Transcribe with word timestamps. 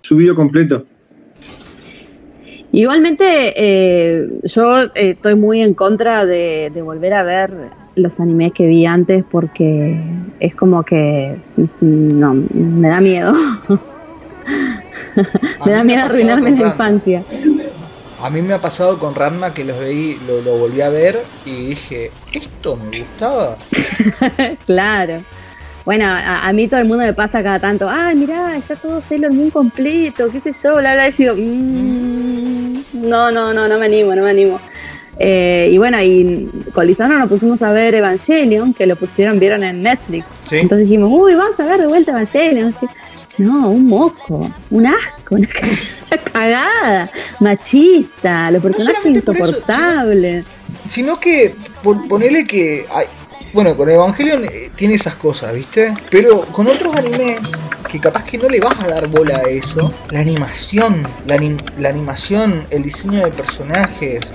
Subido 0.00 0.34
completo. 0.34 0.86
Igualmente, 2.72 3.24
eh, 3.56 4.40
yo 4.44 4.82
eh, 4.82 4.90
estoy 4.94 5.34
muy 5.34 5.60
en 5.60 5.74
contra 5.74 6.24
de, 6.24 6.70
de 6.72 6.82
volver 6.82 7.12
a 7.14 7.22
ver 7.22 7.50
los 7.94 8.18
animes 8.20 8.52
que 8.52 8.66
vi 8.66 8.86
antes 8.86 9.24
porque 9.30 10.00
es 10.40 10.54
como 10.54 10.82
que 10.82 11.36
mm, 11.56 12.18
no, 12.18 12.34
me 12.34 12.88
da 12.88 13.00
miedo. 13.00 13.34
me 15.66 15.72
da 15.72 15.84
miedo 15.84 16.04
arruinarme 16.04 16.52
la 16.52 16.68
infancia. 16.68 17.22
A 18.20 18.30
mí 18.30 18.42
me 18.42 18.54
ha 18.54 18.60
pasado 18.60 18.98
con 18.98 19.14
Ranma 19.14 19.54
que 19.54 19.64
los 19.64 19.78
veí, 19.78 20.18
lo, 20.26 20.40
lo 20.42 20.56
volví 20.58 20.80
a 20.80 20.88
ver 20.90 21.22
y 21.46 21.68
dije, 21.68 22.10
¿esto 22.32 22.76
me 22.76 23.00
gustaba? 23.00 23.56
claro. 24.66 25.22
Bueno, 25.84 26.04
a, 26.06 26.46
a 26.46 26.52
mí 26.52 26.68
todo 26.68 26.80
el 26.80 26.86
mundo 26.86 27.04
me 27.04 27.12
pasa 27.14 27.42
cada 27.42 27.58
tanto, 27.60 27.86
ah, 27.88 28.12
mirá, 28.14 28.56
está 28.56 28.76
todo 28.76 29.00
Sailor 29.08 29.32
Moon 29.32 29.50
completo, 29.50 30.28
qué 30.30 30.40
sé 30.40 30.52
yo, 30.62 30.72
bla, 30.76 30.94
bla, 30.94 31.08
y 31.08 31.12
yo, 31.12 31.34
"Mm, 31.34 33.08
no, 33.08 33.30
no, 33.30 33.54
no, 33.54 33.68
no 33.68 33.78
me 33.78 33.86
animo, 33.86 34.14
no 34.14 34.22
me 34.22 34.30
animo. 34.30 34.60
Eh, 35.20 35.70
y 35.72 35.78
bueno, 35.78 36.00
y 36.02 36.48
con 36.74 36.86
Lisandro 36.86 37.18
nos 37.18 37.28
pusimos 37.28 37.60
a 37.62 37.72
ver 37.72 37.94
Evangelion, 37.94 38.74
que 38.74 38.86
lo 38.86 38.96
pusieron, 38.96 39.40
vieron 39.40 39.64
en 39.64 39.82
Netflix. 39.82 40.26
Sí. 40.44 40.56
Entonces 40.58 40.88
dijimos, 40.88 41.10
uy, 41.12 41.34
vamos 41.34 41.58
a 41.58 41.64
ver 41.64 41.80
de 41.80 41.86
vuelta 41.86 42.10
Evangelion. 42.12 42.74
No, 43.38 43.70
un 43.70 43.86
moco, 43.86 44.50
un 44.70 44.86
asco, 44.86 45.36
una 45.36 45.46
ca- 45.52 45.66
una 46.10 46.22
cagada, 46.32 47.10
machista, 47.40 48.50
los 48.50 48.62
personajes 48.62 48.96
solamente 48.96 49.22
por 49.22 49.36
eso, 49.36 49.46
insoportables. 49.46 50.46
Sino 50.88 51.18
que, 51.20 51.54
por, 51.82 52.06
ponele 52.08 52.44
que... 52.46 52.84
hay- 52.90 53.06
bueno, 53.54 53.74
con 53.74 53.88
Evangelion 53.88 54.44
eh, 54.44 54.70
tiene 54.74 54.94
esas 54.94 55.14
cosas, 55.14 55.54
¿viste? 55.54 55.94
Pero 56.10 56.42
con 56.52 56.66
otros 56.66 56.94
animes 56.94 57.38
que 57.90 57.98
capaz 57.98 58.24
que 58.24 58.36
no 58.36 58.46
le 58.48 58.60
vas 58.60 58.78
a 58.78 58.88
dar 58.88 59.06
bola 59.06 59.38
a 59.38 59.48
eso, 59.48 59.90
la 60.10 60.20
animación, 60.20 61.06
la, 61.24 61.36
anim- 61.36 61.62
la 61.78 61.88
animación, 61.88 62.64
el 62.70 62.82
diseño 62.82 63.24
de 63.24 63.30
personajes, 63.30 64.34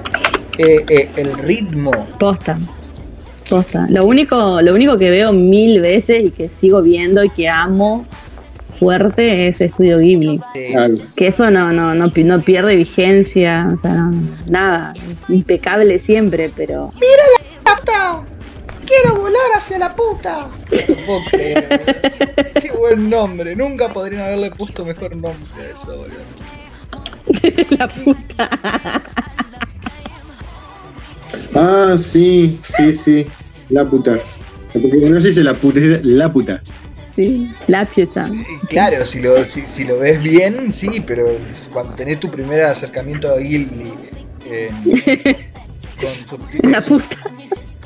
eh, 0.58 0.84
eh, 0.90 1.10
el 1.18 1.38
ritmo, 1.38 1.92
Posta. 2.20 2.58
Posta. 3.48 3.86
Lo 3.90 4.06
único, 4.06 4.62
lo 4.62 4.74
único 4.74 4.98
que 4.98 5.12
veo 5.12 5.32
mil 5.32 5.80
veces 5.80 6.24
y 6.26 6.32
que 6.32 6.50
sigo 6.50 6.82
viendo 6.82 7.24
y 7.24 7.30
que 7.30 7.48
amo 7.50 8.06
fuerte 8.84 9.48
es 9.48 9.62
Estudio 9.62 10.00
Ghibli. 10.00 10.42
Claro. 10.72 10.96
Que 11.16 11.28
eso 11.28 11.50
no, 11.50 11.72
no, 11.72 11.94
no, 11.96 12.12
no 12.16 12.42
pierde 12.42 12.76
vigencia, 12.76 13.74
o 13.78 13.82
sea, 13.82 13.94
no- 13.94 14.28
nada. 14.48 14.94
Impecable 15.30 16.00
siempre, 16.00 16.52
pero. 16.56 16.92
¡Quiero 18.86 19.16
volar 19.16 19.42
hacia 19.56 19.80
la 19.80 19.96
puta! 19.96 20.50
No 20.90 20.96
puedo 21.06 21.20
creer. 21.32 22.52
Qué 22.62 22.72
buen 22.78 23.10
nombre. 23.10 23.56
Nunca 23.56 23.92
podrían 23.92 24.22
haberle 24.24 24.52
puesto 24.52 24.84
mejor 24.84 25.16
nombre 25.16 25.40
a 25.58 25.74
eso, 25.74 25.98
boludo. 25.98 26.20
la 27.78 27.88
puta. 27.88 28.50
Ah, 31.56 31.96
sí, 32.02 32.60
sí, 32.78 32.92
sí. 32.92 33.26
La 33.70 33.86
puta. 33.86 34.20
Porque 34.74 35.10
no 35.10 35.20
se 35.22 35.30
dice 35.30 35.44
la 35.44 35.54
puta, 35.54 35.80
se 35.80 35.90
dice 35.98 36.02
la 36.04 36.32
puta. 36.32 36.62
Sí, 37.16 37.52
la. 37.68 37.88
Y 37.96 38.68
Claro, 38.68 39.06
si 39.06 39.22
lo, 39.22 39.44
si, 39.46 39.62
si 39.68 39.84
lo 39.84 40.00
ves 40.00 40.22
bien, 40.22 40.72
sí, 40.72 41.04
pero 41.06 41.28
cuando 41.72 41.94
tenés 41.94 42.20
tu 42.20 42.30
primer 42.30 42.64
acercamiento 42.64 43.32
a 43.32 43.38
Ghibli 43.38 43.94
eh, 44.46 44.72
con 46.02 46.28
subtítulos, 46.28 46.72
La 46.72 46.82
puta. 46.82 47.18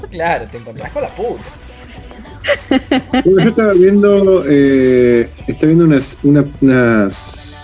Claro, 0.09 0.45
te 0.49 0.57
encontrás 0.57 0.91
con 0.91 1.01
la 1.01 1.09
puta. 1.09 1.43
Bueno, 3.25 3.41
yo 3.43 3.49
estaba 3.49 3.73
viendo, 3.73 4.43
eh, 4.47 5.29
estaba 5.47 5.65
viendo 5.67 5.83
unas, 5.83 6.17
una- 6.23 6.45
unas 6.61 7.55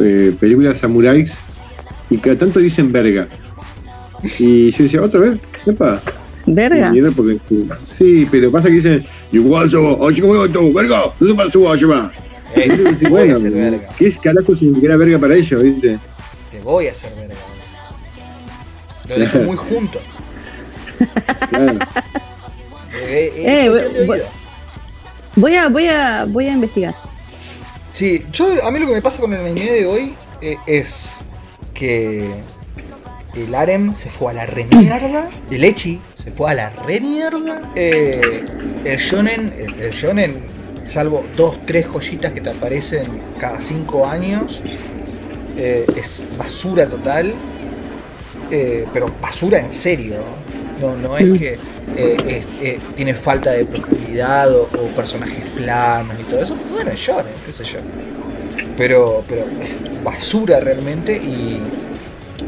eh, 0.00 0.34
películas 0.40 0.78
samuráis 0.78 1.32
y 2.08 2.16
cada 2.16 2.36
tanto 2.38 2.58
dicen 2.60 2.90
verga. 2.90 3.28
Y 4.38 4.70
yo 4.70 4.84
decía, 4.84 5.02
¿otra 5.02 5.20
vez? 5.20 5.38
Epa. 5.66 6.00
Verga. 6.54 6.92
Y 6.94 6.98
era 6.98 7.10
porque, 7.10 7.38
sí, 7.88 8.26
pero 8.30 8.50
pasa 8.50 8.68
que 8.68 8.74
dicen, 8.74 9.04
"Yuguazo, 9.32 9.98
oshimoto, 9.98 10.72
verga, 10.72 11.04
no 11.18 11.26
se 11.28 11.34
pasó, 11.34 11.72
ashima". 11.72 12.12
Eh, 12.54 12.94
te 12.98 13.08
voy 13.08 13.30
a 13.30 13.34
hacer 13.34 13.52
verga. 13.52 13.88
¿qué 13.96 14.08
es 14.08 14.18
carajo 14.18 14.56
significará 14.56 14.96
verga 14.96 15.18
para 15.18 15.34
ellos, 15.36 15.62
viste? 15.62 15.98
Te 16.50 16.60
voy 16.62 16.88
a 16.88 16.90
hacer 16.90 17.12
verga. 17.14 17.34
Lo 19.08 19.18
dejo 19.18 19.38
muy 19.40 19.56
junto. 19.56 20.00
Claro. 21.48 21.78
Eh, 22.92 23.32
eh, 23.36 23.66
Eh, 23.66 24.08
oído. 24.08 24.24
Voy 25.36 25.54
a, 25.54 25.68
voy 25.68 25.86
a, 25.86 26.24
voy 26.28 26.46
a 26.48 26.52
investigar. 26.52 26.94
Sí, 27.92 28.24
yo 28.32 28.64
a 28.64 28.70
mí 28.70 28.78
lo 28.78 28.86
que 28.86 28.94
me 28.94 29.02
pasa 29.02 29.20
con 29.20 29.32
el 29.32 29.40
anime 29.40 29.70
de 29.70 29.86
hoy 29.86 30.14
eh, 30.40 30.56
es 30.66 31.18
que 31.74 32.28
el 33.34 33.54
harem 33.54 33.92
se 33.92 34.10
fue 34.10 34.32
a 34.32 34.34
la 34.34 34.46
remierda, 34.46 35.28
el 35.50 35.64
echi 35.64 36.00
se 36.22 36.30
fue 36.32 36.50
a 36.50 36.54
la 36.54 36.70
remierda, 36.70 37.60
eh, 37.74 38.44
el 38.84 38.98
shonen, 38.98 39.52
el, 39.58 39.74
el 39.80 39.90
shonen, 39.92 40.42
salvo 40.84 41.24
dos, 41.36 41.56
tres 41.66 41.86
joyitas 41.86 42.32
que 42.32 42.40
te 42.40 42.50
aparecen 42.50 43.06
cada 43.38 43.60
cinco 43.60 44.06
años, 44.06 44.62
eh, 45.56 45.86
es 45.96 46.24
basura 46.36 46.86
total, 46.86 47.32
eh, 48.50 48.86
pero 48.92 49.06
basura 49.20 49.58
en 49.58 49.70
serio, 49.70 50.16
no, 50.80 50.96
no 50.96 51.16
es 51.16 51.38
que 51.38 51.58
eh, 51.96 52.44
es- 52.60 52.80
tiene 52.96 53.14
falta 53.14 53.52
de 53.52 53.64
profundidad 53.64 54.52
o, 54.54 54.62
o 54.64 54.94
personajes 54.94 55.44
planos 55.56 56.16
y 56.18 56.22
todo 56.24 56.42
eso, 56.42 56.56
bueno, 56.72 56.90
es 56.90 56.98
shonen, 56.98 57.32
qué 57.44 57.52
sé 57.52 57.64
yo. 57.64 57.78
Pero, 58.76 59.22
pero 59.28 59.44
es 59.62 59.78
basura 60.02 60.60
realmente 60.60 61.14
y, 61.16 61.60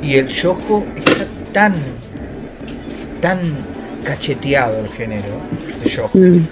y 0.03 0.15
el 0.17 0.29
yojo 0.29 0.85
está 0.97 1.27
tan 1.53 1.75
tan 3.23 3.39
cacheteado 4.05 4.81
el 4.81 4.89
género 4.91 5.29
de 5.83 5.89
yojo 5.89 6.19
Mm. 6.19 6.47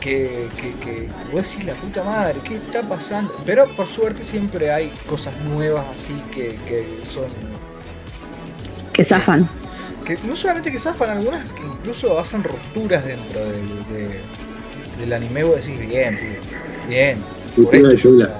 que, 0.00 0.48
que, 0.56 0.72
que 0.84 1.08
vos 1.32 1.50
decís 1.50 1.64
la 1.66 1.74
puta 1.74 2.04
madre, 2.04 2.38
¿qué 2.44 2.56
está 2.56 2.82
pasando? 2.82 3.34
Pero 3.44 3.66
por 3.74 3.88
suerte 3.88 4.22
siempre 4.22 4.70
hay 4.70 4.92
cosas 5.08 5.34
nuevas 5.40 5.84
así 5.92 6.14
que, 6.32 6.50
que 6.68 6.86
son 7.12 7.24
Que 8.92 9.04
zafan. 9.04 9.48
que 10.04 10.16
no 10.24 10.36
solamente 10.36 10.70
que 10.70 10.78
zafan 10.78 11.10
algunas 11.10 11.50
que 11.52 11.62
incluso 11.62 12.16
hacen 12.20 12.44
rupturas 12.44 13.04
dentro 13.04 13.40
del, 13.40 13.68
de- 13.88 14.20
del 15.00 15.12
anime 15.12 15.42
vos 15.42 15.56
decís 15.56 15.80
bien, 15.88 16.14
pibe, 16.16 16.38
bien, 16.88 17.18
por 17.56 17.74
esto. 17.74 18.30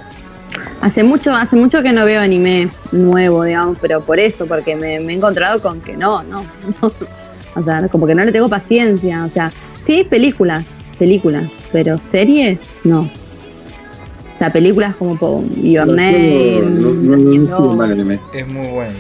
Hace 0.81 1.03
mucho, 1.03 1.35
hace 1.35 1.57
mucho 1.57 1.83
que 1.83 1.93
no 1.93 2.05
veo 2.05 2.21
anime 2.21 2.69
nuevo, 2.93 3.45
digamos, 3.45 3.79
pero 3.81 4.01
por 4.03 4.19
eso, 4.21 4.47
porque 4.47 4.77
me, 4.77 5.01
me 5.01 5.13
he 5.13 5.17
encontrado 5.17 5.61
con 5.61 5.81
que 5.81 5.97
no, 5.97 6.23
no, 6.23 6.45
no. 6.83 6.93
O 7.55 7.65
sea, 7.65 7.89
como 7.89 8.07
que 8.07 8.15
no 8.15 8.25
le 8.25 8.33
tengo 8.33 8.49
paciencia. 8.49 9.25
O 9.25 9.31
sea, 9.31 9.51
sí, 9.87 10.05
películas, 10.09 10.65
películas, 10.99 11.51
pero 11.73 11.99
series, 11.99 12.59
no. 12.85 13.01
O 13.03 14.39
sea, 14.39 14.53
películas 14.53 14.95
como 14.97 15.15
Your 15.63 15.87
Name, 15.87 16.61
No, 16.61 16.91
no, 16.93 17.17
no, 17.17 17.17
no, 17.17 18.13
es 18.35 18.47
muy 18.49 18.67
bueno. 18.69 18.93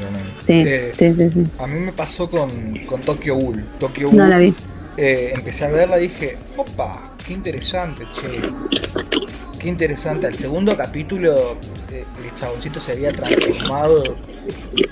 Sí, 0.47 0.53
Eh, 0.67 0.93
sí, 0.99 1.13
sí, 1.15 1.31
sí. 1.31 1.47
A 1.59 1.67
mí 1.67 1.79
me 1.79 1.93
pasó 1.93 2.29
con, 2.31 2.49
con 2.87 3.01
Tokyo 3.03 3.35
Ghoul. 3.35 3.63
Tokyo 3.79 4.09
No 4.13 4.17
Ghoul, 4.19 4.31
la 4.31 4.39
vi. 4.39 4.55
eh, 4.97 5.33
empecé 5.35 5.67
a 5.67 5.69
verla 5.69 5.99
y 5.99 6.09
dije, 6.09 6.37
opa, 6.57 7.03
qué 7.27 7.35
interesante, 7.35 8.05
che. 8.15 9.26
Qué 9.67 9.71
interesante. 9.71 10.29
Al 10.29 10.37
segundo 10.37 10.77
capítulo, 10.77 11.57
eh, 11.91 12.05
el 12.25 12.35
chaboncito 12.37 12.79
se 12.79 12.93
había 12.93 13.13
transformado 13.13 14.15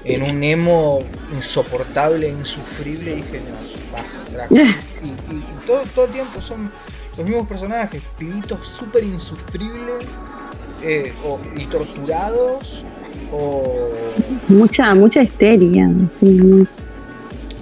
en 0.02 0.22
un 0.24 0.42
emo 0.42 0.98
insoportable, 1.32 2.28
insufrible. 2.28 3.12
Y 3.12 3.14
dije, 3.22 3.40
no, 3.48 3.92
baja. 3.92 4.76
Y, 5.04 5.06
y- 5.06 5.36
y 5.38 5.66
todo, 5.66 5.82
todo 5.94 6.06
el 6.06 6.10
tiempo 6.10 6.40
son 6.40 6.72
los 7.16 7.24
mismos 7.24 7.46
personajes, 7.46 8.02
pibitos 8.18 8.66
súper 8.66 9.04
insufribles 9.04 10.04
eh, 10.82 11.12
o- 11.24 11.38
y 11.56 11.66
torturados. 11.66 12.84
O. 13.32 13.92
Mucha, 14.48 14.92
mucha 14.96 15.22
histeria. 15.22 15.88
Sí, 16.18 16.66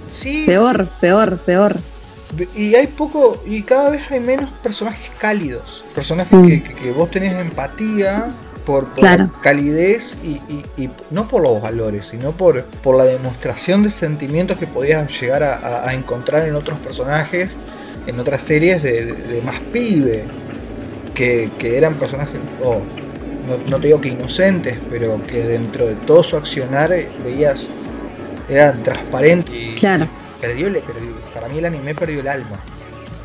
Sí, 0.09 0.43
peor, 0.47 0.87
peor, 0.99 1.37
peor. 1.37 1.75
Y 2.55 2.75
hay 2.75 2.87
poco, 2.87 3.41
y 3.45 3.61
cada 3.63 3.89
vez 3.91 4.09
hay 4.11 4.19
menos 4.19 4.49
personajes 4.63 5.09
cálidos. 5.19 5.83
Personajes 5.93 6.33
Mm. 6.33 6.47
que, 6.47 6.63
que- 6.63 6.91
vos 6.91 7.11
tenés 7.11 7.33
empatía 7.35 8.27
por, 8.65 8.85
por 8.89 9.01
Claro. 9.01 9.31
calidez 9.41 10.17
y, 10.23 10.29
y- 10.51 10.65
y 10.77 10.89
no 11.11 11.27
por 11.27 11.43
los 11.43 11.61
valores, 11.61 12.07
sino 12.07 12.31
por, 12.31 12.63
por 12.63 12.95
la 12.97 13.03
demostración 13.05 13.83
de 13.83 13.89
sentimientos 13.91 14.57
que 14.57 14.67
podías 14.67 15.19
llegar 15.21 15.43
a, 15.43 15.55
a- 15.55 15.89
a 15.89 15.93
encontrar 15.93 16.47
en 16.47 16.55
otros 16.55 16.79
personajes, 16.79 17.51
en 18.07 18.19
otras 18.19 18.41
series 18.41 18.81
de, 18.83 19.05
de- 19.05 19.13
de 19.13 19.41
más 19.41 19.59
pibe. 19.71 20.23
Que, 21.13 21.51
que 21.59 21.77
eran 21.77 21.93
personajes, 21.95 22.37
oh, 22.63 22.79
no, 23.47 23.57
no 23.69 23.79
te 23.79 23.87
digo 23.87 24.01
que 24.01 24.09
inocentes, 24.09 24.79
pero 24.89 25.21
que 25.21 25.43
dentro 25.43 25.85
de 25.85 25.93
todo 25.93 26.23
su 26.23 26.35
accionar 26.37 26.89
veías 27.23 27.67
Era 28.49 28.73
transparente. 28.73 29.51
y 29.55 29.75
Claro. 29.75 30.07
Perdió, 30.43 30.69
le 30.69 30.81
perdió. 30.81 31.09
Para 31.33 31.47
mí 31.47 31.57
el 31.59 31.65
anime 31.65 31.95
perdió 31.95 32.19
el 32.19 32.27
alma. 32.27 32.59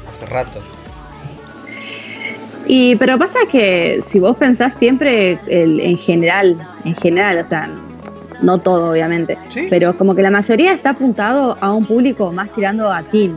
Hace 0.08 0.24
rato. 0.26 0.60
Y 2.66 2.94
pero 2.96 3.18
pasa 3.18 3.40
que 3.50 4.00
si 4.08 4.20
vos 4.20 4.36
pensás 4.36 4.74
siempre 4.78 5.38
el- 5.48 5.80
en 5.80 5.98
general, 5.98 6.56
en 6.84 6.94
general, 6.94 7.38
o 7.38 7.44
sea, 7.46 7.68
no 8.40 8.58
todo 8.58 8.92
obviamente, 8.92 9.36
Sí. 9.48 9.66
pero 9.68 9.96
como 9.98 10.14
que 10.14 10.22
la 10.22 10.30
mayoría 10.30 10.72
está 10.72 10.90
apuntado 10.90 11.56
a 11.60 11.72
un 11.72 11.84
público 11.86 12.30
más 12.30 12.50
tirando 12.52 12.92
a 12.92 13.02
teen. 13.02 13.34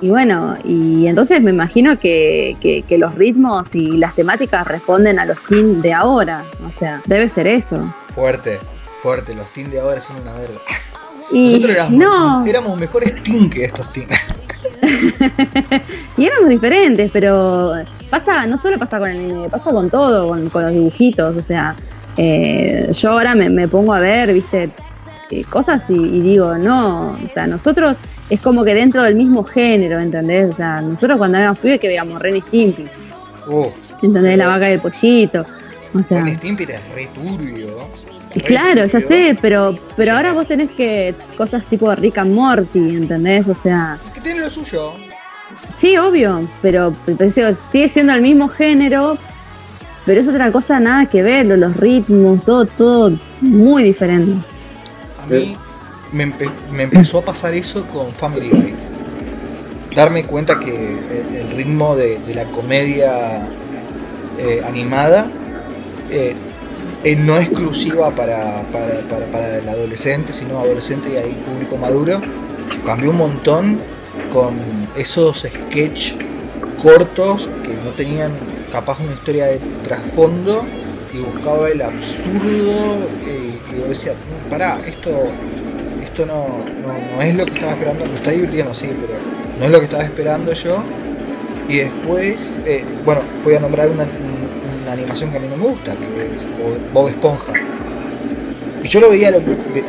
Y 0.00 0.08
bueno, 0.10 0.56
y 0.64 1.06
entonces 1.06 1.40
me 1.40 1.50
imagino 1.52 1.96
que, 2.00 2.56
que- 2.60 2.82
que 2.82 2.98
los 2.98 3.14
ritmos 3.14 3.72
y 3.72 3.98
las 3.98 4.16
temáticas 4.16 4.66
responden 4.66 5.20
a 5.20 5.26
los 5.26 5.38
teen 5.46 5.80
de 5.80 5.92
ahora. 5.92 6.42
O 6.66 6.76
sea, 6.78 7.02
debe 7.06 7.28
ser 7.28 7.46
eso. 7.46 7.94
Fuerte, 8.14 8.58
fuerte. 9.00 9.32
Los 9.34 9.46
teens 9.52 9.70
de 9.70 9.78
ahora 9.80 10.00
son 10.02 10.16
una 10.22 10.32
verga. 10.32 10.58
Y 11.32 11.44
Nosotros 11.46 11.70
éramos, 11.70 11.92
no, 11.92 12.46
éramos 12.46 12.78
mejores 12.78 13.22
teens 13.22 13.50
que 13.52 13.64
estos 13.64 13.92
teens. 13.92 14.10
y 16.16 16.24
éramos 16.24 16.48
diferentes, 16.48 17.10
pero 17.12 17.72
pasa, 18.10 18.46
no 18.46 18.58
solo 18.58 18.78
pasa 18.78 18.98
con 18.98 19.10
el 19.10 19.18
anime, 19.18 19.48
pasa 19.48 19.70
con 19.70 19.90
todo, 19.90 20.28
con, 20.28 20.48
con 20.50 20.62
los 20.62 20.72
dibujitos, 20.72 21.36
o 21.36 21.42
sea, 21.42 21.74
eh, 22.16 22.90
yo 22.92 23.10
ahora 23.10 23.34
me, 23.34 23.50
me 23.50 23.68
pongo 23.68 23.92
a 23.92 24.00
ver, 24.00 24.32
viste, 24.32 24.70
eh, 25.30 25.44
cosas 25.44 25.82
y, 25.88 25.94
y 25.94 26.20
digo, 26.20 26.56
no, 26.56 27.10
o 27.12 27.28
sea, 27.32 27.46
nosotros 27.46 27.96
es 28.30 28.40
como 28.40 28.64
que 28.64 28.74
dentro 28.74 29.02
del 29.02 29.14
mismo 29.14 29.44
género, 29.44 29.98
¿entendés? 29.98 30.52
O 30.52 30.56
sea, 30.56 30.80
nosotros 30.80 31.18
cuando 31.18 31.38
éramos 31.38 31.58
pibes 31.58 31.80
que 31.80 31.88
veíamos 31.88 32.20
Ren 32.20 32.36
y 32.36 32.40
Stimpy, 32.40 32.86
Uh, 33.48 33.70
¿entendés? 34.02 34.36
La 34.36 34.48
vaca 34.48 34.68
y 34.68 34.72
el 34.72 34.80
pollito, 34.80 35.46
o 35.94 36.02
sea, 36.02 36.18
Ren 36.24 36.32
y 36.32 36.36
Stimpy 36.36 36.64
era 36.64 36.80
re 36.94 37.08
turbio. 37.14 37.88
Claro, 38.40 38.86
ya 38.86 39.00
sé, 39.00 39.38
pero, 39.40 39.76
pero 39.96 40.12
ahora 40.12 40.32
vos 40.32 40.46
tenés 40.48 40.70
que 40.72 41.14
cosas 41.36 41.64
tipo 41.64 41.94
Rick 41.94 42.18
and 42.18 42.32
Morty, 42.34 42.96
¿entendés? 42.96 43.46
O 43.48 43.54
sea, 43.62 43.98
Que 44.14 44.20
tiene 44.20 44.40
lo 44.40 44.50
suyo. 44.50 44.92
Sí, 45.78 45.96
obvio, 45.96 46.46
pero 46.60 46.94
sigue 47.72 47.88
siendo 47.88 48.12
el 48.12 48.20
mismo 48.20 48.48
género, 48.48 49.16
pero 50.04 50.20
es 50.20 50.28
otra 50.28 50.50
cosa 50.52 50.78
nada 50.80 51.06
que 51.06 51.22
ver, 51.22 51.46
lo- 51.46 51.56
los 51.56 51.76
ritmos, 51.76 52.44
todo, 52.44 52.66
todo 52.66 53.12
muy 53.40 53.82
diferente. 53.84 54.32
A 55.22 55.26
mí 55.26 55.56
me, 56.12 56.26
empe- 56.26 56.50
me 56.72 56.82
empezó 56.84 57.18
a 57.18 57.22
pasar 57.24 57.54
eso 57.54 57.84
con 57.86 58.12
Family 58.12 58.48
Guy. 58.50 58.74
Darme 59.94 60.24
cuenta 60.26 60.60
que 60.60 60.74
el, 60.74 61.36
el 61.36 61.50
ritmo 61.52 61.96
de, 61.96 62.18
de 62.18 62.34
la 62.34 62.44
comedia 62.46 63.48
eh, 64.38 64.62
animada 64.68 65.26
eh, 66.10 66.34
eh, 67.04 67.16
no 67.16 67.38
exclusiva 67.38 68.10
para, 68.10 68.62
para, 68.72 69.00
para- 69.08 69.26
para 69.26 69.58
el 69.58 69.68
adolescente, 69.68 70.32
sino 70.32 70.58
adolescente 70.58 71.10
y 71.12 71.16
ahí 71.16 71.36
público 71.46 71.76
maduro. 71.76 72.20
Cambió 72.84 73.10
un 73.10 73.18
montón 73.18 73.78
con 74.32 74.54
esos 74.96 75.38
sketch 75.46 76.14
cortos 76.82 77.48
que 77.62 77.74
no 77.84 77.90
tenían 77.96 78.32
capaz 78.72 78.98
una 79.00 79.12
historia 79.12 79.46
de 79.46 79.60
trasfondo 79.84 80.64
y 81.12 81.18
buscaba 81.18 81.68
el 81.70 81.80
absurdo 81.82 82.70
eh, 83.26 83.58
y 83.72 83.80
yo 83.80 83.88
decía, 83.88 84.12
"Mm, 84.12 84.50
pará, 84.50 84.78
esto, 84.86 85.10
esto 86.02 86.26
no, 86.26 86.46
no, 87.16 87.22
es 87.22 87.34
lo 87.34 87.44
que 87.46 87.52
estaba 87.52 87.72
esperando, 87.72 88.04
me 88.06 88.16
está 88.16 88.30
divirtiendo, 88.30 88.74
sí, 88.74 88.88
pero 89.00 89.18
no 89.58 89.64
es 89.66 89.70
lo 89.70 89.78
que 89.78 89.84
estaba 89.84 90.04
esperando 90.04 90.52
yo. 90.52 90.82
Y 91.68 91.78
después, 91.78 92.50
eh, 92.64 92.84
bueno, 93.04 93.22
voy 93.44 93.54
a 93.54 93.60
nombrar 93.60 93.88
una, 93.88 94.04
un- 94.04 94.35
una 94.86 94.92
animación 94.94 95.30
que 95.30 95.38
a 95.38 95.40
mí 95.40 95.48
no 95.50 95.56
me 95.56 95.64
gusta, 95.64 95.92
que 95.94 96.34
es 96.34 96.46
Bob- 96.92 97.08
Esponja. 97.08 97.52
Y 98.84 98.88
yo 98.88 99.00
lo 99.00 99.10
veía, 99.10 99.32
lo- 99.32 99.40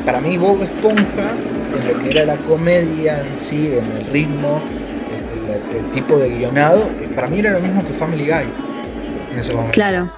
para 0.06 0.20
mí 0.22 0.38
Bob 0.38 0.62
Esponja, 0.64 1.32
en 1.80 1.88
lo 1.94 2.00
que 2.04 2.10
era 2.10 2.26
la 2.26 2.36
comedia 2.38 3.20
en 3.22 3.38
sí, 3.38 3.74
en 3.78 3.86
el 3.98 4.06
ritmo, 4.12 4.60
el, 5.14 5.78
el- 5.78 5.86
el 5.86 5.92
tipo 5.92 6.18
de 6.18 6.30
guionado, 6.30 6.90
para 7.16 7.28
mí 7.28 7.40
era 7.40 7.52
lo 7.54 7.60
mismo 7.60 7.86
que 7.86 7.94
Family 7.94 8.26
Guy 8.26 8.46
en 9.34 9.40
ese 9.40 9.54
momento. 9.54 9.74
Claro. 9.74 10.12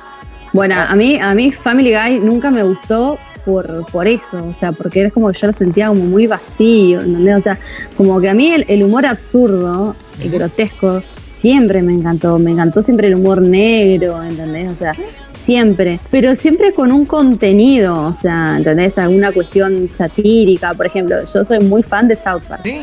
Bueno, 0.53 0.75
a 0.77 0.95
mí, 0.95 1.19
a 1.21 1.33
mí 1.35 1.51
Family 1.51 1.93
Guy 1.93 2.19
nunca 2.21 2.49
me 2.49 2.63
gustó 2.63 3.19
por, 3.45 3.85
por 3.91 4.07
eso, 4.07 4.37
o 4.49 4.53
sea, 4.53 4.71
porque 4.71 5.03
es 5.05 5.13
como 5.13 5.31
que 5.31 5.39
yo 5.39 5.47
lo 5.47 5.53
sentía 5.53 5.89
como 5.89 6.05
muy 6.05 6.25
vacío, 6.25 7.01
¿entendés? 7.01 7.35
O 7.37 7.41
sea, 7.41 7.57
como 7.97 8.19
que 8.21 8.29
a 8.29 8.33
mí 8.33 8.51
el, 8.51 8.65
el 8.69 8.83
humor 8.83 9.05
absurdo 9.05 9.95
y 10.23 10.29
grotesco 10.29 11.03
siempre 11.39 11.81
me 11.81 11.93
encantó, 11.93 12.37
me 12.37 12.51
encantó 12.51 12.81
siempre 12.81 13.07
el 13.07 13.15
humor 13.15 13.41
negro, 13.41 14.21
¿entendés? 14.21 14.69
O 14.71 14.75
sea, 14.75 14.93
siempre, 15.33 15.99
pero 16.11 16.35
siempre 16.35 16.73
con 16.73 16.91
un 16.91 17.05
contenido, 17.05 18.07
o 18.07 18.15
sea, 18.15 18.57
¿entendés? 18.57 18.97
Alguna 18.97 19.31
cuestión 19.31 19.89
satírica, 19.93 20.73
por 20.73 20.85
ejemplo, 20.85 21.15
yo 21.33 21.45
soy 21.45 21.59
muy 21.59 21.81
fan 21.81 22.07
de 22.07 22.15
South 22.15 22.43
Park. 22.47 22.61
Sí, 22.63 22.81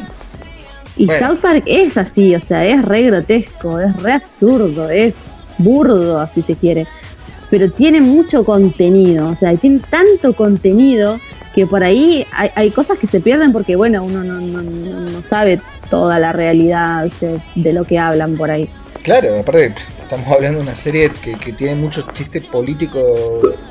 Y 0.97 1.07
Bueno. 1.07 1.29
South 1.29 1.41
Park 1.41 1.65
es 1.67 1.97
así, 1.99 2.35
o 2.35 2.41
sea, 2.41 2.65
es 2.65 2.83
re 2.83 3.03
grotesco, 3.03 3.79
es 3.79 3.95
re 4.03 4.13
absurdo, 4.13 4.89
es 4.89 5.15
burdo, 5.59 6.27
si 6.29 6.43
se 6.43 6.55
quiere. 6.55 6.87
Pero 7.51 7.71
tiene 7.71 8.01
mucho 8.01 8.45
contenido, 8.45 9.29
o 9.29 9.35
sea, 9.35 9.55
tiene 9.57 9.81
tanto 9.91 10.33
contenido 10.33 11.21
que 11.57 11.67
por 11.67 11.83
ahí 11.83 12.25
hay, 12.33 12.51
hay 12.55 12.71
cosas 12.71 12.99
que 12.99 13.09
se 13.09 13.19
pierden 13.19 13.51
porque, 13.53 13.75
bueno, 13.75 14.05
uno 14.05 14.23
no, 14.23 14.35
no- 14.41 14.63
no- 14.63 15.11
no 15.11 15.23
sabe 15.23 15.61
toda 15.91 16.21
la 16.21 16.33
realidad 16.33 17.05
¿viste? 17.05 17.41
de 17.57 17.73
lo 17.73 17.85
que 17.85 17.99
hablan 17.99 18.37
por 18.37 18.51
ahí. 18.51 18.69
claro, 19.03 19.41
aparte 19.41 19.75
estamos 20.03 20.29
hablando 20.29 20.59
de 20.59 20.65
una 20.67 20.77
serie 20.77 21.11
que, 21.11 21.33
que 21.35 21.53
tiene 21.53 21.75
muchos 21.75 22.07
chistes 22.13 22.47
políticos 22.47 23.03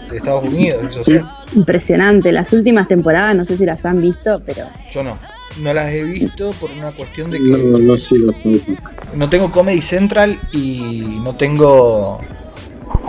de 0.09 0.17
Estados 0.17 0.43
Unidos, 0.43 0.83
eso 0.89 1.03
sí. 1.05 1.19
Impresionante, 1.55 2.31
las 2.33 2.51
últimas 2.51 2.87
temporadas, 2.89 3.35
no 3.35 3.45
sé 3.45 3.55
si 3.57 3.65
las 3.65 3.85
han 3.85 3.99
visto, 3.99 4.41
pero 4.45 4.65
Yo 4.91 5.03
no. 5.03 5.17
No 5.61 5.73
las 5.73 5.89
he 5.93 6.03
visto 6.03 6.51
por 6.59 6.71
una 6.71 6.91
cuestión 6.91 7.31
de 7.31 7.37
que 7.37 7.43
No, 7.45 7.77
no 7.79 7.97
South 7.97 8.33
Park. 8.43 8.79
no 9.15 9.29
tengo 9.29 9.51
Comedy 9.51 9.81
Central 9.81 10.37
y 10.51 11.01
no 11.23 11.33
tengo. 11.35 12.19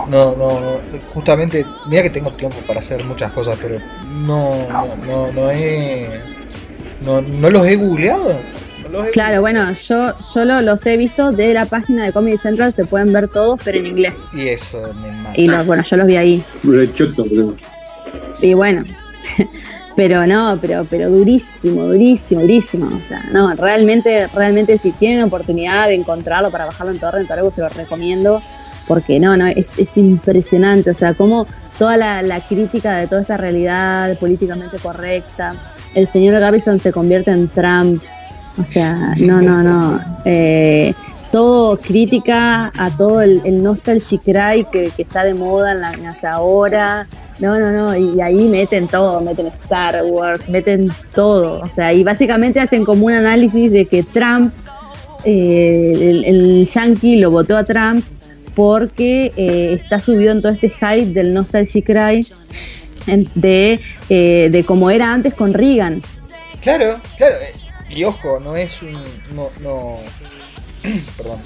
No, 0.09 0.35
no, 0.35 0.59
no, 0.59 0.81
justamente, 1.13 1.65
mira 1.87 2.03
que 2.03 2.09
tengo 2.09 2.31
tiempo 2.31 2.57
para 2.65 2.79
hacer 2.79 3.03
muchas 3.03 3.31
cosas, 3.31 3.57
pero 3.61 3.79
no, 4.05 4.53
no, 4.69 4.95
no, 5.05 5.31
no 5.33 5.51
he. 5.51 6.07
No, 7.05 7.21
no 7.21 7.49
los 7.49 7.65
he 7.67 7.75
googleado. 7.75 8.39
No 8.83 8.89
los 8.89 9.07
he 9.07 9.11
claro, 9.11 9.41
bueno, 9.41 9.73
yo 9.73 10.13
solo 10.21 10.61
los 10.61 10.85
he 10.85 10.95
visto 10.95 11.31
de 11.31 11.53
la 11.53 11.65
página 11.65 12.05
de 12.05 12.13
Comedy 12.13 12.37
Central, 12.37 12.73
se 12.73 12.85
pueden 12.85 13.11
ver 13.11 13.27
todos, 13.27 13.59
pero 13.63 13.79
en 13.79 13.87
inglés. 13.87 14.15
Y 14.33 14.47
eso 14.47 14.81
me 15.01 15.11
mata. 15.11 15.33
Y 15.35 15.47
los, 15.47 15.65
bueno, 15.65 15.83
yo 15.83 15.97
los 15.97 16.07
vi 16.07 16.15
ahí. 16.15 16.45
Rechoto. 16.63 17.25
Y 18.41 18.53
bueno, 18.53 18.85
pero 19.97 20.25
no, 20.25 20.57
pero, 20.61 20.85
pero 20.89 21.09
durísimo, 21.09 21.83
durísimo, 21.83 22.41
durísimo. 22.41 22.87
O 22.87 23.05
sea, 23.05 23.23
no, 23.33 23.53
realmente, 23.55 24.27
realmente 24.27 24.77
si 24.77 24.91
tienen 24.91 25.23
oportunidad 25.23 25.87
de 25.87 25.95
encontrarlo 25.95 26.49
para 26.49 26.65
bajarlo 26.65 26.93
en 26.93 26.99
torrent 26.99 27.29
algo, 27.29 27.51
se 27.51 27.61
lo 27.61 27.67
recomiendo. 27.69 28.41
Porque 28.87 29.19
no, 29.19 29.35
no, 29.35 29.47
es, 29.47 29.69
es 29.77 29.89
impresionante. 29.95 30.91
O 30.91 30.95
sea, 30.95 31.13
como 31.13 31.45
toda 31.77 31.97
la, 31.97 32.21
la 32.21 32.41
crítica 32.41 32.97
de 32.97 33.07
toda 33.07 33.21
esta 33.21 33.37
realidad 33.37 34.17
políticamente 34.17 34.77
correcta. 34.77 35.53
El 35.93 36.07
señor 36.07 36.39
Garrison 36.39 36.79
se 36.79 36.91
convierte 36.91 37.31
en 37.31 37.47
Trump. 37.49 38.01
O 38.59 38.63
sea, 38.63 39.13
no, 39.19 39.41
no, 39.41 39.61
no. 39.61 39.99
Eh, 40.25 40.93
todo 41.31 41.77
crítica 41.77 42.71
a 42.75 42.95
todo 42.97 43.21
el, 43.21 43.41
el 43.43 43.61
nostalgic 43.61 44.23
cry 44.23 44.65
que, 44.71 44.91
que 44.95 45.03
está 45.03 45.23
de 45.23 45.33
moda 45.33 45.73
en 45.73 45.81
la, 45.81 45.93
en 45.93 46.07
hasta 46.07 46.31
ahora. 46.31 47.07
No, 47.39 47.59
no, 47.59 47.71
no, 47.71 47.95
y 47.95 48.19
ahí 48.19 48.47
meten 48.47 48.87
todo, 48.87 49.21
meten 49.21 49.47
Star 49.63 50.03
Wars, 50.03 50.49
meten 50.49 50.91
todo. 51.13 51.61
O 51.61 51.67
sea, 51.67 51.93
y 51.93 52.03
básicamente 52.03 52.59
hacen 52.59 52.83
como 52.83 53.05
un 53.05 53.13
análisis 53.13 53.71
de 53.71 53.85
que 53.85 54.01
Trump, 54.01 54.51
eh, 55.23 56.23
el 56.25 56.67
yankee 56.67 57.17
lo 57.17 57.29
votó 57.29 57.55
a 57.55 57.63
Trump 57.63 58.03
porque 58.57 59.31
eh, 59.37 59.77
está 59.79 59.99
subido 59.99 60.31
en 60.31 60.41
todo 60.41 60.51
este 60.51 60.71
hype 60.71 61.13
del 61.13 61.31
Nostalgic 61.31 61.85
Cry 61.85 62.27
de, 63.35 63.79
eh, 64.09 64.49
de 64.51 64.63
como 64.65 64.89
era 64.89 65.13
antes 65.13 65.35
con 65.35 65.53
Reagan. 65.53 66.01
Claro, 66.59 66.99
claro. 67.17 67.35
eh, 67.35 67.53
Y 67.95 68.03
ojo, 68.03 68.39
no 68.39 68.55
es 68.55 68.81
un. 68.81 68.93
No, 69.35 69.49
no. 69.61 69.99
Perdón. 71.17 71.39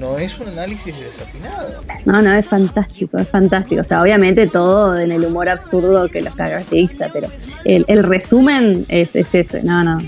No 0.00 0.18
es 0.18 0.38
un 0.40 0.48
análisis 0.48 0.92
desafinado. 0.98 1.84
No, 2.04 2.20
no, 2.20 2.34
es 2.34 2.48
fantástico, 2.48 3.16
es 3.16 3.28
fantástico. 3.28 3.82
O 3.82 3.84
sea, 3.84 4.02
obviamente 4.02 4.48
todo 4.48 4.98
en 4.98 5.12
el 5.12 5.24
humor 5.24 5.48
absurdo 5.48 6.08
que 6.08 6.20
los 6.20 6.34
caracteriza, 6.34 7.10
pero 7.12 7.28
el, 7.64 7.84
el 7.86 8.02
resumen 8.02 8.84
es, 8.88 9.14
es 9.14 9.32
ese, 9.32 9.62
no, 9.62 9.84
no. 9.84 9.98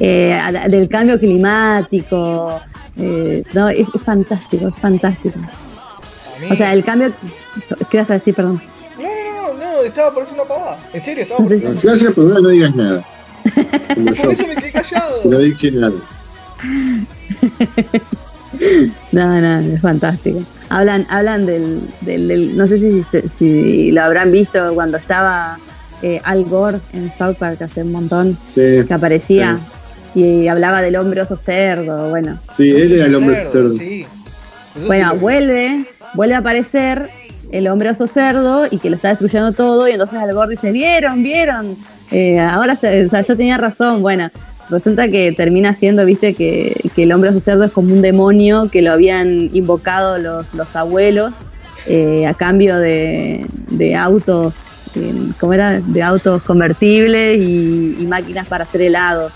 Eh, 0.00 0.38
del 0.68 0.86
cambio 0.88 1.18
climático, 1.18 2.60
eh, 2.98 3.42
no, 3.54 3.70
es, 3.70 3.88
es 3.92 4.04
fantástico, 4.04 4.68
es 4.68 4.74
fantástico. 4.76 5.40
O 6.50 6.54
sea, 6.56 6.72
el 6.72 6.84
cambio. 6.84 7.12
¿Qué 7.90 7.98
vas 7.98 8.10
a 8.10 8.14
decir, 8.14 8.34
perdón? 8.34 8.60
No, 8.98 9.04
no, 9.04 9.58
no, 9.58 9.72
no, 9.76 9.82
estaba 9.82 10.12
por 10.14 10.22
hacer 10.22 10.34
una 10.34 10.44
pavada. 10.44 10.78
En 10.92 11.00
serio, 11.00 11.22
estaba 11.24 11.38
por 11.40 11.50
No, 11.56 11.80
si 11.80 11.86
vas 11.86 12.02
a 12.02 12.10
probar, 12.10 12.42
no 12.42 12.48
digas 12.48 12.74
nada. 12.74 13.04
Como 13.94 14.06
Por 14.06 14.14
yo, 14.16 14.30
eso 14.30 14.46
me 14.46 14.56
quedé 14.56 14.72
callado. 14.72 15.20
no 15.24 15.38
dije 15.38 15.70
nada. 15.72 15.92
No, 19.12 19.40
no, 19.40 19.58
es 19.60 19.80
fantástico. 19.80 20.40
Hablan, 20.70 21.06
hablan 21.10 21.46
del, 21.46 21.80
del, 22.00 22.28
del- 22.28 22.56
no 22.56 22.66
sé 22.66 22.78
si, 22.78 23.04
si, 23.10 23.28
si 23.28 23.90
lo 23.92 24.02
habrán 24.02 24.32
visto 24.32 24.74
cuando 24.74 24.96
estaba 24.96 25.58
eh, 26.02 26.20
Al 26.24 26.44
Gore 26.44 26.78
en 26.94 27.12
South 27.16 27.36
Park 27.38 27.60
hace 27.62 27.82
un 27.82 27.92
montón, 27.92 28.38
Sí, 28.54 28.84
que 28.86 28.94
aparecía 28.94 29.58
y 30.14 30.48
hablaba 30.48 30.80
del 30.80 30.96
hombre 30.96 31.20
oso 31.20 31.36
cerdo, 31.36 32.08
bueno. 32.08 32.38
sí, 32.56 32.70
él 32.70 32.92
era 32.94 33.06
el 33.06 33.14
hombre 33.14 33.36
Cerdo, 33.36 33.52
cerdo. 33.52 33.68
sí. 33.70 34.06
Bueno, 34.86 35.12
sí 35.12 35.18
vuelve, 35.18 35.84
vuelve 36.14 36.34
a 36.34 36.38
aparecer 36.38 37.10
el 37.50 37.66
hombre 37.68 37.90
oso 37.90 38.06
cerdo 38.06 38.66
y 38.70 38.78
que 38.78 38.90
lo 38.90 38.96
está 38.96 39.08
destruyendo 39.08 39.52
todo 39.52 39.88
y 39.88 39.92
entonces 39.92 40.18
Al 40.18 40.32
Gore 40.34 40.50
dice, 40.52 40.70
vieron, 40.72 41.22
vieron, 41.22 41.76
Eh, 42.10 42.38
ahora 42.38 42.74
se- 42.76 43.04
o 43.06 43.10
sea, 43.10 43.20
yo 43.22 43.36
tenía 43.36 43.58
razón, 43.58 44.00
bueno. 44.02 44.30
Resulta 44.70 45.08
que 45.08 45.32
termina 45.32 45.72
siendo, 45.74 46.04
viste, 46.04 46.34
que, 46.34 46.74
que 46.94 47.04
el 47.04 47.12
hombre 47.12 47.30
oso 47.30 47.40
cerdo 47.40 47.64
es 47.64 47.72
como 47.72 47.92
un 47.94 48.02
demonio 48.02 48.68
que 48.70 48.82
lo 48.82 48.92
habían 48.92 49.48
invocado 49.54 50.18
los, 50.18 50.52
los 50.54 50.76
abuelos 50.76 51.32
eh, 51.86 52.26
a 52.26 52.34
cambio 52.34 52.76
de, 52.78 53.46
de 53.70 53.94
autos, 53.94 54.52
eh, 54.94 55.14
¿cómo 55.40 55.54
era? 55.54 55.80
De 55.80 56.02
autos 56.02 56.42
convertibles 56.42 57.38
y, 57.38 57.96
y 57.98 58.06
máquinas 58.06 58.46
para 58.46 58.64
hacer 58.64 58.82
helado. 58.82 59.30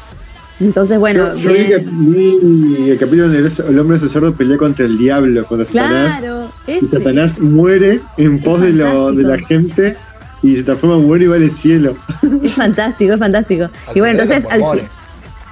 Entonces, 0.62 0.99
bueno, 0.99 1.35
yo, 1.37 1.50
yo 1.50 1.52
vi, 1.52 1.59
ven- 1.59 1.69
que- 1.69 1.90
vi 1.90 2.90
el 2.90 2.99
capítulo 2.99 3.25
donde 3.28 3.38
el, 3.40 3.52
el 3.69 3.78
hombre 3.78 3.99
cerdo 3.99 4.33
pelea 4.33 4.57
contra 4.57 4.85
el 4.87 4.97
diablo, 4.97 5.45
contra 5.45 5.66
Satanás. 5.66 6.21
claro, 6.21 6.52
Y. 6.66 6.87
Satanás 6.87 7.40
muere 7.40 8.00
en 8.16 8.40
pos 8.40 8.61
de, 8.61 8.73
lo, 8.73 9.12
de 9.12 9.23
la 9.25 9.38
gente 9.38 9.97
y 10.42 10.57
se 10.57 10.62
transforma 10.64 10.97
en 10.97 11.07
bueno 11.07 11.25
y 11.25 11.28
va 11.28 11.37
al 11.37 11.50
cielo. 11.50 11.97
Es 12.45 12.52
fantástico, 12.52 13.12
es 13.14 13.19
fantástico. 13.19 13.64
al 13.64 13.97
Y 13.97 14.00
bueno, 14.00 14.23
entonces 14.23 14.45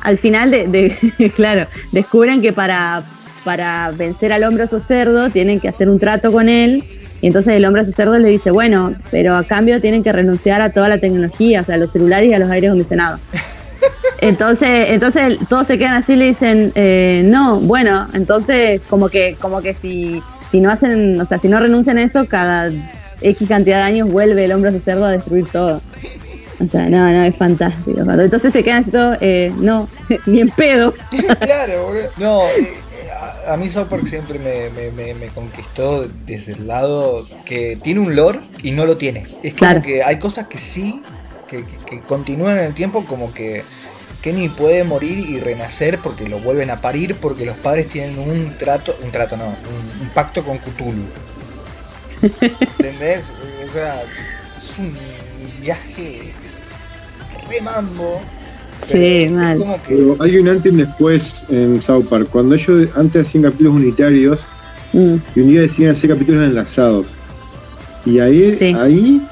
al, 0.03 0.19
final 0.19 0.51
de, 0.51 0.67
de- 0.69 1.31
claro, 1.37 1.67
descubren 1.93 2.41
que 2.41 2.53
para, 2.53 3.03
para 3.45 3.91
vencer 3.99 4.33
al 4.33 4.45
hombre 4.45 4.67
cerdo 4.87 5.29
tienen 5.31 5.61
que 5.61 5.69
hacer 5.69 5.89
un 5.89 5.99
trato 5.99 6.31
con 6.33 6.49
él. 6.49 6.85
Y 7.23 7.27
entonces 7.27 7.53
el 7.55 7.65
hombre 7.67 7.85
cerdo 7.85 8.17
le 8.19 8.29
dice, 8.29 8.51
bueno, 8.51 8.95
pero 9.11 9.35
a 9.37 9.45
cambio 9.45 9.79
tienen 9.81 10.03
que 10.03 10.11
renunciar 10.11 10.63
a 10.63 10.71
toda 10.71 10.89
la 10.89 10.97
tecnología, 10.99 11.61
o 11.61 11.65
sea, 11.65 11.75
a 11.75 11.79
los 11.79 11.91
celulares 11.93 12.31
y 12.31 12.35
a 12.35 12.39
los 12.39 12.49
aires 12.51 12.69
acondicionados. 12.71 13.21
Entonces, 14.21 14.91
entonces 14.91 15.39
todos 15.49 15.67
se 15.67 15.79
quedan 15.79 15.95
así 15.95 16.13
y 16.13 16.17
le 16.17 16.25
dicen, 16.27 16.73
eh, 16.75 17.23
no, 17.25 17.59
bueno, 17.61 18.07
entonces 18.13 18.81
como 18.89 19.09
que, 19.09 19.37
como 19.41 19.63
que 19.63 19.75
si, 19.75 20.23
si 20.51 20.61
no 20.61 20.71
hacen, 20.71 21.19
o 21.21 21.25
sea, 21.25 21.39
si 21.39 21.49
no 21.49 21.59
renuncian 21.59 21.97
a 21.99 22.03
eso, 22.03 22.27
cada 22.27 22.71
X 23.23 23.49
cantidad 23.49 23.79
de 23.79 23.83
años 23.85 24.11
vuelve 24.11 24.45
el 24.45 24.53
hombre 24.53 24.71
oso 24.71 24.81
cerdo 24.85 25.07
a 25.07 25.11
destruir 25.13 25.47
todo. 25.51 25.81
O 26.61 26.65
sea, 26.67 26.89
no, 26.91 27.11
no, 27.11 27.25
es 27.25 27.35
fantástico. 27.37 28.01
Entonces 28.03 28.53
se 28.53 28.63
quedan 28.63 28.83
así 28.83 28.91
todos, 28.91 29.17
eh, 29.23 29.51
no, 29.57 29.89
ni 30.27 30.41
en 30.43 30.51
pedo. 30.51 30.93
claro, 31.41 31.87
boludo. 31.87 32.09
No, 32.19 32.43
eh, 32.49 32.75
a, 33.49 33.55
a 33.55 33.57
mí 33.57 33.71
South 33.71 33.89
siempre 34.05 34.39
me, 34.39 34.69
me- 34.69 34.91
me- 34.91 35.15
me 35.15 35.29
conquistó 35.29 36.07
desde 36.27 36.53
el 36.53 36.67
lado 36.67 37.25
que 37.47 37.79
tiene 37.83 38.01
un 38.01 38.15
lore 38.15 38.41
y 38.63 38.73
no 38.73 38.85
lo 38.85 38.99
tiene. 38.99 39.21
Es 39.43 39.53
como 39.55 39.59
Claro. 39.59 39.81
que 39.83 40.03
hay 40.03 40.19
cosas 40.19 40.49
que 40.49 40.59
sí, 40.59 41.03
que, 41.49 41.65
que- 41.65 41.77
que 41.89 42.01
continúan 42.01 42.59
en 42.59 42.65
el 42.67 42.75
tiempo, 42.75 43.07
como 43.07 43.33
que 43.33 43.63
Kenny 44.23 44.49
puede 44.51 44.85
morir 44.85 45.19
y 45.19 45.41
renacer 45.41 45.99
porque 45.99 46.29
lo 46.29 46.39
vuelven 46.39 46.71
a 46.71 46.81
parir, 46.81 47.17
porque 47.17 47.45
los 47.47 47.57
padres 47.57 47.89
tienen 47.89 48.19
un 48.19 48.57
trato, 48.59 48.95
un 49.03 49.11
trato 49.11 49.37
no, 49.37 49.47
un, 49.47 50.03
un 50.03 50.09
pacto 50.15 50.43
con 50.45 50.59
Cthulhu. 50.59 51.05
¿Entendés? 52.23 53.33
O 53.69 53.73
sea, 53.73 54.03
es 54.63 54.79
un 54.79 54.93
viaje 55.63 56.33
re 57.49 57.61
mambo. 57.63 58.21
pero 58.89 58.93
Sí, 59.01 59.23
es 59.25 59.31
mal. 59.31 59.59
como 59.59 59.83
que 59.83 59.95
Pero 59.97 60.17
hay 60.21 60.37
un 60.39 60.49
antes 60.49 60.67
y 60.67 60.69
un 60.75 60.77
después 60.79 61.35
en 61.49 61.81
South 61.81 62.05
Park. 62.09 62.29
Cuando 62.31 62.55
ellos 62.55 62.89
antes 62.97 63.27
hacían 63.27 63.45
capítulos 63.45 63.75
unitarios 63.75 64.41
Mm, 64.93 65.15
y 65.37 65.41
un 65.41 65.47
día 65.47 65.61
decían 65.61 65.93
hacer 65.93 66.11
capítulos 66.11 66.43
enlazados. 66.45 67.07
Y 68.05 68.19
ahí, 68.19 68.57
Sí. 68.59 68.75
ahí 68.77 69.23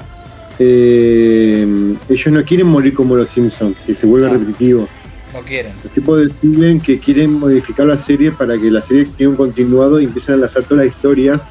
eh, 0.59 1.95
ellos 2.09 2.33
no 2.33 2.43
quieren 2.43 2.67
morir 2.67 2.93
como 2.93 3.15
los 3.15 3.29
Simpsons, 3.29 3.75
que 3.85 3.95
se 3.95 4.05
vuelve 4.05 4.27
No. 4.27 4.33
repetitivo. 4.33 4.87
no 5.33 5.39
quieren. 5.41 5.71
Los 5.83 5.93
tipos 5.93 6.21
deciden 6.21 6.79
que 6.79 6.99
quieren 6.99 7.33
modificar 7.39 7.85
la 7.85 7.97
serie 7.97 8.31
para 8.31 8.57
que 8.57 8.69
la 8.71 8.81
serie 8.81 9.05
tenga 9.17 9.31
un 9.31 9.35
continuado 9.37 9.99
y 9.99 10.05
empiezan 10.05 10.33
a 10.33 10.35
enlazar 10.37 10.63
todas 10.63 10.85
las 10.85 10.95
historias 10.95 11.41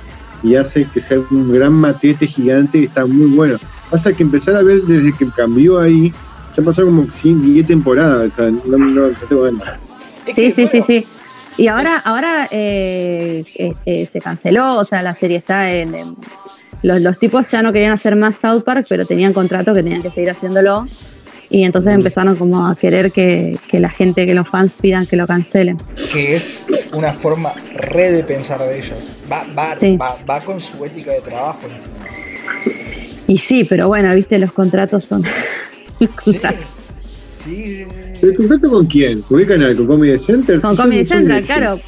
y 0.43 0.55
hace 0.57 0.85
que 0.93 1.01
sea 1.01 1.19
un 1.31 1.53
gran 1.53 1.73
matete 1.73 2.27
gigante 2.27 2.79
y 2.79 2.85
está 2.85 3.07
muy 3.07 3.27
bueno. 3.27 3.57
Pasa 3.91 4.13
que 4.13 4.23
empezar 4.23 4.57
a 4.57 4.63
ver 4.63 4.83
desde 4.83 5.13
que 5.17 5.27
cambió 5.31 5.79
ahí, 5.79 6.13
ya 6.57 6.63
pasó 6.63 6.85
como 6.85 7.07
10 7.23 7.67
temporadas, 7.67 8.33
o 8.33 8.35
sea, 8.37 8.51
no, 8.51 8.79
no, 8.79 9.09
no 9.09 9.09
tengo 9.29 9.43
ganas. 9.43 9.79
Es 10.27 10.35
Sí, 10.35 10.53
sí, 10.53 10.67
sí, 10.67 10.81
bueno, 10.81 10.85
sí. 10.87 11.07
Y 11.57 11.67
ahora, 11.69 11.99
ahora 12.05 12.47
eh, 12.53 13.45
eh, 13.57 13.75
eh, 13.87 14.09
se 14.13 14.21
canceló, 14.21 14.77
o 14.79 14.85
sea, 14.85 15.03
la 15.03 15.15
serie 15.15 15.39
está 15.39 15.73
en, 15.73 15.95
en- 15.95 16.17
los, 16.83 17.01
los 17.03 17.19
tipos 17.19 17.51
ya 17.51 17.63
no 17.63 17.73
querían 17.73 17.93
hacer 17.93 18.17
más 18.17 18.37
South 18.41 18.63
Park, 18.65 18.87
pero 18.89 19.05
tenían 19.07 19.33
contrato 19.33 19.75
que 19.75 19.83
tenían 19.83 20.03
que 20.03 20.11
seguir 20.11 20.31
haciéndolo. 20.31 20.87
Y 21.51 21.63
entonces 21.65 21.95
empezaron 21.95 22.37
como 22.37 22.69
a 22.69 22.77
querer 22.77 23.11
que, 23.11 23.57
que 23.69 23.79
la 23.79 23.89
gente, 23.89 24.27
que 24.27 24.35
los 24.35 24.47
fans 24.49 24.75
pidan 24.79 25.07
que 25.07 25.17
lo 25.17 25.27
cancelen. 25.27 25.79
que 26.13 26.37
es 26.37 26.67
una 26.93 27.13
forma 27.15 27.53
re 27.75 28.11
de 28.13 28.23
pensar 28.23 28.61
de 28.61 28.79
ellos. 28.79 28.99
Va, 29.33 29.47
va, 29.59 29.79
Sí. 29.81 29.97
va, 29.97 30.15
va 30.29 30.41
con 30.41 30.61
su 30.61 30.85
ética 30.85 31.11
de 31.13 31.21
trabajo. 31.23 31.61
Y 33.27 33.39
sí, 33.39 33.65
pero 33.65 33.89
bueno, 33.89 34.15
viste, 34.15 34.39
los 34.39 34.53
contratos 34.53 35.05
son... 35.05 35.23
los 36.01 36.11
Sí, 36.23 36.33
contratos. 36.33 36.69
sí, 37.39 37.83
¿El 38.23 38.37
contrato 38.37 38.69
con 38.71 38.87
quién? 38.87 39.23
¿Con 39.23 39.39
qué 39.39 39.47
canal? 39.47 39.75
¿Con 39.77 39.87
Comedy 39.87 40.19
Center? 40.19 40.61
Con 40.61 40.77
Comedy 40.77 41.07
Central, 41.07 41.43
claro. 41.45 41.81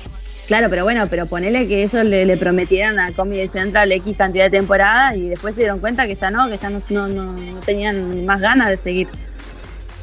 Claro, 0.50 0.68
pero 0.68 0.82
bueno, 0.82 1.06
pero 1.08 1.26
ponele 1.26 1.68
que 1.68 1.84
ellos 1.84 2.04
le, 2.04 2.26
le 2.26 2.36
prometieran 2.36 2.98
a 2.98 3.12
Comedy 3.12 3.46
Central 3.46 3.92
X 3.92 4.16
cantidad 4.18 4.50
de 4.50 4.58
temporadas 4.58 5.14
y 5.14 5.28
después 5.28 5.54
se 5.54 5.60
dieron 5.60 5.78
cuenta 5.78 6.08
que 6.08 6.16
ya 6.16 6.28
no, 6.32 6.48
que 6.48 6.58
ya 6.58 6.68
no, 6.70 6.82
no, 6.90 7.06
no, 7.06 7.32
no 7.34 7.60
tenían 7.60 8.26
más 8.26 8.40
ganas 8.40 8.68
de 8.68 8.76
seguir. 8.78 9.06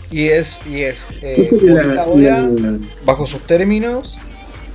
Y 0.10 0.30
es, 0.30 0.58
y 0.66 0.84
es 0.84 1.06
eh, 1.22 1.50
ahora 2.00 2.48
bajo 3.04 3.26
sus 3.26 3.42
términos 3.42 4.18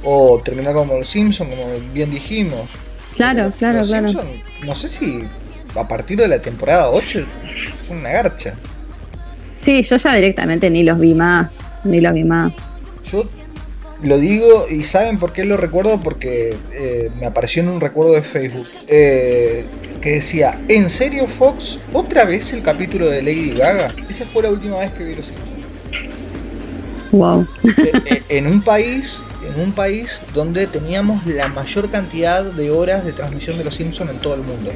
o 0.05 0.43
terminar 0.45 0.75
como 0.75 0.93
los 0.99 1.09
Simpsons, 1.09 1.49
como 1.49 1.73
bien 1.95 2.11
dijimos. 2.11 2.69
Claro, 3.17 3.45
Los- 3.45 3.55
claro, 3.55 3.79
los 3.79 3.89
claro. 3.89 4.09
Simpson, 4.09 4.29
no 4.67 4.75
sé 4.75 4.89
si 4.89 5.25
a 5.75 5.89
partir 5.89 6.19
de 6.19 6.29
la 6.29 6.39
temporada 6.43 6.91
8 6.91 7.25
es 7.79 7.89
una 7.89 8.11
garcha. 8.11 8.55
Sí, 9.59 9.83
yo 9.85 9.97
ya 9.97 10.15
directamente 10.17 10.69
ni 10.69 10.83
los 10.83 10.99
vi 10.99 11.15
más, 11.15 11.51
ni 11.85 12.03
los 12.03 12.13
vi 12.13 12.25
más. 12.25 12.53
Yo 13.11 13.25
lo 14.03 14.19
digo 14.19 14.67
y 14.69 14.83
saben 14.85 15.19
por 15.19 15.33
qué 15.33 15.45
lo 15.45 15.57
recuerdo 15.57 16.01
porque 16.01 16.57
eh, 16.73 17.11
me 17.19 17.27
apareció 17.27 17.63
en 17.63 17.69
un 17.69 17.81
recuerdo 17.81 18.13
de 18.15 18.23
Facebook 18.23 18.69
eh, 18.89 19.65
que 20.01 20.13
decía, 20.15 20.61
¿en 20.69 20.91
serio 20.91 21.27
Fox? 21.27 21.79
¿Otra 21.93 22.25
vez 22.25 22.53
el 22.53 22.63
capítulo 22.63 23.09
de 23.09 23.23
Lady 23.23 23.51
Gaga? 23.51 23.95
Esa 24.09 24.25
fue 24.25 24.43
la 24.43 24.51
última 24.51 24.79
vez 24.79 24.91
que 24.93 25.05
vi 25.05 25.15
los 25.15 25.27
Simpsons. 25.27 25.63
Wow. 27.13 27.47
Eh, 27.65 27.93
eh, 28.07 28.23
en 28.31 28.47
un 28.47 28.63
país, 28.63 29.23
en 29.47 29.61
un 29.61 29.73
país 29.73 30.21
donde 30.35 30.67
teníamos 30.67 31.25
la 31.27 31.49
mayor 31.49 31.91
cantidad 31.91 32.43
de 32.43 32.71
horas 32.71 33.05
de 33.05 33.13
transmisión 33.13 33.59
de 33.59 33.65
los 33.65 33.77
Simpsons 33.77 34.11
en 34.11 34.19
todo 34.19 34.35
el 34.35 34.41
mundo. 34.41 34.73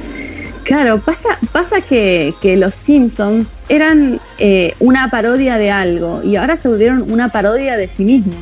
Claro, 0.63 0.99
pasa, 0.99 1.37
pasa 1.51 1.81
que, 1.81 2.33
que 2.41 2.55
los 2.55 2.75
Simpsons 2.75 3.47
eran 3.69 4.19
eh, 4.37 4.75
una 4.79 5.09
parodia 5.09 5.57
de 5.57 5.71
algo 5.71 6.21
y 6.23 6.35
ahora 6.35 6.57
se 6.57 6.67
volvieron 6.67 7.11
una 7.11 7.29
parodia 7.29 7.75
de 7.75 7.87
sí 7.87 8.03
mismos. 8.03 8.35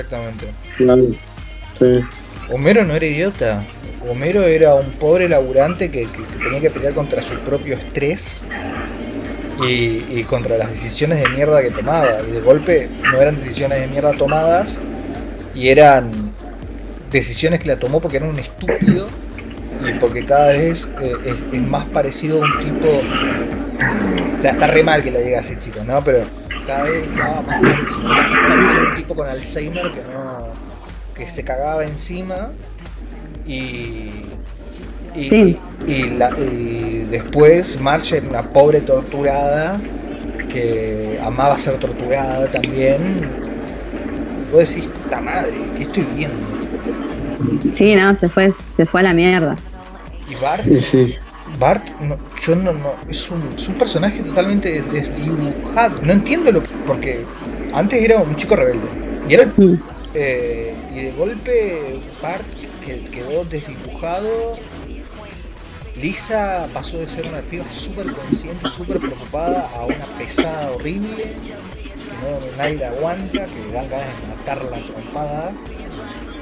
Exactamente. 0.00 0.46
Claro. 0.76 1.06
Sí. 1.78 2.00
Homero 2.52 2.84
no 2.84 2.94
era 2.94 3.06
idiota. 3.06 3.64
Homero 4.08 4.42
era 4.44 4.74
un 4.74 4.90
pobre 4.92 5.26
laburante 5.28 5.90
que, 5.90 6.02
que- 6.02 6.22
que 6.22 6.44
tenía 6.44 6.60
que 6.60 6.70
pelear 6.70 6.92
contra 6.92 7.22
su 7.22 7.34
propio 7.40 7.76
estrés 7.76 8.42
y, 9.66 10.04
y 10.10 10.24
contra 10.28 10.58
las 10.58 10.68
decisiones 10.70 11.18
de 11.22 11.28
mierda 11.30 11.62
que 11.62 11.70
tomaba. 11.70 12.20
Y 12.28 12.32
de 12.32 12.40
golpe 12.40 12.88
no 13.10 13.20
eran 13.20 13.36
decisiones 13.36 13.80
de 13.80 13.86
mierda 13.88 14.12
tomadas 14.12 14.78
y 15.54 15.68
eran 15.68 16.10
decisiones 17.10 17.60
que 17.60 17.68
la 17.68 17.76
tomó 17.78 18.00
porque 18.00 18.18
era 18.18 18.26
un 18.26 18.38
estúpido 18.38 19.08
y 19.88 19.92
porque 19.98 20.24
cada 20.26 20.48
vez 20.52 20.88
eh, 21.00 21.14
es, 21.24 21.34
es 21.54 21.62
más 21.62 21.86
parecido 21.86 22.42
a 22.42 22.46
un 22.46 22.58
tipo. 22.60 23.00
O 24.36 24.38
sea, 24.38 24.52
está 24.52 24.66
re 24.66 24.82
mal 24.82 25.02
que 25.02 25.10
lo 25.10 25.18
diga 25.18 25.40
así, 25.40 25.56
chicos, 25.58 25.84
¿no? 25.86 26.04
Pero 26.04 26.24
cada 26.66 26.82
vez 26.84 27.08
estaba 27.08 27.42
más 27.42 27.62
parecido, 27.62 28.08
más 28.08 28.48
parecido 28.48 28.80
a 28.80 28.88
un 28.90 28.96
tipo 28.96 29.14
con 29.14 29.28
Alzheimer 29.28 29.92
que 29.92 30.02
no. 30.02 30.46
que 31.16 31.28
se 31.28 31.44
cagaba 31.44 31.84
encima 31.84 32.50
y. 33.46 34.10
Y, 35.14 35.28
Sí. 35.30 35.58
y, 35.86 36.02
la- 36.10 36.38
y 36.38 37.06
después 37.10 37.80
Marge 37.80 38.18
era 38.18 38.28
una 38.28 38.42
pobre 38.42 38.82
torturada 38.82 39.80
que 40.52 41.18
amaba 41.24 41.56
ser 41.58 41.78
torturada 41.78 42.46
también. 42.50 43.26
Vos 44.52 44.68
decís, 44.68 44.86
puta 44.88 45.20
madre, 45.22 45.54
¿qué 45.76 45.82
estoy 45.84 46.06
viendo? 46.14 46.36
Sí, 47.74 47.94
no, 47.94 48.14
se 48.18 48.28
fue, 48.28 48.52
se 48.76 48.84
fue 48.84 49.00
a 49.00 49.04
la 49.04 49.14
mierda. 49.14 49.56
Y 50.28 50.34
Bart, 50.34 50.64
Sí, 50.64 50.80
sí. 50.80 51.14
Bart, 51.58 51.88
no, 52.00 52.18
yo 52.42 52.54
no, 52.56 52.72
no, 52.72 52.94
es 53.08 53.30
un, 53.30 53.42
es 53.56 53.68
un 53.68 53.74
personaje 53.74 54.22
totalmente 54.22 54.82
desdibujado. 54.82 56.00
No 56.02 56.12
entiendo 56.12 56.52
lo 56.52 56.62
que. 56.62 56.74
Porque 56.86 57.24
antes 57.72 58.02
era 58.02 58.18
un 58.20 58.36
chico 58.36 58.56
rebelde. 58.56 58.86
Y 59.28 59.34
era 59.34 59.46
Mm. 59.56 59.74
Eh, 60.14 60.74
y 60.94 61.02
de 61.02 61.12
golpe 61.12 62.00
Bart 62.22 62.46
que 62.86 63.00
quedó 63.10 63.44
desdibujado 63.44 64.54
Lisa 66.00 66.68
pasó 66.74 66.98
de 66.98 67.06
ser 67.06 67.26
una 67.26 67.40
piba 67.40 67.64
súper 67.70 68.12
consciente, 68.12 68.68
súper 68.68 68.98
preocupada 68.98 69.68
a 69.74 69.86
una 69.86 70.06
pesada 70.18 70.72
horrible, 70.72 71.24
que 71.24 72.10
no, 72.20 72.56
nadie 72.58 72.76
la 72.76 72.88
aguanta, 72.88 73.46
que 73.46 73.66
le 73.66 73.72
dan 73.72 73.88
ganas 73.88 74.20
de 74.20 74.36
matarla 74.36 74.76
a 74.76 74.80
trompadas. 74.80 75.54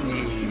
Y, 0.09 0.44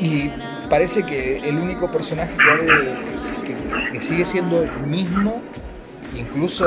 y 0.00 0.30
parece 0.68 1.02
que 1.04 1.38
el 1.48 1.58
único 1.58 1.90
personaje 1.90 2.32
que, 2.36 3.52
que- 3.92 4.00
sigue 4.00 4.24
siendo 4.24 4.62
el 4.62 4.70
mismo, 4.86 5.40
incluso 6.16 6.66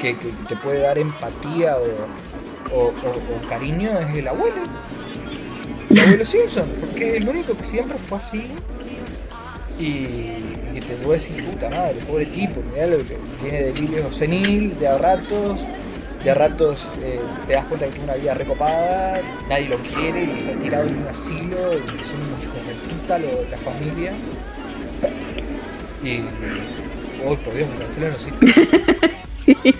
que, 0.00 0.14
te 0.48 0.56
puede 0.56 0.80
dar 0.80 0.98
empatía 0.98 1.76
o, 1.76 2.76
o- 2.76 3.48
cariño, 3.48 3.90
es 4.00 4.14
el 4.16 4.28
abuelo. 4.28 4.56
El 5.90 6.00
abuelo 6.00 6.24
Simpson, 6.24 6.66
porque 6.80 7.08
es 7.10 7.14
el 7.22 7.28
único 7.28 7.56
que 7.56 7.64
siempre 7.64 7.98
fue 7.98 8.18
así 8.18 8.52
y, 9.78 9.82
y 10.76 10.80
te 10.86 10.94
voy 11.02 11.12
a 11.12 11.14
decir, 11.14 11.44
puta 11.44 11.70
madre, 11.70 11.96
pobre 12.06 12.26
tipo, 12.26 12.60
mirá 12.72 12.86
lo 12.86 12.98
que 12.98 13.16
tiene 13.40 13.62
delirio 13.64 14.12
senil, 14.12 14.78
de 14.78 14.86
a 14.88 14.98
ratos, 14.98 15.66
de 16.24 16.30
a 16.30 16.34
ratos 16.34 16.88
eh, 17.02 17.18
te 17.46 17.54
das 17.54 17.64
cuenta 17.64 17.86
que 17.86 17.92
tiene 17.92 18.04
una 18.04 18.14
vida 18.14 18.34
recopada, 18.34 19.20
nadie 19.48 19.68
lo 19.68 19.78
quiere 19.78 20.24
y 20.24 20.30
está 20.48 20.60
tirado 20.62 20.84
en 20.86 20.98
un 20.98 21.08
asilo 21.08 21.74
y 21.74 21.80
son 22.04 22.20
unos 22.20 22.42
hijos 22.42 22.66
de 22.66 22.94
puta 22.94 23.18
lo- 23.18 23.50
la 23.50 23.56
familia. 23.58 24.12
Y. 26.04 26.20
Oh, 27.26 27.36
por 27.36 27.54
Dios, 27.54 27.68
me 27.70 27.84
cancelan 27.84 28.12
los 28.12 28.26
hijos. 28.26 29.70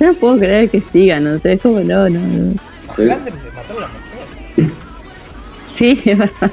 Yo 0.00 0.06
no 0.06 0.14
puedo 0.14 0.38
creer 0.38 0.70
que 0.70 0.80
sigan, 0.80 1.24
no 1.24 1.38
sé, 1.38 1.54
es 1.54 1.60
como 1.62 1.80
no, 1.80 2.08
no, 2.08 2.20
no. 2.20 2.54
A 2.88 2.94
Flanders 2.94 3.36
le 3.44 3.50
mataron 3.50 3.82
a 3.84 3.86
la 3.86 3.88
mujer. 3.88 4.74
Sí, 5.66 6.00
es 6.04 6.18
verdad. 6.18 6.50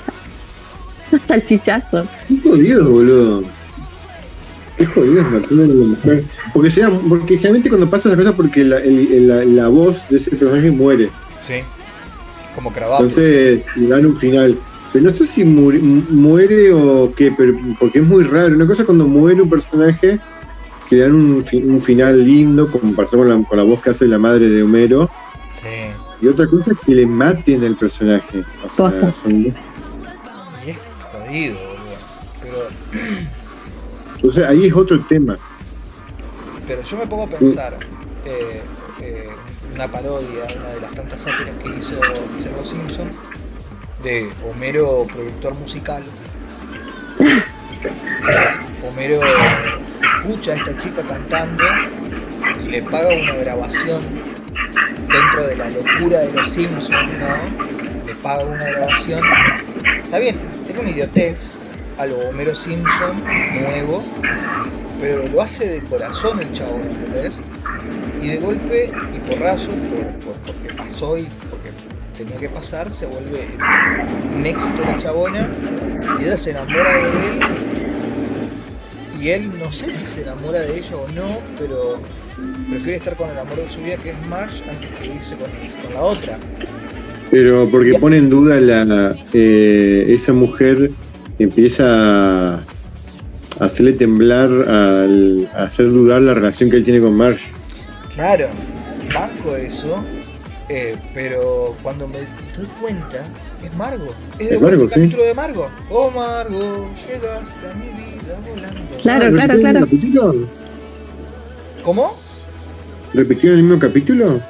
Hasta 1.13 1.36
el 1.36 1.46
chichazo. 1.48 2.08
Qué 2.27 2.39
jodido, 2.44 2.89
boludo. 2.89 3.44
Qué 4.77 4.86
jodido 4.86 5.22
es 5.22 5.32
matar 5.32 5.50
a 5.51 5.53
una 5.53 5.86
mujer. 5.86 6.24
Porque, 6.53 6.70
sea, 6.70 6.89
porque 6.89 7.36
generalmente 7.38 7.70
cuando 7.70 7.89
pasa 7.89 8.10
esas 8.10 8.20
cosas 8.20 8.36
porque 8.36 8.63
la, 8.65 8.77
el- 8.79 9.12
el- 9.13 9.27
la, 9.27 9.46
la 9.46 9.67
voz 9.70 10.08
de 10.10 10.17
ese 10.17 10.32
personaje 10.32 10.70
muere. 10.72 11.10
Sí. 11.41 11.55
Como 12.55 12.72
Cravado. 12.74 13.03
Entonces 13.03 13.62
le 13.75 13.88
dan 13.88 14.05
un 14.05 14.17
final. 14.17 14.58
Pero 14.91 15.05
no 15.05 15.13
sé 15.13 15.25
si 15.25 15.44
muri- 15.44 15.79
mu- 15.82 16.03
muere 16.10 16.72
o 16.74 17.12
qué, 17.15 17.32
pero, 17.38 17.53
porque 17.79 18.00
es 18.00 18.05
muy 18.05 18.24
raro. 18.24 18.55
Una 18.55 18.65
cosa 18.67 18.82
es 18.84 18.86
cuando 18.86 19.05
muere 19.08 19.41
un 19.41 19.50
personaje 19.50 20.20
que 20.89 20.96
le 20.96 21.01
dan 21.01 21.15
un, 21.15 21.44
un 21.65 21.82
final 21.82 22.24
lindo, 22.24 22.70
como 22.72 22.94
pasó 22.94 23.17
con 23.17 23.27
la, 23.29 23.41
con 23.48 23.58
la 23.58 23.63
voz 23.63 23.82
que 23.82 23.89
hace 23.89 24.08
la 24.08 24.17
madre 24.17 24.48
de 24.50 24.62
Homero. 24.63 25.10
Sí. 25.62 26.25
Y 26.25 26.27
otra 26.27 26.48
cosa 26.48 26.72
es 26.72 26.77
que 26.86 26.96
le 26.96 27.05
maten 27.05 27.63
al 27.63 27.75
personaje. 27.77 28.44
O 28.65 28.70
sea, 28.70 29.12
son 29.13 29.41
Y 29.46 29.48
es 30.67 30.77
jodido, 31.12 31.55
boludo. 31.55 31.96
Pero, 32.41 32.55
Entonces 34.25 34.50
ahí 34.50 34.65
es 34.65 34.74
otro 34.74 35.00
tema. 35.01 35.38
pero 36.65 36.82
yo 36.82 36.98
me 36.98 37.05
pongo 37.05 37.24
a 37.25 37.29
pensar. 37.29 37.77
eh, 38.25 38.63
eh, 39.00 39.29
una 39.75 39.88
parodia, 39.88 40.46
una 40.58 40.70
de 40.70 40.82
las 40.82 40.91
tantas 40.94 41.22
sátiras 41.22 41.53
que 41.62 41.77
hizo, 41.77 41.94
Los 42.58 42.67
Simpson 42.67 43.08
de 44.01 44.27
Homero, 44.50 45.05
productor 45.13 45.53
musical. 45.60 46.01
Homero 48.89 49.22
escucha 50.24 50.53
a 50.53 50.55
esta 50.55 50.77
chica 50.77 51.03
cantando 51.03 51.63
y 52.63 52.70
le 52.70 52.82
paga 52.82 53.10
una 53.10 53.36
grabación 53.36 54.01
dentro 55.08 55.46
de 55.46 55.55
la 55.55 55.70
locura 55.70 56.22
de 56.22 56.34
los 56.34 56.50
Simpsons, 56.50 57.20
¿no? 57.20 58.08
Le 58.08 58.15
paga 58.24 58.44
una 58.44 58.63
grabación. 58.72 59.22
Está 60.03 60.17
bien, 60.17 60.39
es 60.67 60.79
una 60.79 60.89
idiotez 60.89 61.51
a 61.98 62.06
lo 62.06 62.18
Homero 62.30 62.54
Simpson 62.56 63.16
nuevo, 63.62 64.04
pero 65.02 65.28
lo 65.28 65.42
hace 65.42 65.68
de 65.68 65.80
corazón 65.82 66.40
el 66.42 66.52
chabón, 66.54 66.82
¿entendés? 66.82 67.40
Y 68.22 68.28
de 68.30 68.38
golpe 68.38 68.91
y 69.15 69.30
porrazo, 69.30 69.69
por, 69.72 70.34
por- 70.34 70.54
porque 70.54 70.74
pasó 70.76 71.17
y 71.17 71.28
porque 71.50 71.69
tenía 72.17 72.36
que 72.38 72.50
pasar, 72.50 72.91
se 72.91 73.06
vuelve 73.06 73.48
un 74.36 74.46
éxito 74.46 74.82
la 74.86 74.98
chabona 74.98 75.48
y 76.19 76.24
ella 76.26 76.38
se 76.38 76.52
enamora 76.52 76.93
de 76.93 77.02
él. 77.02 77.39
Y 79.22 79.30
él 79.30 79.52
no 79.60 79.72
sé 79.72 79.86
si 79.93 80.04
se 80.04 80.22
enamora 80.22 80.60
de 80.60 80.78
ella 80.78 80.96
o 80.98 81.08
no, 81.12 81.39
pero 81.58 82.00
prefiere 82.69 82.98
estar 82.98 83.15
con 83.15 83.30
el 83.30 83.38
amor 83.39 83.56
de 83.56 83.69
su 83.69 83.80
vida 83.82 83.96
que 83.98 84.12
es 84.12 84.28
Marge 84.30 84.63
antes 84.69 84.89
que 85.00 85.08
irse 85.08 85.36
con, 85.36 85.50
con 85.84 85.93
la 85.93 86.02
otra. 86.02 86.38
Pero 87.32 87.67
porque 87.69 87.93
pone 88.00 88.17
en 88.17 88.30
duda 88.30 88.60
la 88.62 89.15
eh, 89.34 90.04
esa 90.08 90.32
mujer 90.34 90.91
empieza 91.39 92.56
a 92.56 92.60
hacerle 93.60 93.93
temblar, 93.93 94.50
al, 94.50 95.48
a 95.56 95.63
hacer 95.63 95.88
dudar 95.89 96.21
la 96.21 96.34
relación 96.34 96.69
que 96.69 96.78
él 96.78 96.84
tiene 96.86 97.00
con 97.00 97.13
Marge. 97.15 97.45
Claro, 98.13 98.48
banco 99.13 99.56
eso, 99.56 100.04
eh, 100.69 100.95
pero 101.13 101.76
cuando 101.84 102.08
me 102.08 102.17
doy 102.19 102.67
cuenta, 102.82 103.24
es 103.63 103.74
Margo. 103.76 104.08
Es 104.39 104.50
de 104.52 104.60
Margo, 104.60 104.84
el 104.84 104.89
sí. 104.89 104.95
capítulo 104.95 105.24
de 105.24 105.34
Margo. 105.34 105.67
Oh 105.89 106.10
Margo, 106.12 106.89
llegaste 107.08 107.67
a 107.71 107.76
mi 107.76 107.88
vida 107.89 108.39
volando. 108.50 108.98
Claro, 109.02 109.26
Ah, 109.26 109.30
claro, 109.30 109.54
¿repitieron 109.54 109.60
claro. 109.62 109.78
el 109.80 109.84
capítulo? 109.86 110.36
¿Cómo? 111.84 112.15
¿Repitieron 113.13 113.60
el 113.60 113.63
mismo 113.65 113.80
capítulo? 113.80 114.41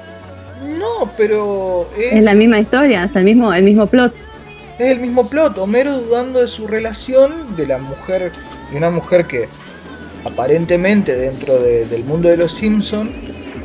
No, 0.79 1.11
pero 1.17 1.87
es, 1.97 2.13
Es 2.13 2.23
la 2.23 2.33
misma 2.33 2.59
historia, 2.59 3.05
es 3.05 3.15
el 3.15 3.23
mismo, 3.23 3.53
el 3.53 3.63
mismo 3.63 3.85
plot. 3.87 4.13
Es 4.79 4.91
el 4.91 4.99
mismo 4.99 5.27
plot. 5.29 5.57
Homero 5.57 5.97
dudando 5.99 6.39
de 6.41 6.47
su 6.47 6.67
relación 6.67 7.55
de 7.55 7.67
la 7.67 7.77
mujer, 7.77 8.31
de 8.71 8.77
una 8.77 8.89
mujer 8.89 9.25
que 9.25 9.47
aparentemente 10.23 11.15
dentro 11.15 11.59
de- 11.61 11.85
del 11.85 12.03
mundo 12.03 12.29
de 12.29 12.37
los 12.37 12.51
Simpson 12.51 13.11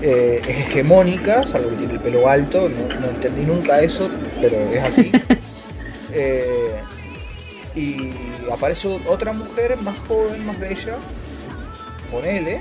es 0.03 0.49
hegemónica, 0.49 1.47
salvo 1.47 1.71
que 1.71 1.77
tiene 1.77 1.95
el 1.95 2.01
pelo 2.01 2.29
alto, 2.29 2.69
no, 2.69 3.01
no 3.01 3.07
entendí 3.09 3.45
nunca 3.45 3.81
eso, 3.81 4.09
pero 4.41 4.57
es 4.73 4.83
así. 4.83 5.11
Eh, 6.13 6.73
y 7.77 8.11
aparece 8.53 8.89
otra 9.07 9.33
mujer 9.33 9.77
más 9.81 9.97
joven, 10.09 10.45
más 10.45 10.59
bella, 10.59 10.97
ponele. 12.11 12.61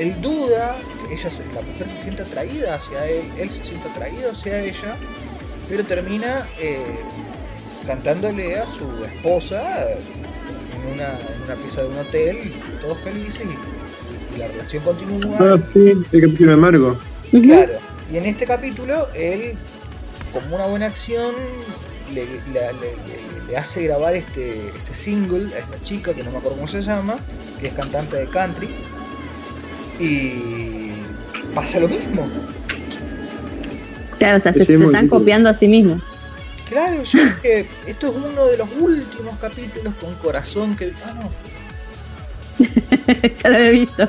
Él 0.00 0.20
duda, 0.20 0.74
que 1.06 1.14
ella 1.14 1.30
la 1.54 1.60
mujer 1.62 1.86
se 1.96 2.02
siente 2.02 2.22
atraída 2.22 2.74
hacia 2.74 3.06
él, 3.06 3.22
él 3.38 3.48
se 3.52 3.64
siente 3.64 3.88
atraído 3.88 4.28
hacia 4.32 4.58
ella, 4.58 4.96
pero 5.68 5.84
termina 5.84 6.48
eh, 6.58 6.82
cantándole 7.86 8.58
a 8.58 8.66
su 8.66 9.04
esposa 9.04 9.62
en 9.88 10.94
una, 10.94 11.08
en 11.12 11.42
una 11.44 11.54
pieza 11.56 11.82
de 11.82 11.88
un 11.88 11.98
hotel, 11.98 12.36
todos 12.80 12.98
felices 12.98 13.42
y, 13.44 14.34
y 14.36 14.38
la 14.38 14.48
relación 14.48 14.82
continúa. 14.82 15.36
Ah, 15.40 15.58
sí, 15.72 15.90
el 16.12 16.20
capítulo 16.20 16.50
de 16.52 16.56
Margo. 16.56 16.98
Claro, 17.30 17.72
y 18.12 18.16
en 18.16 18.26
este 18.26 18.46
capítulo 18.46 19.08
él, 19.14 19.54
como 20.32 20.56
una 20.56 20.66
buena 20.66 20.86
acción, 20.86 21.34
le, 22.14 22.24
la- 22.52 22.72
le- 22.72 22.96
le- 23.06 23.48
le 23.48 23.56
hace 23.56 23.84
grabar 23.84 24.14
este, 24.14 24.50
este 24.68 24.94
single 24.94 25.54
a 25.54 25.58
esta 25.58 25.82
chica 25.84 26.14
que 26.14 26.22
no 26.22 26.30
me 26.30 26.38
acuerdo 26.38 26.56
cómo 26.56 26.68
se 26.68 26.80
llama, 26.82 27.16
que 27.60 27.66
es 27.68 27.72
cantante 27.74 28.16
de 28.16 28.26
country, 28.26 28.68
y 30.00 30.90
pasa 31.54 31.80
lo 31.80 31.88
mismo. 31.88 32.26
Claro, 34.18 34.38
o 34.38 34.40
sea, 34.40 34.52
se, 34.52 34.62
están 34.62 35.08
copiando 35.08 35.48
a 35.48 35.54
sí 35.54 35.68
mismos. 35.68 36.02
Claro, 36.74 37.04
yo 37.04 37.18
dije, 37.24 37.66
esto 37.86 38.08
es 38.08 38.12
uno 38.16 38.46
de 38.46 38.56
los 38.56 38.68
últimos 38.80 39.38
capítulos 39.40 39.94
con 40.00 40.12
corazón 40.16 40.76
que... 40.76 40.90
Ah, 41.06 41.14
no. 41.22 41.30
ya 43.42 43.48
lo 43.48 43.56
he 43.58 43.70
visto. 43.70 44.08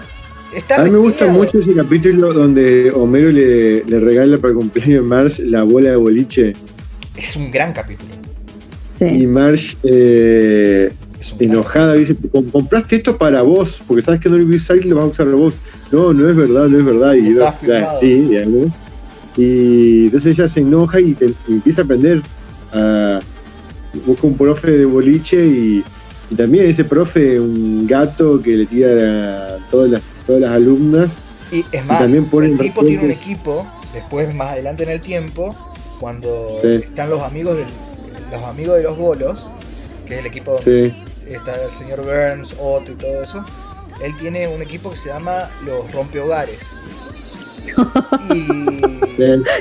Está 0.55 0.81
A 0.81 0.83
mí 0.83 0.89
me 0.89 0.97
gusta 0.97 1.27
mucho 1.27 1.59
ese 1.59 1.75
capítulo 1.75 2.33
donde 2.33 2.89
Homero 2.91 3.29
le, 3.31 3.83
le 3.83 3.99
regala 3.99 4.37
para 4.39 4.49
el 4.49 4.55
cumpleaños 4.57 5.03
de 5.03 5.07
Marge 5.07 5.43
la 5.45 5.61
bola 5.63 5.91
de 5.91 5.95
boliche 5.97 6.53
Es 7.15 7.35
un 7.35 7.51
gran 7.51 7.71
capítulo. 7.71 8.09
y. 8.99 9.27
Marge 9.27 9.77
eh, 9.83 10.91
enojada 11.39 11.93
dice, 11.93 12.15
"Com- 12.31 12.49
compraste 12.49 12.95
esto 12.95 13.15
para 13.17 13.43
vos, 13.43 13.83
porque 13.87 14.01
sabes 14.01 14.21
que 14.21 14.29
no 14.29 14.37
lo 14.37 14.45
vas 14.47 14.53
a 14.53 14.57
usar 14.73 14.77
y 14.77 14.89
lo 14.89 14.95
vas 14.95 15.05
a 15.05 15.07
usar 15.09 15.27
vos. 15.27 15.53
No, 15.91 16.13
no 16.13 16.27
es 16.29 16.35
verdad, 16.35 16.67
no 16.67 16.79
es 16.79 16.85
verdad. 16.85 17.13
Y 17.13 17.35
yo, 17.35 17.51
firmado. 17.61 17.99
sí. 17.99 18.27
Y 19.37 20.05
entonces 20.05 20.37
ella 20.39 20.47
se 20.49 20.61
enoja 20.61 20.99
y, 20.99 21.13
te- 21.13 21.33
y 21.47 21.53
empieza 21.53 21.81
a 21.81 21.83
aprender. 21.85 22.21
A, 22.75 23.19
busca 24.05 24.27
un 24.27 24.37
profe 24.37 24.71
de 24.71 24.85
boliche 24.85 25.45
y, 25.45 25.83
y 26.29 26.35
también 26.35 26.69
ese 26.69 26.83
profe, 26.83 27.39
un 27.39 27.87
gato 27.87 28.41
que 28.41 28.51
le 28.51 28.65
tira 28.65 29.55
a 29.55 29.57
todas 29.71 29.89
las, 29.91 30.01
todas 30.27 30.41
las 30.41 30.51
alumnas. 30.51 31.17
Y 31.51 31.63
es 31.71 31.85
más, 31.85 31.99
también 31.99 32.27
el 32.43 32.57
tipo 32.57 32.83
tiene 32.83 33.05
un 33.05 33.11
equipo, 33.11 33.65
después 33.93 34.33
más 34.33 34.49
adelante 34.53 34.83
en 34.83 34.89
el 34.89 35.01
tiempo, 35.01 35.55
cuando 35.99 36.59
Sí. 36.61 36.67
están 36.83 37.09
los 37.09 37.21
amigos 37.21 37.55
del, 37.57 37.67
los 38.31 38.43
amigos 38.43 38.77
de 38.77 38.83
los 38.83 38.97
bolos, 38.97 39.49
que 40.05 40.15
es 40.15 40.19
el 40.19 40.25
equipo 40.25 40.53
donde 40.53 40.91
Sí, 41.25 41.33
está 41.33 41.55
el 41.63 41.71
señor 41.71 42.01
Burns, 42.03 42.53
Otto 42.59 42.91
y 42.91 42.95
todo 42.95 43.23
eso, 43.23 43.45
él 44.03 44.13
tiene 44.19 44.47
un 44.47 44.61
equipo 44.61 44.91
que 44.91 44.97
se 44.97 45.09
llama 45.09 45.49
los 45.63 45.89
rompehogares. 45.93 46.73
Y. 48.33 48.81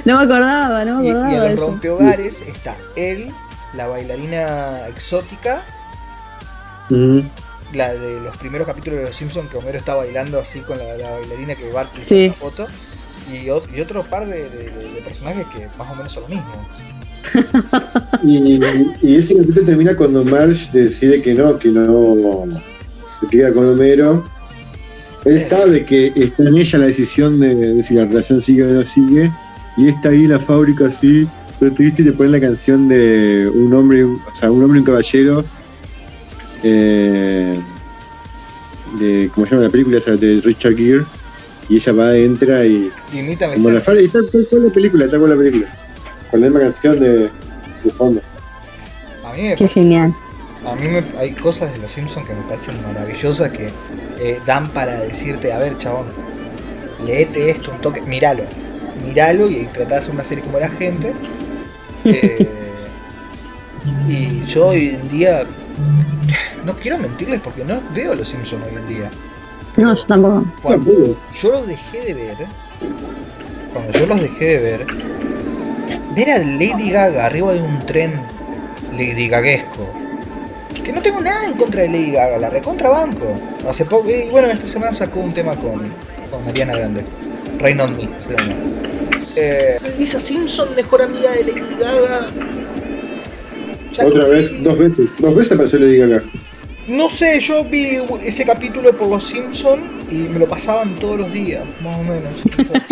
No 0.05 0.19
me 0.19 0.25
acordaba, 0.25 0.85
no 0.85 0.99
me 0.99 1.05
y- 1.05 1.09
y 1.09 1.11
acordaba. 1.11 1.39
los 1.45 1.51
eso. 1.53 1.67
rompehogares 1.67 2.41
está 2.43 2.77
él, 2.97 3.31
la 3.75 3.87
bailarina 3.87 4.87
exótica 4.89 5.63
Ujú. 6.91 7.23
La 7.73 7.93
de 7.95 8.21
los 8.21 8.37
primeros 8.37 8.67
capítulos 8.67 8.99
de 9.01 9.07
Los 9.07 9.17
Simpsons 9.17 9.49
que 9.51 9.57
Homero 9.57 9.79
está 9.79 9.95
bailando 9.95 10.39
así 10.39 10.61
con 10.61 10.79
la, 10.79 10.85
la 10.97 11.11
bailarina 11.11 11.55
que 11.55 11.71
Bart 11.73 11.91
hizo 11.97 12.07
Sí. 12.09 12.29
la 12.29 12.35
foto. 12.35 12.67
Y, 13.33 13.47
y 13.47 13.81
otro 13.81 14.03
par 14.03 14.27
de, 14.27 14.49
de- 14.51 14.71
de- 14.71 14.93
de 14.95 15.01
personajes 15.01 15.47
que 15.47 15.67
más 15.79 15.91
o 15.91 15.95
menos 15.95 16.13
son 16.13 16.25
lo 16.25 16.29
mismo. 16.29 16.69
Y, 18.23 18.61
y 19.03 19.17
ese 19.17 19.35
capítulo 19.35 19.65
termina 19.67 19.97
cuando 19.97 20.25
Marge 20.25 20.69
decide 20.73 21.21
que 21.23 21.35
no, 21.35 21.59
que 21.59 21.69
no 21.71 22.45
se 23.21 23.27
queda 23.29 23.53
con 23.53 23.67
Homero. 23.67 24.25
Él 25.25 25.41
sabe 25.41 25.85
que 25.85 26.13
está 26.15 26.43
en 26.45 26.57
ella 26.59 26.79
la 26.81 26.87
decisión 26.87 27.41
de, 27.41 27.55
de 27.55 27.83
si 27.83 27.95
la 27.95 28.05
relación 28.05 28.43
sigue 28.43 28.65
o 28.65 28.67
no 28.75 28.85
sigue. 28.85 29.31
Y 29.77 29.89
está 29.89 30.11
ahí 30.11 30.27
la 30.27 30.39
fábrica 30.39 30.87
así, 30.87 31.27
pero 31.59 31.73
triste 31.75 32.03
y 32.03 32.05
le 32.07 32.13
ponen 32.13 32.33
la 32.33 32.41
canción 32.41 32.89
de 32.89 33.51
un 33.53 33.73
hombre, 33.73 34.05
o 34.05 34.19
sea, 34.39 34.51
un 34.51 34.63
hombre 34.63 34.79
y 34.79 34.81
un 34.81 34.87
caballero. 34.87 35.45
eh, 36.63 37.59
de, 39.01 39.31
¿cómo 39.35 39.47
se 39.47 39.53
llama 39.53 39.65
la 39.65 39.71
película? 39.71 39.99
Esa 39.99 40.17
de 40.17 40.41
Richard 40.45 40.77
Gere. 40.77 41.05
Y 41.69 41.77
ella 41.77 41.93
va, 41.93 42.17
entra 42.17 42.67
y 42.67 42.91
Y 43.13 43.19
imitan 43.19 43.51
la 43.51 43.57
como 43.57 43.71
la 43.71 43.79
escena. 43.79 43.81
fábrica, 43.81 44.03
y 44.03 44.07
está 44.07 44.49
cual 44.51 44.63
la 44.65 44.73
película, 44.73 45.05
está 45.07 45.19
con 45.19 45.31
la 45.31 45.37
película. 45.37 45.67
Con 46.31 46.41
la 46.41 46.47
misma 46.47 46.61
canción 46.61 47.01
de, 47.01 47.31
de 47.83 47.91
fondo. 47.97 48.21
A 49.25 49.33
mí, 49.35 49.43
me 49.43 49.57
Qué 49.57 49.69
genial. 49.69 50.15
A 50.67 50.75
mí 50.77 50.89
me- 50.89 51.05
hay 51.19 51.33
cosas 51.33 51.73
de 51.73 51.79
Los 51.79 51.93
Simpsons 51.93 52.27
que 52.27 52.35
me 52.35 52.43
parecen 52.43 52.81
maravillosas 52.83 53.51
que 53.51 53.71
eh, 54.21 54.41
dan 54.47 54.69
para 54.71 55.01
decirte, 55.01 55.53
a 55.53 55.59
ver, 55.59 55.77
chabón, 55.79 56.07
leete 57.05 57.51
esto 57.51 57.71
un 57.73 57.79
toque, 57.81 58.01
míralo, 58.03 58.45
míralo 59.05 59.49
y 59.49 59.67
trata 59.67 59.91
de 59.91 59.97
hacer 59.97 60.15
una 60.15 60.25
serie 60.25 60.45
como 60.45 60.59
la 60.59 60.69
gente. 60.69 61.13
Eh, 62.07 62.47
y 64.07 64.43
yo 64.45 64.67
hoy 64.67 64.89
en 64.91 65.09
día, 65.09 65.45
no 66.67 66.75
quiero 66.75 66.99
mentirles 66.99 67.41
porque 67.41 67.65
no 67.65 67.81
veo 67.95 68.15
Los 68.15 68.29
Simpsons 68.29 68.63
hoy 68.67 68.77
en 68.77 68.89
día. 68.89 69.11
No, 69.79 69.95
yo 69.95 70.05
tampoco. 70.05 70.45
Cuando 70.63 71.17
yo 71.35 71.51
los 71.51 71.67
dejé 71.67 72.01
de 72.03 72.15
ver, 72.15 72.37
cuando 73.73 73.93
yo 73.99 74.07
los 74.07 74.21
dejé 74.21 74.45
de 74.45 74.59
ver, 74.59 74.87
ver 76.15 76.31
a 76.31 76.39
Lady 76.39 76.91
Gaga 76.91 77.27
arriba 77.27 77.55
de 77.55 77.63
un 77.63 77.85
tren 77.87 78.21
Lady 78.93 79.29
Gaguesco, 79.29 79.89
que 80.85 80.93
no 80.93 81.03
tengo 81.03 81.21
nada 81.21 81.47
en 81.47 81.55
contra 81.55 81.83
de 81.83 81.89
Lady 81.89 82.13
Gaga, 82.13 82.39
la 82.39 82.51
recontra 82.51 82.91
banco. 82.91 83.35
Hace 83.69 83.85
poco, 83.85 84.09
y 84.11 84.31
bueno, 84.31 84.49
esta 84.49 84.67
semana 84.67 84.93
sacó 84.93 85.21
un 85.21 85.33
tema 85.33 85.57
con, 85.57 85.79
con 86.31 86.47
Ariana 86.49 86.75
Grande, 86.77 87.05
Rain 87.59 87.81
on 87.81 87.97
Me 87.97 88.09
se 88.21 88.31
llama. 88.37 88.55
Eh, 89.37 89.79
Lisa 89.99 90.21
Simpson, 90.21 90.69
mejor 90.77 91.03
amiga 91.03 91.33
de 91.33 91.45
Lady 91.45 91.61
Gaga. 91.81 92.29
Ya 93.93 94.07
Otra 94.07 94.27
vez, 94.27 94.51
vi. 94.53 94.59
dos 94.59 94.79
veces, 94.79 95.11
dos 95.19 95.35
veces 95.37 95.53
apareció 95.53 95.79
Lady 95.79 95.99
Gaga. 95.99 96.23
No 96.89 97.09
sé, 97.09 97.41
yo 97.41 97.65
vi 97.65 97.99
ese 98.25 98.45
capítulo 98.45 98.93
por 98.93 99.09
los 99.09 99.25
Simpsons 99.25 99.83
y 100.11 100.17
me 100.17 100.39
lo 100.39 100.47
pasaban 100.47 100.95
todos 100.97 101.19
los 101.19 101.33
días, 101.33 101.63
más 101.83 101.99
o 101.99 102.03
menos. 102.03 102.43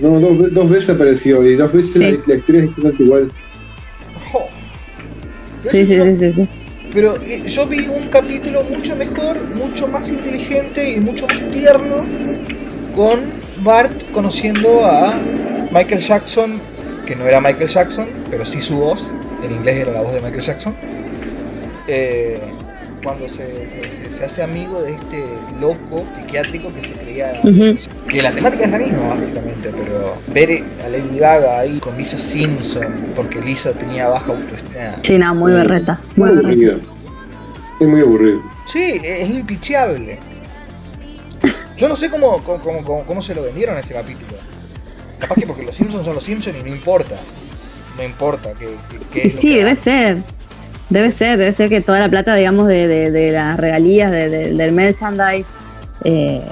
No, 0.00 0.18
dos, 0.18 0.52
dos 0.52 0.68
veces 0.68 0.90
apareció 0.90 1.46
y 1.46 1.54
dos 1.54 1.72
veces 1.72 1.94
la, 1.94 2.10
Sí. 2.10 2.18
la 2.26 2.34
historia 2.34 2.64
es 2.64 3.00
igual. 3.00 3.30
Sí, 5.66 5.86
sí, 5.86 6.16
sí, 6.18 6.32
sí. 6.32 6.48
Pero 6.92 7.16
eh, 7.22 7.44
yo 7.46 7.66
vi 7.66 7.86
un 7.88 8.08
capítulo 8.08 8.64
mucho 8.64 8.94
mejor, 8.96 9.40
mucho 9.54 9.88
más 9.88 10.10
inteligente 10.10 10.94
y 10.94 11.00
mucho 11.00 11.26
más 11.26 11.48
tierno 11.48 12.04
con 12.94 13.20
Bart 13.62 13.92
conociendo 14.12 14.84
a 14.84 15.14
Michael 15.72 16.00
Jackson, 16.00 16.60
que 17.06 17.16
no 17.16 17.26
era 17.26 17.40
Michael 17.40 17.68
Jackson, 17.68 18.06
pero 18.30 18.44
sí 18.44 18.60
su 18.60 18.76
voz, 18.76 19.12
en 19.42 19.52
inglés 19.52 19.76
era 19.76 19.92
la 19.92 20.02
voz 20.02 20.12
de 20.12 20.20
Michael 20.20 20.42
Jackson. 20.42 20.74
Eh, 21.88 22.40
cuando 23.02 23.28
se, 23.28 23.46
se- 23.68 23.90
se- 23.90 24.12
se 24.12 24.24
hace 24.24 24.42
amigo 24.42 24.80
de 24.82 24.92
este 24.92 25.24
loco 25.60 26.04
psiquiátrico 26.14 26.72
que 26.72 26.80
se 26.80 26.92
creía 26.92 27.40
que 28.08 28.22
la 28.22 28.32
temática 28.32 28.64
es 28.64 28.70
la 28.70 28.78
misma 28.78 29.08
básicamente, 29.08 29.70
pero 29.70 30.16
ver 30.28 30.62
a 30.84 30.88
Lady 30.88 31.18
Gaga 31.18 31.58
ahí 31.60 31.78
con 31.80 31.96
Lisa 31.96 32.18
Simpson, 32.18 32.86
porque 33.16 33.40
Lisa 33.40 33.72
tenía 33.72 34.08
baja 34.08 34.32
autoestima. 34.32 34.96
Sí, 35.02 35.18
no, 35.18 35.34
muy 35.34 35.52
berreta. 35.52 36.00
Muy 36.16 36.30
Muy 36.30 36.38
aburrido. 36.38 36.80
Es 37.80 37.88
muy 37.88 38.00
aburrido. 38.00 38.40
Sí, 38.66 39.00
es 39.02 39.28
impicheable. 39.30 40.18
Yo 41.76 41.88
no 41.88 41.96
sé 41.96 42.10
cómo, 42.10 42.42
cómo, 42.44 42.60
cómo- 42.60 42.84
cómo- 42.84 43.04
cómo 43.04 43.22
se 43.22 43.34
lo 43.34 43.42
vendieron 43.42 43.76
a 43.76 43.80
ese 43.80 43.94
capítulo. 43.94 44.36
Capaz 45.18 45.34
que 45.36 45.46
porque 45.46 45.64
los 45.64 45.74
Simpsons 45.74 46.04
son 46.04 46.14
los 46.14 46.22
Simpsons 46.24 46.56
y 46.58 46.62
no 46.62 46.68
importa. 46.68 47.16
No 47.96 48.04
importa 48.04 48.52
que, 48.54 48.66
que, 48.66 48.98
que 49.12 49.28
es 49.28 49.34
lo 49.34 49.40
sí, 49.40 49.48
que 49.48 49.64
debe 49.64 49.76
ser. 49.82 50.16
Debe 50.92 51.10
ser, 51.12 51.38
debe 51.38 51.54
ser 51.54 51.70
que 51.70 51.80
toda 51.80 51.98
la 52.00 52.08
plata, 52.10 52.34
digamos, 52.34 52.68
de, 52.68 52.86
de, 52.86 53.10
de 53.10 53.32
las 53.32 53.56
regalías, 53.58 54.12
de, 54.12 54.28
de- 54.28 54.52
del 54.52 54.72
merchandise, 54.72 55.48
eh, 56.04 56.42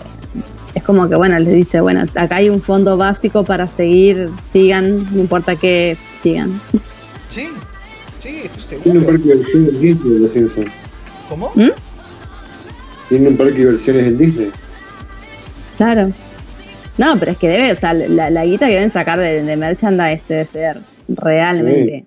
es 0.74 0.82
como 0.82 1.08
que, 1.10 1.16
bueno, 1.16 1.38
les 1.38 1.52
dice, 1.52 1.80
bueno, 1.82 2.04
acá 2.14 2.36
hay 2.36 2.48
un 2.48 2.62
fondo 2.62 2.96
básico 2.96 3.44
para 3.44 3.66
seguir, 3.66 4.30
sigan, 4.52 5.04
no 5.14 5.20
importa 5.20 5.56
qué, 5.56 5.96
sigan. 6.22 6.58
Sí, 7.28 7.50
sí, 8.20 8.42
Tiene 8.82 8.98
un 9.00 9.04
seguro. 9.04 9.06
parque 9.06 9.28
de 9.28 9.34
diversiones 9.34 9.72
en 9.74 9.80
Disney 9.80 10.14
de 10.14 10.20
los 10.20 10.30
Simpsons. 10.32 10.66
¿Cómo? 11.28 11.52
¿Mm? 11.54 11.68
Tiene 13.10 13.28
un 13.28 13.36
parque 13.36 13.52
de 13.52 13.58
diversiones 13.58 14.06
en 14.06 14.18
Disney. 14.18 14.50
Claro. 15.76 16.12
No, 16.96 17.18
pero 17.18 17.32
es 17.32 17.38
que 17.38 17.48
debe, 17.48 17.72
o 17.72 17.76
sea, 17.78 17.92
la, 17.92 18.30
la 18.30 18.44
guita 18.46 18.66
que 18.68 18.74
deben 18.74 18.92
sacar 18.92 19.18
de, 19.18 19.42
de 19.42 19.56
merchandise 19.56 20.22
debe 20.28 20.46
ser 20.46 20.78
realmente. 21.08 22.04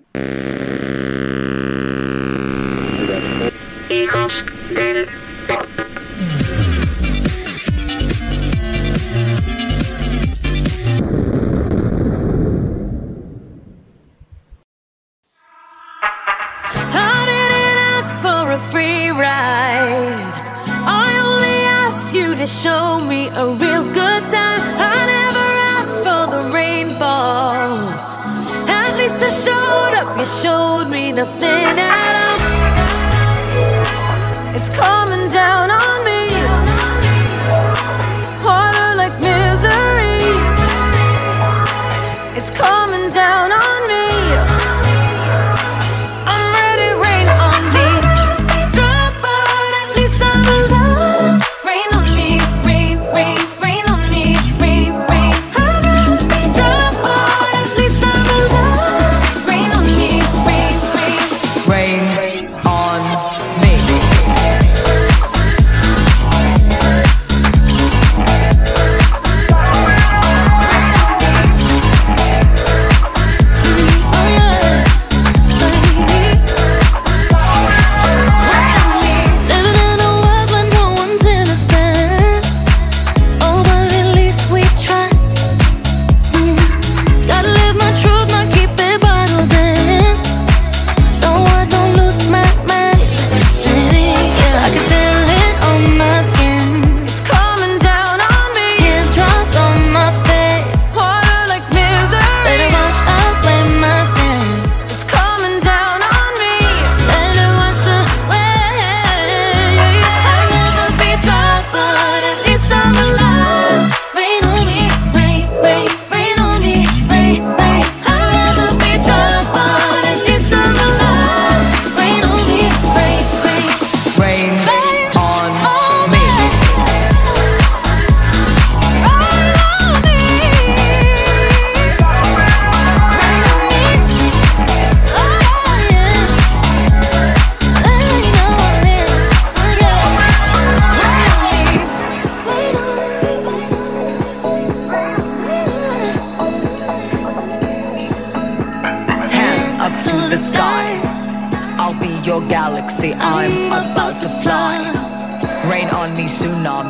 Rain 156.42 156.66
on 156.66 156.83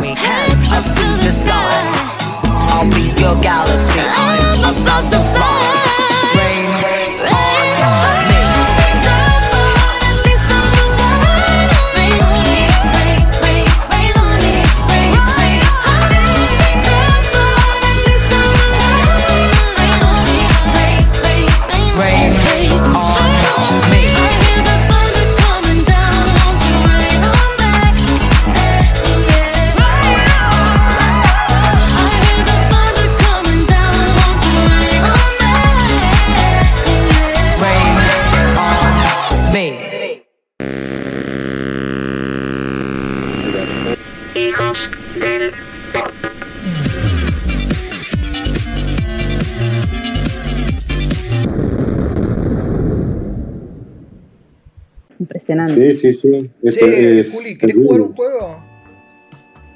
Sí, 56.12 56.12
sí. 56.20 56.50
Esto 56.62 56.84
Che, 56.86 57.20
es 57.20 57.32
Juli, 57.32 57.56
¿querés 57.56 57.76
jugar 57.76 58.00
un 58.02 58.14
juego? 58.14 58.62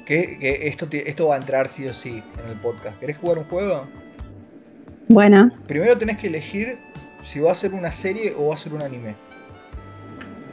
Que, 0.05 0.37
que 0.39 0.67
esto, 0.67 0.87
te- 0.87 1.09
esto 1.09 1.27
va 1.27 1.35
a 1.35 1.37
entrar 1.39 1.67
sí 1.67 1.87
o 1.87 1.93
sí 1.93 2.09
en 2.43 2.49
el 2.51 2.57
podcast. 2.61 2.99
¿Querés 2.99 3.17
jugar 3.17 3.39
un 3.39 3.45
juego? 3.45 3.87
Bueno, 5.07 5.49
Primero 5.67 5.97
tenés 5.97 6.17
que 6.19 6.27
elegir 6.27 6.77
si 7.23 7.39
va 7.39 7.51
a 7.51 7.55
ser 7.55 7.73
una 7.73 7.91
serie 7.91 8.33
o 8.37 8.47
va 8.49 8.53
a 8.55 8.57
ser 8.59 8.73
un 8.73 8.83
anime. 8.83 9.15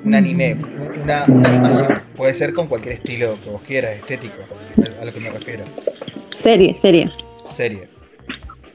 Un 0.04 0.14
anime, 0.14 0.56
una, 1.02 1.24
una 1.28 1.48
animación. 1.50 2.00
Puede 2.16 2.32
ser 2.32 2.54
con 2.54 2.68
cualquier 2.68 2.94
estilo 2.94 3.36
que 3.44 3.50
vos 3.50 3.60
quieras, 3.60 3.96
estético, 3.96 4.36
a 5.00 5.04
lo 5.04 5.12
que 5.12 5.20
me 5.20 5.30
refiero. 5.30 5.64
serie, 6.38 6.74
serie. 6.80 7.10
Serie. 7.46 7.88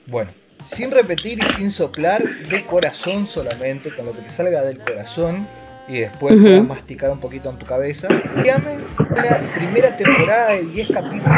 Bueno, 0.08 0.30
sin 0.64 0.92
repetir 0.92 1.40
y 1.40 1.54
sin 1.54 1.72
soplar, 1.72 2.24
de 2.48 2.62
corazón 2.66 3.26
solamente, 3.26 3.90
con 3.96 4.06
lo 4.06 4.14
que 4.14 4.22
te 4.22 4.30
salga 4.30 4.62
del 4.64 4.78
corazón 4.80 5.48
y 5.92 6.00
después 6.00 6.36
puedas 6.40 6.66
masticar 6.66 7.12
un 7.12 7.20
poquito 7.20 7.50
en 7.50 7.58
tu 7.58 7.66
cabeza. 7.66 8.08
Dígame 8.38 8.78
una 8.98 9.40
primera 9.54 9.96
temporada 9.98 10.52
de 10.52 10.66
10 10.66 10.92
capítulos. 10.94 11.38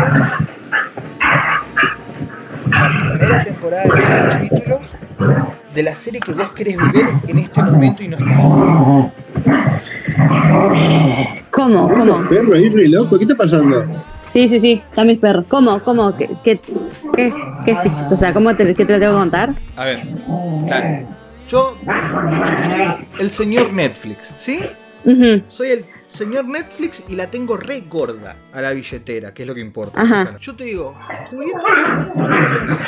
La 2.69 3.17
primera 3.17 3.43
temporada 3.43 3.83
de 3.83 3.89
10 3.89 4.07
capítulos 4.29 4.79
de 5.73 5.83
la 5.83 5.95
serie 5.95 6.19
que 6.19 6.33
vos 6.33 6.51
querés 6.51 6.77
ver 6.77 7.05
en 7.27 7.39
este 7.39 7.63
momento 7.63 8.03
y 8.03 8.09
no 8.09 8.17
está. 8.17 8.35
¿Cómo? 11.49 11.91
¿Cómo? 11.91 12.29
Perro, 12.29 12.53
ahí 12.53 12.69
re 12.69 12.87
loco, 12.89 13.17
¿qué 13.17 13.23
está 13.23 13.35
pasando? 13.35 13.83
Sí, 14.31 14.49
sí, 14.49 14.59
sí, 14.59 14.83
están 14.89 15.07
mis 15.07 15.17
perros. 15.17 15.45
¿Cómo? 15.47 15.81
¿Cómo? 15.81 16.15
¿Qué, 16.15 16.29
qué, 16.43 16.59
qué? 17.15 17.33
O 18.11 18.17
sea, 18.17 18.33
¿cómo 18.33 18.55
te, 18.55 18.75
qué 18.75 18.85
te 18.85 18.93
lo 18.93 18.99
tengo 18.99 19.13
que 19.13 19.19
contar? 19.19 19.53
A 19.75 19.85
ver, 19.85 20.01
claro. 20.67 21.22
Yo, 21.53 21.77
yo 21.85 22.63
soy 22.63 23.07
el 23.19 23.29
señor 23.29 23.71
Netflix, 23.71 24.33
¿sí? 24.39 24.61
Soy 25.49 25.67
el 25.69 25.85
señor 26.07 26.45
Netflix 26.45 27.03
y 27.07 27.15
la 27.15 27.27
tengo 27.27 27.57
re 27.57 27.81
gorda 27.81 28.35
a 28.51 28.59
la 28.59 28.71
billetera, 28.71 29.35
que 29.35 29.43
es 29.43 29.47
lo 29.47 29.53
que 29.53 29.61
importa. 29.61 30.01
Ajá. 30.01 30.35
Yo 30.39 30.55
te 30.55 30.63
digo, 30.63 30.95
Julieta 31.29 32.11
Pérez 32.15 32.79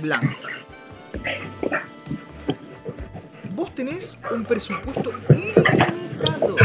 Blanco. 0.00 0.36
Vos 3.56 3.74
tenés 3.74 4.16
un 4.30 4.44
presupuesto 4.44 5.12
ilimitado. 5.28 6.56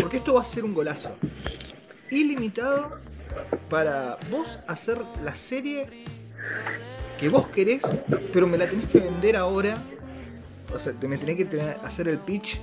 Porque 0.00 0.16
esto 0.16 0.34
va 0.34 0.40
a 0.40 0.44
ser 0.44 0.64
un 0.64 0.74
golazo. 0.74 1.16
Ilimitado 2.10 2.98
para 3.68 4.18
vos 4.28 4.58
hacer 4.66 4.98
la 5.22 5.36
serie 5.36 5.88
que 7.20 7.28
vos 7.28 7.46
querés, 7.48 7.82
pero 8.32 8.46
me 8.46 8.56
la 8.56 8.66
tenés 8.68 8.86
que 8.88 8.98
vender 8.98 9.36
ahora. 9.36 9.76
O 10.74 10.78
sea, 10.78 10.92
te 10.94 11.06
me 11.06 11.18
tenés 11.18 11.36
que 11.36 11.44
tener- 11.44 11.76
hacer 11.84 12.08
el 12.08 12.18
pitch 12.18 12.58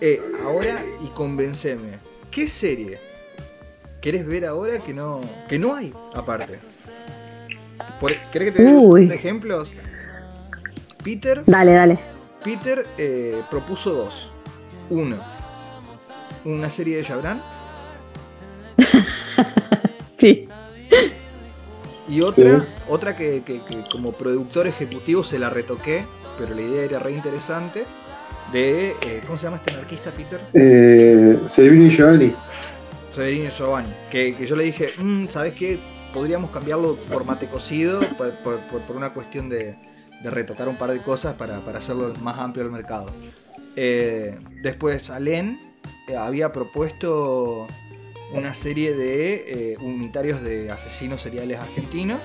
eh, 0.00 0.20
ahora 0.42 0.82
y 1.04 1.08
convenceme. 1.08 1.98
¿Qué 2.30 2.48
serie 2.48 2.98
querés 4.00 4.26
ver 4.26 4.46
ahora 4.46 4.78
que 4.78 4.94
no, 4.94 5.20
que 5.48 5.58
no 5.58 5.74
hay 5.74 5.92
aparte? 6.14 6.58
Por- 8.00 8.14
¿Querés 8.32 8.52
que 8.52 8.58
te 8.58 8.64
dé 8.64 9.14
ejemplos? 9.14 9.72
Peter 11.02 11.42
Dale, 11.46 11.72
dale. 11.72 11.98
Peter 12.42 12.86
eh, 12.98 13.42
propuso 13.50 13.92
dos. 13.92 14.30
Uno, 14.90 15.18
una 16.44 16.70
serie 16.70 16.96
de 16.96 17.04
Jabran. 17.04 17.42
Sí. 20.18 20.48
Y 22.08 22.20
otra, 22.20 22.60
Sí. 22.60 22.66
otra 22.88 23.16
que, 23.16 23.42
que- 23.42 23.62
que 23.62 23.84
como 23.90 24.12
productor 24.12 24.66
ejecutivo 24.66 25.24
se 25.24 25.38
la 25.38 25.48
retoqué, 25.50 26.04
pero 26.38 26.54
la 26.54 26.60
idea 26.60 26.84
era 26.84 26.98
re 26.98 27.12
interesante. 27.12 27.84
De, 28.52 28.90
eh, 28.90 29.20
¿cómo 29.26 29.36
se 29.38 29.44
llama 29.44 29.56
este 29.56 29.72
anarquista, 29.72 30.10
Peter? 30.12 30.40
Eh, 30.52 31.38
Giovanni. 31.90 32.34
Severino 33.10 33.50
Giovanni. 33.50 33.92
Que, 34.10 34.34
que 34.34 34.46
yo 34.46 34.54
le 34.54 34.64
dije, 34.64 34.90
"Mm, 34.98 35.28
¿sabes 35.28 35.54
qué? 35.54 35.78
Podríamos 36.12 36.50
cambiarlo 36.50 36.96
por 37.10 37.24
mate 37.24 37.46
cocido, 37.48 38.00
por, 38.18 38.32
por- 38.44 38.60
por- 38.82 38.96
una 38.96 39.10
cuestión 39.14 39.48
de, 39.48 39.76
de 40.22 40.30
retocar 40.30 40.68
un 40.68 40.76
par 40.76 40.92
de 40.92 41.00
cosas 41.00 41.34
para, 41.34 41.60
para 41.64 41.78
hacerlo 41.78 42.12
más 42.20 42.38
amplio 42.38 42.64
el 42.66 42.70
mercado. 42.70 43.10
Eh, 43.76 44.38
después, 44.62 45.10
Alen 45.10 45.58
eh, 46.08 46.16
había 46.16 46.52
propuesto 46.52 47.66
una 48.34 48.54
serie 48.54 48.94
de 48.94 49.72
eh, 49.72 49.76
unitarios 49.80 50.42
de 50.42 50.70
asesinos 50.70 51.20
seriales 51.20 51.58
argentinos. 51.58 52.20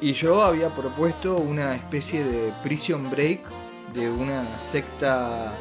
Y 0.00 0.12
yo 0.12 0.42
había 0.42 0.70
propuesto 0.70 1.36
una 1.36 1.74
especie 1.76 2.24
de 2.24 2.52
prison 2.62 3.10
break 3.10 3.40
de 3.94 4.10
una 4.10 4.58
secta 4.58 5.54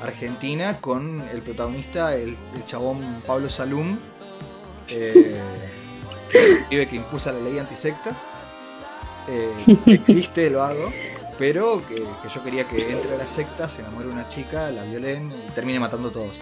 argentina 0.00 0.78
con 0.80 1.20
el 1.32 1.42
protagonista, 1.42 2.14
el, 2.14 2.36
el 2.54 2.66
chabón 2.66 3.22
Pablo 3.26 3.48
Salum, 3.48 3.98
eh, 4.88 5.40
que 6.70 6.96
impulsa 6.96 7.32
la 7.32 7.40
ley 7.40 7.58
antisectas. 7.58 8.16
Eh, 9.26 9.78
que 9.84 9.94
existe 9.94 10.46
el 10.46 10.56
vago, 10.56 10.92
pero 11.38 11.82
que, 11.86 12.04
yo 12.28 12.44
quería 12.44 12.64
que 12.68 12.92
entre 12.92 13.14
a 13.14 13.18
la 13.18 13.26
secta, 13.26 13.68
se 13.68 13.80
enamore 13.80 14.08
una 14.08 14.28
chica, 14.28 14.70
la 14.70 14.84
violen 14.84 15.32
y 15.32 15.50
termine 15.52 15.80
matando 15.80 16.08
a 16.08 16.12
todos. 16.12 16.38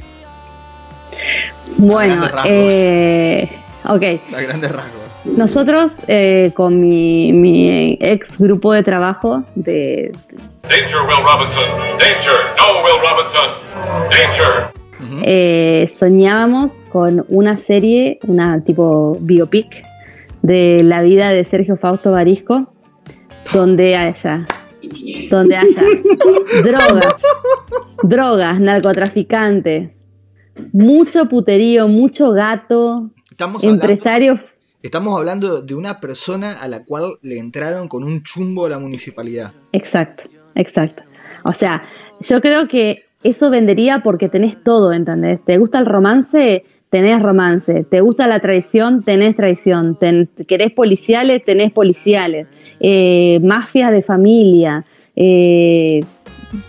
Bueno, 1.77 2.27
eh, 2.45 3.49
ok. 3.85 4.03
A 4.35 4.41
grandes 4.41 4.73
rasgos. 4.73 5.17
Nosotros 5.25 5.97
eh, 6.09 6.51
con 6.55 6.81
mi, 6.81 7.33
mi 7.33 7.97
ex 8.01 8.39
grupo 8.39 8.73
de 8.73 8.83
trabajo 8.83 9.45
de 9.55 10.13
Danger, 10.63 11.01
Will 11.09 11.25
Robinson. 11.25 11.65
Danger. 11.99 12.33
No, 12.57 12.83
Will 12.83 13.01
Robinson. 13.01 13.51
Danger. 14.11 14.73
Eh, 15.25 15.93
soñábamos 15.99 16.73
con 16.91 17.25
una 17.29 17.57
serie, 17.57 18.19
una 18.27 18.63
tipo 18.63 19.17
biopic 19.21 19.85
de 20.43 20.83
la 20.83 21.03
vida 21.03 21.31
de 21.31 21.45
Sergio 21.45 21.77
Fausto 21.77 22.13
Barisco, 22.13 22.73
donde 23.53 23.97
haya, 23.97 24.47
donde 25.31 25.57
haya 25.57 25.83
drogas, 26.65 27.17
drogas, 28.03 28.61
narcotraficantes, 28.61 29.91
mucho 30.73 31.29
puterío, 31.29 31.89
mucho 31.89 32.33
gato, 32.33 33.11
Estamos 33.31 33.63
hablando, 33.65 33.87
estamos 34.83 35.19
hablando 35.19 35.63
de 35.63 35.75
una 35.75 36.01
persona 36.01 36.53
a 36.61 36.69
la 36.69 36.85
cual 36.85 37.15
le 37.23 37.39
entraron 37.39 37.89
con 37.89 38.05
un 38.05 38.23
chumbo 38.23 38.67
a 38.67 38.69
la 38.69 38.79
municipalidad. 38.79 39.53
Exacto, 39.73 40.25
exacto. 40.55 41.03
O 41.45 41.53
sea, 41.53 41.83
yo 42.21 42.41
creo 42.41 42.69
que 42.69 43.05
eso 43.23 43.51
vendería 43.51 44.01
porque 44.01 44.29
tenés 44.29 44.63
todo, 44.63 44.93
¿entendés? 44.93 45.41
¿Te 45.45 45.57
gusta 45.59 45.79
el 45.79 45.87
romance? 45.87 46.65
Tenés 46.91 47.23
romance. 47.23 47.85
¿Te 47.91 48.01
gusta 48.01 48.27
la 48.27 48.41
traición? 48.41 49.03
Tenés 49.03 49.35
traición. 49.35 49.97
Ten- 49.99 50.29
¿Querés 50.47 50.73
policiales? 50.73 51.43
Tenés 51.45 51.73
policiales. 51.73 52.47
Eh, 52.81 53.41
mafias 53.43 53.93
de 53.93 54.03
familia. 54.03 54.85
Eh, 55.17 56.01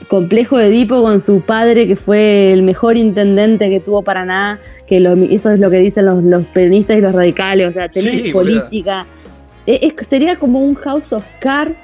complejo 0.08 0.58
de 0.58 0.68
Edipo 0.68 1.02
con 1.02 1.22
su 1.22 1.42
padre, 1.42 1.88
que 1.88 1.96
fue 1.96 2.52
el 2.54 2.64
mejor 2.64 2.98
intendente 2.98 3.70
que 3.70 3.80
tuvo 3.80 4.02
Paraná. 4.02 4.60
Que 4.88 5.00
lo- 5.00 5.14
eso 5.14 5.52
es 5.52 5.60
lo 5.60 5.70
que 5.70 5.78
dicen 5.78 6.06
los, 6.06 6.24
los 6.24 6.44
peronistas 6.48 6.98
y 6.98 7.02
los 7.02 7.14
radicales. 7.14 7.68
O 7.70 7.74
sea, 7.74 7.88
tenés 7.90 8.22
Sí, 8.24 8.32
política. 8.32 9.06
Es- 9.66 9.94
sería 10.10 10.36
como 10.38 10.60
un 10.60 10.76
House 10.76 11.12
of 11.14 11.24
Cards, 11.40 11.78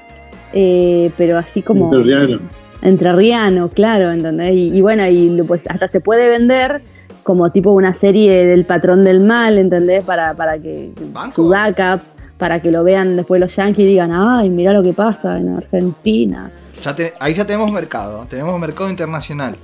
eh, 0.52 1.10
pero 1.16 1.38
así 1.38 1.62
como 1.62 1.86
Entrerriano. 1.94 2.40
entrerriano, 2.82 3.68
claro, 3.68 4.10
¿entendés? 4.10 4.54
Y, 4.56 4.76
y 4.76 4.80
bueno, 4.80 5.06
y 5.08 5.42
pues 5.46 5.66
hasta 5.68 5.88
se 5.88 6.00
puede 6.00 6.28
vender 6.28 6.80
como 7.22 7.50
tipo 7.52 7.70
una 7.72 7.94
serie 7.94 8.44
del 8.44 8.64
patrón 8.64 9.02
del 9.02 9.20
mal, 9.20 9.58
¿entendés? 9.58 10.04
Para, 10.04 10.34
para 10.34 10.58
que 10.58 10.90
Banco. 11.12 11.34
su 11.34 11.48
backup, 11.48 12.00
para 12.38 12.60
que 12.60 12.70
lo 12.70 12.82
vean 12.84 13.16
después 13.16 13.40
los 13.40 13.54
yankees 13.54 13.84
y 13.84 13.88
digan, 13.88 14.10
ay, 14.12 14.48
mira 14.50 14.72
lo 14.72 14.82
que 14.82 14.92
pasa 14.92 15.38
en 15.38 15.50
Argentina. 15.50 16.50
Ya 16.82 16.94
te- 16.96 17.14
ahí 17.20 17.34
ya 17.34 17.44
tenemos 17.46 17.70
mercado, 17.70 18.26
tenemos 18.28 18.58
mercado 18.58 18.88
internacional. 18.90 19.56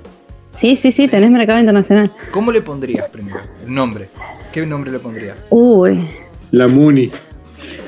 Sí, 0.51 0.75
sí, 0.75 0.91
sí, 0.91 1.07
tenés 1.07 1.29
mercado 1.31 1.59
internacional. 1.59 2.11
¿Cómo 2.31 2.51
le 2.51 2.61
pondrías 2.61 3.09
primero? 3.09 3.41
El 3.65 3.73
nombre. 3.73 4.09
¿Qué 4.51 4.65
nombre 4.65 4.91
le 4.91 4.99
pondrías? 4.99 5.37
Uy, 5.49 6.09
La 6.51 6.67
Muni. 6.67 7.11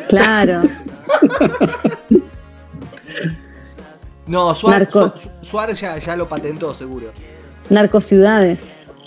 claro. 0.07 0.59
No, 4.27 4.53
Suárez, 4.53 4.93
Narco. 4.93 5.17
Su- 5.17 5.29
Suárez 5.41 5.79
ya, 5.81 5.97
ya 5.97 6.15
lo 6.15 6.29
patentó 6.29 6.71
seguro. 6.75 7.11
Narcociudades, 7.69 8.59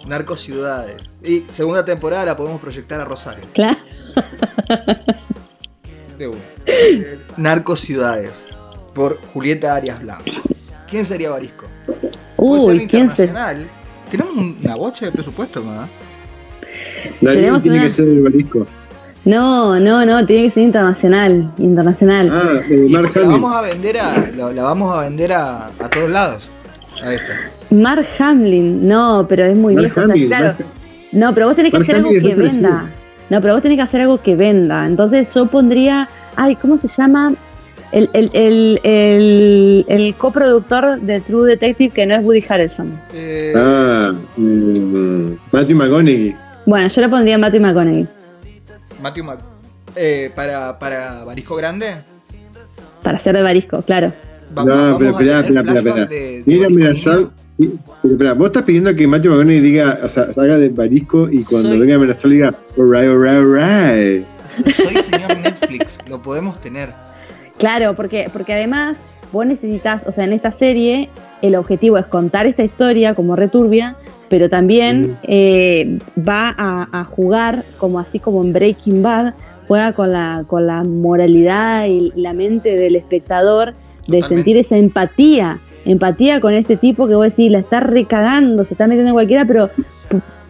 Narcos 0.05 0.41
Ciudades. 0.41 1.11
Y 1.23 1.45
segunda 1.49 1.85
temporada 1.85 2.25
la 2.25 2.37
podemos 2.37 2.61
proyectar 2.61 3.01
a 3.01 3.05
Rosario. 3.05 3.45
claro. 3.53 3.79
De 6.19 6.27
una. 6.29 6.39
Eh, 6.67 7.19
Narcos 7.37 7.81
Ciudades. 7.81 8.47
Por 8.95 9.19
Julieta 9.33 9.75
Arias 9.75 10.01
Blanco. 10.03 10.25
¿Quién 10.89 11.07
sería 11.07 11.31
Barisco? 11.31 11.67
Puede 12.37 12.65
ser 12.65 12.75
Uy, 12.75 12.87
¿quién 12.87 13.15
se...? 13.17 13.25
internacional. 13.25 13.67
Tenemos 14.11 14.35
un- 14.37 14.57
una 14.63 14.75
bocha 14.75 15.07
de 15.07 15.13
presupuesto, 15.13 15.61
¿no? 15.61 15.89
Tiene 17.21 17.51
una- 17.51 17.61
que 17.83 17.89
ser 17.89 18.09
el 18.09 18.23
barisco. 18.23 18.67
No, 19.25 19.79
no, 19.79 20.05
no, 20.05 20.27
tiene 20.27 20.45
que 20.49 20.51
ser 20.51 20.63
internacional, 20.65 21.51
internacional. 21.59 22.29
Ah, 22.33 22.61
eh, 22.69 22.87
Mark 22.91 23.13
la 23.15 23.29
vamos 23.29 23.55
a 23.55 23.61
vender 23.63 23.99
a. 23.99 24.31
La, 24.37 24.53
la 24.53 24.63
vamos 24.65 24.99
a 24.99 25.03
vender 25.05 25.33
a, 25.33 25.67
a 25.67 25.89
todos 25.91 26.11
lados. 26.11 26.51
A 27.03 27.15
esta. 27.15 27.33
Mark 27.71 28.07
Hamlin, 28.19 28.87
no, 28.89 29.25
pero 29.29 29.45
es 29.45 29.57
muy 29.57 29.75
Mark 29.75 29.87
viejo. 29.95 30.01
o 30.01 30.07
sea, 30.15 30.27
claro. 30.27 30.47
Mark- 30.47 30.65
No, 31.13 31.35
pero 31.35 31.47
vos 31.47 31.57
tenés 31.57 31.71
que 31.73 31.79
Mark 31.79 31.91
hacer 31.91 31.97
algo 31.97 32.11
que 32.11 32.35
venda. 32.35 32.85
No, 33.31 33.41
pero 33.41 33.55
vos 33.55 33.63
tenés 33.63 33.79
que 33.79 33.83
hacer 33.83 34.01
algo 34.03 34.21
que 34.21 34.35
venda. 34.37 34.87
Entonces 34.87 35.33
yo 35.33 35.47
pondría. 35.47 36.09
Ay, 36.37 36.57
¿cómo 36.57 36.77
se 36.77 36.89
llama? 36.89 37.33
El, 37.93 38.09
el, 38.15 38.31
el, 38.33 38.81
el, 38.85 39.85
el 39.89 40.15
coproductor 40.15 40.99
de 41.01 41.21
True 41.21 41.51
Detective 41.51 41.93
que 41.95 42.07
no 42.07 42.15
es 42.15 42.25
Woody 42.25 42.45
Harrelson. 42.49 42.99
Eh, 43.13 43.53
Ah, 43.55 44.13
mm, 44.37 45.33
Matthew 45.53 45.77
McConaughey. 45.77 46.35
Bueno, 46.65 46.89
yo 46.89 47.01
le 47.03 47.09
pondría 47.09 47.37
Matthew 47.39 47.61
McConaughey. 47.61 48.07
Matthew 49.03 49.25
Mac. 49.25 49.41
eh, 49.97 50.31
para, 50.35 50.79
para 50.79 51.25
Barisco 51.25 51.55
Grande. 51.57 51.87
Para 53.03 53.19
ser 53.19 53.35
de 53.37 53.43
Barisco, 53.43 53.83
claro. 53.83 54.13
va- 54.57 54.65
No, 54.65 54.75
vamos 54.75 54.99
pero 54.99 55.11
espera, 55.11 55.41
espera, 55.41 55.61
espera, 55.61 55.81
flashback 55.83 55.87
espera. 55.89 56.07
de- 56.07 56.17
de 56.39 56.43
Mira, 56.47 56.69
mira, 56.71 56.93
pero 57.05 58.13
espera, 58.13 58.33
vos 58.35 58.47
estás 58.47 58.63
pidiendo 58.63 58.95
que 58.95 59.07
Matthew 59.07 59.33
McConaughey 59.33 59.61
diga, 59.61 59.99
o 60.03 60.09
sea, 60.09 60.33
salga 60.33 60.57
de 60.57 60.69
Barisco 60.71 61.29
y 61.31 61.45
cuando 61.45 61.69
Soy- 61.71 61.81
venga 61.81 61.95
a 61.95 61.97
amenazar 61.99 62.31
diga, 62.31 62.55
alright, 62.79 63.09
alright, 63.11 63.37
alright. 63.37 64.27
Soy 64.47 64.97
señor 65.03 65.37
Netflix, 65.39 65.99
lo 66.09 66.23
podemos 66.23 66.61
tener. 66.61 66.91
Claro, 67.63 67.95
porque, 67.95 68.29
porque 68.33 68.53
además 68.55 68.97
vos 69.33 69.47
necesitas, 69.47 70.03
o 70.07 70.11
sea, 70.13 70.25
en 70.25 70.33
esta 70.33 70.51
serie 70.51 71.09
el 71.43 71.55
objetivo 71.55 71.97
es 71.97 72.07
contar 72.07 72.47
esta 72.47 72.65
historia 72.65 73.15
como 73.15 73.37
returbia, 73.37 73.95
pero 74.29 74.51
también 74.51 75.03
Mm. 75.13 75.17
eh, 75.23 75.99
va 76.19 76.53
a, 76.59 76.89
a 76.93 77.05
jugar 77.05 77.65
como 77.79 78.01
así 78.01 78.19
como 78.19 78.43
en 78.43 78.53
Breaking 78.53 79.01
Bad, 79.03 79.35
juega 79.69 79.93
con 79.93 80.13
la, 80.13 80.43
con 80.49 80.67
la 80.67 80.83
moralidad 80.83 81.87
y 81.87 82.13
la 82.17 82.33
mente 82.33 82.77
del 82.77 82.97
espectador 82.97 83.75
de 84.09 84.19
Totalmente. 84.19 84.29
sentir 84.35 84.57
esa 84.59 84.77
empatía, 84.77 85.61
empatía 85.85 86.41
con 86.41 86.53
este 86.55 86.77
tipo 86.77 87.07
que 87.07 87.15
vos 87.15 87.27
decís, 87.27 87.51
la 87.53 87.61
está 87.61 87.79
recagando, 87.79 88.65
se 88.65 88.75
está 88.75 88.89
metiendo 88.89 89.11
en 89.11 89.15
cualquiera, 89.15 89.45
pero 89.45 89.71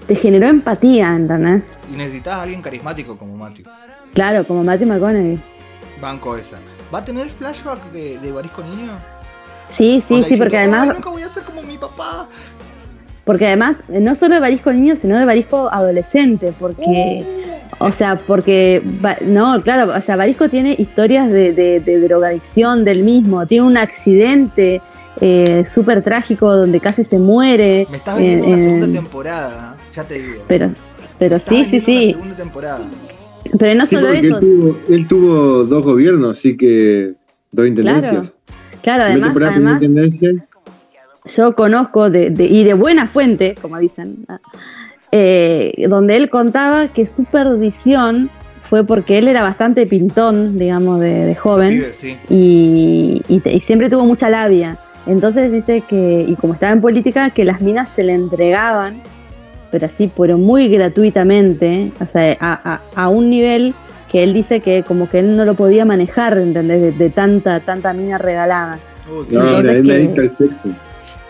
te 0.06 0.14
generó 0.16 0.46
empatía, 0.48 1.10
¿entendés? 1.10 1.62
Y 1.92 1.96
necesitas 1.96 2.34
a 2.36 2.42
alguien 2.42 2.62
carismático 2.62 3.18
como 3.18 3.36
Matthew. 3.36 3.66
Claro, 4.14 4.44
como 4.44 4.64
Matthew 4.64 4.88
McConaughey. 4.88 5.38
Banco 6.00 6.36
esa. 6.36 6.58
¿Va 6.92 6.98
a 6.98 7.04
tener 7.04 7.28
flashback 7.28 7.82
de, 7.92 8.18
de 8.18 8.32
Barisco 8.32 8.62
Niño? 8.62 8.92
Sí, 9.70 10.02
sí, 10.06 10.22
sí, 10.24 10.36
porque 10.36 10.58
además... 10.58 10.82
"Ay, 10.88 10.94
nunca 10.94 11.10
voy 11.10 11.22
a 11.22 11.28
ser 11.28 11.42
como 11.44 11.62
mi 11.62 11.78
papá. 11.78 12.26
Porque 13.24 13.46
además, 13.46 13.76
eh, 13.88 14.00
no 14.00 14.14
solo 14.14 14.34
de 14.34 14.40
Barisco 14.40 14.72
niño, 14.72 14.96
sino 14.96 15.16
de 15.18 15.24
Barisco 15.24 15.72
adolescente, 15.72 16.52
porque, 16.58 17.24
Uh, 17.78 17.84
o 17.84 17.92
sea, 17.92 18.16
porque, 18.26 18.82
no, 19.24 19.62
claro, 19.62 19.92
o 19.96 20.00
sea, 20.02 20.16
Barisco 20.16 20.48
tiene 20.48 20.74
historias 20.78 21.30
de, 21.30 21.52
de- 21.52 21.80
de 21.80 22.00
drogadicción 22.00 22.84
del 22.84 23.04
mismo, 23.04 23.46
tiene 23.46 23.64
un 23.64 23.76
accidente 23.76 24.82
eh, 25.20 25.64
súper 25.72 26.02
trágico 26.02 26.52
donde 26.52 26.80
casi 26.80 27.04
se 27.04 27.18
muere. 27.18 27.86
me 27.90 27.96
estás 27.98 28.16
vendiendo 28.16 28.44
eh, 28.44 28.48
una 28.48 28.56
eh, 28.58 28.62
segunda 28.62 28.92
temporada, 28.92 29.76
ya 29.94 30.04
te 30.04 30.14
digo. 30.20 30.42
Pero, 30.48 30.70
pero 31.18 31.30
Me 31.30 31.36
estás 31.36 31.54
sí, 31.54 31.64
sí, 31.64 31.76
una 31.76 31.84
sí, 31.86 32.10
segunda 32.12 32.36
temporada. 32.36 32.80
Pero 33.58 33.74
no 33.74 33.86
Sí, 33.86 33.96
solo 33.96 34.08
eso, 34.10 34.38
él 34.38 34.40
tuvo, 34.40 34.76
él 34.88 35.08
tuvo 35.08 35.64
dos 35.64 35.84
gobiernos, 35.84 36.38
así 36.38 36.56
que 36.56 37.12
dos 37.50 37.66
intendencias. 37.66 38.34
claro, 38.82 39.04
Una 39.18 39.28
además, 39.28 39.78
además 39.80 40.18
yo 41.26 41.54
conozco 41.54 42.10
de, 42.10 42.30
de- 42.30 42.46
y 42.46 42.64
de 42.64 42.74
buena 42.74 43.06
fuente, 43.06 43.54
como 43.60 43.78
dicen, 43.78 44.26
eh, 45.12 45.72
donde 45.88 46.16
él 46.16 46.30
contaba 46.30 46.88
que 46.88 47.06
su 47.06 47.24
perdición 47.24 48.28
fue 48.68 48.84
porque 48.84 49.18
él 49.18 49.28
era 49.28 49.42
bastante 49.42 49.86
pintón, 49.86 50.58
digamos, 50.58 50.98
de, 51.00 51.26
de 51.26 51.34
joven. 51.34 51.74
Pibe, 51.74 51.92
sí. 51.92 52.16
y, 52.30 53.22
y 53.28 53.60
siempre 53.60 53.88
tuvo 53.90 54.04
mucha 54.06 54.30
labia. 54.30 54.78
Entonces 55.06 55.52
dice 55.52 55.82
que, 55.86 56.24
y 56.28 56.34
como 56.36 56.54
estaba 56.54 56.72
en 56.72 56.80
política, 56.80 57.30
que 57.30 57.44
las 57.44 57.60
minas 57.60 57.88
se 57.94 58.02
le 58.04 58.14
entregaban, 58.14 58.94
pero 59.72 59.86
así, 59.86 60.08
pero 60.16 60.38
muy 60.38 60.68
gratuitamente, 60.68 61.90
o 62.00 62.04
sea, 62.04 62.36
a, 62.38 62.74
a- 62.74 62.80
a 62.94 63.08
un 63.08 63.28
nivel 63.30 63.74
que 64.10 64.22
él 64.22 64.34
dice 64.34 64.60
que 64.60 64.82
como 64.84 65.08
que 65.08 65.18
él 65.20 65.36
no 65.36 65.44
lo 65.46 65.54
podía 65.54 65.84
manejar, 65.86 66.36
¿entendés? 66.38 66.80
De, 66.82 66.92
de 66.92 67.10
tanta, 67.10 67.58
tanta 67.60 67.92
mina 67.94 68.18
regalada. 68.18 68.78
Uy, 69.10 69.26
qué, 69.26 69.34
No, 69.34 69.62
que- 69.62 70.28
sexo. 70.38 70.58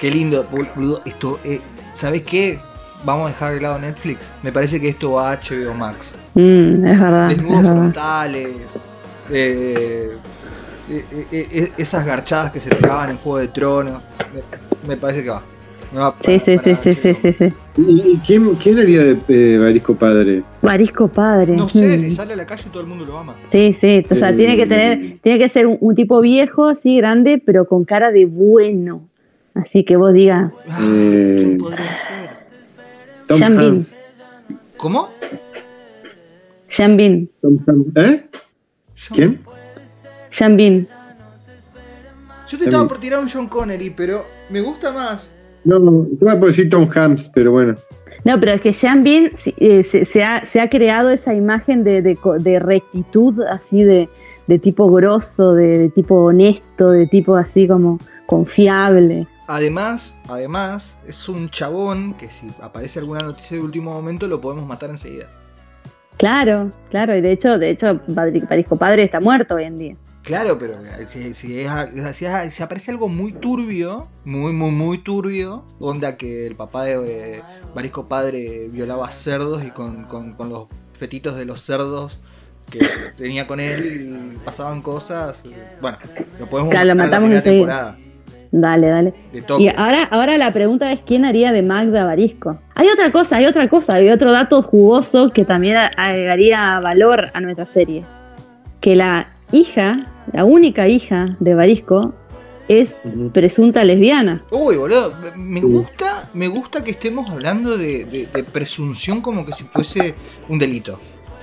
qué 0.00 0.10
lindo, 0.10 0.44
boludo. 0.50 1.00
Esto, 1.04 1.38
eh, 1.44 1.60
¿sabes 1.94 2.22
qué? 2.22 2.58
Vamos 3.04 3.26
a 3.26 3.28
dejar 3.30 3.54
de 3.54 3.60
lado 3.60 3.78
Netflix. 3.78 4.32
Me 4.42 4.52
parece 4.52 4.80
que 4.80 4.88
esto 4.88 5.12
va 5.12 5.32
a 5.32 5.36
HBO 5.40 5.74
Max. 5.74 6.14
Mm, 6.34 6.84
es 6.86 7.00
verdad. 7.00 7.30
es 7.30 7.36
Desnudos 7.36 7.62
frontales. 7.70 8.48
eh, 9.30 10.10
eh, 10.90 11.04
eh, 11.10 11.48
eh, 11.52 11.72
esas 11.78 12.04
garchadas 12.04 12.50
que 12.50 12.60
se 12.60 12.70
pegaban 12.74 13.10
en 13.10 13.16
Juego 13.18 13.38
de 13.38 13.48
Tronos. 13.48 14.02
Me, 14.34 14.88
me 14.88 14.96
parece 14.96 15.22
que 15.22 15.30
va. 15.30 15.42
Sí, 15.92 15.96
para- 15.98 16.14
sí, 16.40 16.56
para 16.56 16.76
sí, 16.76 16.92
sí, 16.92 16.92
sí, 16.92 17.14
sí, 17.14 17.32
sí. 17.32 17.52
¿Y, 17.76 18.18
quién, 18.26 18.54
quién 18.56 18.78
haría 18.78 19.02
de 19.04 19.18
eh, 19.28 19.58
Barisco 19.58 19.94
padre? 19.94 20.42
Barisco 20.62 21.08
padre. 21.08 21.54
No 21.54 21.68
sé, 21.68 21.98
Mm. 21.98 22.00
si 22.00 22.10
sale 22.10 22.32
a 22.32 22.36
la 22.36 22.46
calle 22.46 22.64
todo 22.70 22.80
el 22.82 22.88
mundo 22.88 23.04
lo 23.04 23.18
ama. 23.18 23.34
Sí, 23.50 23.72
sí, 23.74 24.02
o 24.10 24.14
sea, 24.14 24.30
Eh, 24.30 24.34
tiene 24.34 24.56
que 24.56 24.66
tener, 24.66 25.18
tiene 25.22 25.38
que 25.38 25.48
ser 25.48 25.66
un, 25.66 25.76
un 25.80 25.94
tipo 25.94 26.20
viejo, 26.20 26.66
así 26.68 26.96
grande, 26.96 27.42
pero 27.44 27.66
con 27.66 27.84
cara 27.84 28.10
de 28.10 28.24
bueno. 28.26 29.08
Así 29.54 29.84
que 29.84 29.96
vos 29.96 30.12
digas, 30.14 30.50
Ah, 30.68 30.80
Eh. 30.82 31.34
¿Quién 31.38 31.58
podría 31.58 31.84
ser? 31.84 32.30
Tom 33.26 33.38
Bean. 33.40 33.58
Hanks. 33.58 33.96
¿Cómo? 34.78 35.08
Sean 36.68 36.96
Bean, 36.96 37.28
Tom. 37.42 37.58
¿Eh? 37.96 38.24
John- 38.96 39.16
¿Quién? 39.16 39.40
Sean 40.30 40.56
Bean. 40.56 40.86
Yo 42.48 42.58
te 42.58 42.64
estaba 42.64 42.86
por 42.88 42.98
tirar 42.98 43.20
un 43.20 43.28
John 43.28 43.46
Connery, 43.48 43.90
pero 43.90 44.24
me 44.50 44.60
gusta 44.60 44.90
más. 44.92 45.34
No, 45.64 45.78
te 46.18 46.24
voy 46.24 46.30
a 46.30 46.36
decir 46.36 46.68
Tom 46.68 46.88
Hanks, 46.92 47.28
pero 47.34 47.52
bueno. 47.52 47.74
No, 48.24 48.38
pero 48.38 48.52
es 48.52 48.60
que 48.60 48.72
Sean 48.72 49.02
Bean 49.02 49.32
eh, 49.58 49.82
se, 49.82 50.04
se 50.04 50.22
ha, 50.22 50.46
se 50.46 50.60
ha 50.60 50.68
creado 50.70 51.10
esa 51.10 51.34
imagen 51.34 51.82
de, 51.84 52.02
de 52.02 52.16
co- 52.16 52.38
de 52.38 52.58
rectitud, 52.58 53.40
así 53.42 53.82
de, 53.82 54.08
de 54.46 54.58
tipo 54.58 54.90
grosso, 54.90 55.54
de, 55.54 55.78
de 55.78 55.88
tipo 55.88 56.14
honesto, 56.16 56.90
de 56.90 57.06
tipo 57.06 57.34
así 57.36 57.66
como 57.66 57.98
confiable. 58.26 59.26
Además, 59.48 60.16
además, 60.28 60.98
es 61.06 61.28
un 61.28 61.48
chabón 61.50 62.14
que 62.14 62.30
si 62.30 62.48
aparece 62.60 63.00
alguna 63.00 63.22
noticia 63.22 63.56
de 63.56 63.62
último 63.62 63.92
momento 63.92 64.26
lo 64.28 64.40
podemos 64.40 64.66
matar 64.66 64.90
enseguida. 64.90 65.26
Claro, 66.16 66.70
claro, 66.90 67.16
y 67.16 67.20
de 67.20 67.32
hecho, 67.32 67.58
de 67.58 67.70
hecho, 67.70 68.00
Parisco 68.48 68.76
Padre 68.76 69.02
está 69.02 69.18
muerto 69.20 69.56
hoy 69.56 69.64
en 69.64 69.78
día. 69.78 69.96
Claro, 70.22 70.56
pero 70.58 70.74
si, 71.08 71.34
si, 71.34 71.60
es- 71.60 71.70
si, 72.16 72.24
es- 72.26 72.54
si 72.54 72.62
aparece 72.62 72.90
algo 72.92 73.08
muy 73.08 73.32
turbio, 73.32 74.06
muy, 74.24 74.52
muy, 74.52 74.70
muy 74.70 74.98
turbio, 74.98 75.64
onda 75.80 76.16
que 76.16 76.46
el 76.46 76.54
papá 76.54 76.84
de 76.84 77.38
eh, 77.38 77.42
Barisco 77.74 78.06
Padre 78.08 78.68
violaba 78.68 79.10
cerdos 79.10 79.64
y 79.64 79.70
con, 79.70 80.04
con- 80.04 80.34
con 80.34 80.48
los 80.48 80.66
fetitos 80.92 81.36
de 81.36 81.44
los 81.44 81.60
cerdos 81.60 82.20
que 82.70 82.80
tenía 83.16 83.46
con 83.48 83.58
él 83.58 84.36
pasaban 84.44 84.80
cosas. 84.82 85.42
Bueno, 85.80 85.98
lo 86.38 86.46
podemos 86.46 86.70
Claro, 86.70 86.94
lo 86.94 87.04
en 87.04 87.34
la 87.34 87.42
temporada 87.42 87.98
Dale, 88.54 88.86
dale. 88.86 89.14
Y 89.58 89.68
ahora, 89.68 90.04
ahora 90.10 90.36
la 90.36 90.52
pregunta 90.52 90.92
es 90.92 91.00
quién 91.06 91.24
haría 91.24 91.52
de 91.52 91.62
Magda 91.62 92.04
Barisco. 92.04 92.60
Hay 92.74 92.86
otra 92.88 93.10
cosa, 93.10 93.36
hay 93.36 93.46
otra 93.46 93.66
cosa, 93.66 93.94
hay 93.94 94.10
otro 94.10 94.30
dato 94.30 94.62
jugoso 94.62 95.30
que 95.30 95.46
también 95.46 95.78
agregaría 95.78 96.78
valor 96.80 97.30
a 97.32 97.40
nuestra 97.40 97.64
serie. 97.64 98.04
Que 98.82 98.94
la 98.94 99.32
hija, 99.52 100.11
la 100.32 100.44
única 100.44 100.88
hija 100.88 101.36
de 101.40 101.54
Barisco, 101.54 102.14
es 102.68 102.94
presunta 103.32 103.84
lesbiana. 103.84 104.40
Uy, 104.50 104.76
boludo, 104.76 105.12
me- 105.36 105.60
gusta, 105.60 106.28
me 106.32 106.48
gusta 106.48 106.82
que 106.84 106.92
estemos 106.92 107.28
hablando 107.30 107.76
de, 107.76 108.04
de- 108.04 108.26
de 108.26 108.44
presunción 108.44 109.20
como 109.20 109.44
que 109.44 109.52
si 109.52 109.64
fuese 109.64 110.14
un 110.48 110.58
delito. 110.58 110.98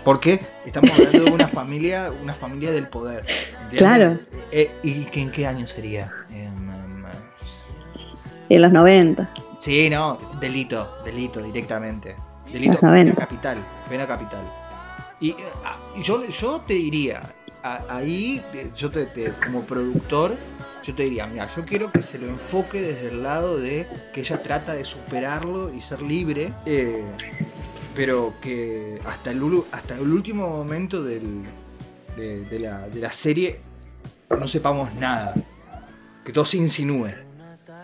Porque 0.06 0.40
estamos 0.66 0.92
hablando 0.92 1.26
de 1.26 1.32
una 1.32 1.48
familia, 1.60 2.12
una 2.24 2.34
familia 2.34 2.72
del 2.72 2.88
poder. 2.88 3.26
¿entiendes? 3.64 3.78
Claro. 3.78 4.18
Eh, 4.52 4.72
¿Y 4.82 5.04
que 5.06 5.22
en 5.22 5.32
qué 5.32 5.46
año 5.46 5.68
sería? 5.68 6.10
Em, 6.32 6.48
em, 6.70 7.04
En 8.50 8.62
los 8.62 8.72
90. 8.72 9.30
sí, 9.60 9.90
no, 9.90 10.18
delito, 10.40 10.88
delito 11.04 11.42
directamente. 11.44 12.16
Delito, 12.52 12.74
Los 12.74 12.84
90. 12.84 13.14
pena 13.14 13.26
capital, 13.28 13.58
pena 13.90 14.08
capital. 14.08 14.42
Y 15.20 15.36
ah, 15.66 15.76
y 15.98 16.02
yo, 16.02 16.26
yo 16.30 16.62
te 16.66 16.74
diría, 16.76 17.22
a- 17.64 17.98
ahí, 17.98 18.42
eh, 18.54 18.70
yo 18.76 18.90
te, 18.90 19.06
te- 19.06 19.34
como 19.46 19.64
productor, 19.64 20.36
yo 20.84 20.96
te 20.96 21.04
diría, 21.04 21.28
mira, 21.28 21.48
yo 21.56 21.66
quiero 21.66 21.92
que 21.92 22.02
se 22.02 22.18
lo 22.20 22.28
enfoque 22.28 22.82
desde 22.82 23.10
el 23.10 23.24
lado 23.24 23.60
de 23.60 23.86
que 24.14 24.22
ella 24.22 24.42
trata 24.42 24.74
de 24.74 24.86
superarlo 24.86 25.74
y 25.74 25.82
ser 25.82 26.02
libre, 26.02 26.54
eh, 26.66 27.04
pero 27.96 28.34
que 28.42 29.00
hasta 29.06 29.32
el, 29.32 29.42
hasta 29.72 29.96
el 29.96 30.10
último 30.12 30.48
momento 30.50 31.04
del, 31.04 31.44
de, 32.16 32.44
de 32.46 32.60
la, 32.60 32.88
de 32.88 33.00
la 33.02 33.12
serie 33.12 33.60
no 34.30 34.48
sepamos 34.48 34.94
nada, 34.96 35.34
que 36.24 36.32
todo 36.32 36.46
se 36.46 36.58
insinúe. 36.58 37.10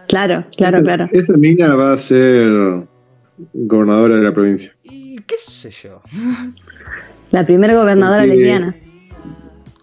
Claro, 0.08 0.46
claro, 0.56 0.78
Esa- 0.78 0.84
claro. 0.86 1.10
Esa 1.12 1.34
mina 1.34 1.74
va 1.76 1.94
a 1.94 1.98
ser 1.98 2.86
gobernadora 3.54 4.16
de 4.16 4.22
la 4.24 4.34
provincia. 4.34 4.74
Y 4.84 5.18
qué 5.24 5.36
sé 5.38 5.70
yo, 5.72 6.02
La 7.32 7.44
primera 7.44 7.76
gobernadora 7.76 8.22
Porque- 8.22 8.36
lesbiana. 8.36 8.76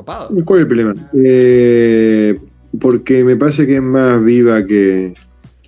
Copado. 0.05 0.29
¿Cuál 0.45 0.61
es 0.61 0.63
el 0.63 0.67
problema? 0.69 0.95
Eh, 1.15 2.39
porque 2.81 3.25
me 3.25 3.37
parece 3.37 3.67
que 3.67 3.77
es 3.77 3.83
más 3.83 4.23
viva 4.23 4.65
que. 4.67 5.15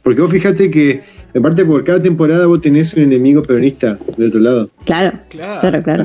Porque 0.02 0.20
vos 0.20 0.30
fijate 0.30 0.70
que, 0.70 1.02
aparte, 1.36 1.64
por 1.64 1.82
cada 1.84 2.00
temporada 2.00 2.46
vos 2.46 2.60
tenés 2.60 2.92
un 2.94 3.04
enemigo 3.04 3.42
peronista 3.42 3.98
del 4.16 4.28
otro 4.28 4.40
lado. 4.40 4.70
Claro, 4.84 5.18
Claro. 5.28 5.60
claro, 5.60 5.82
claro. 5.82 6.04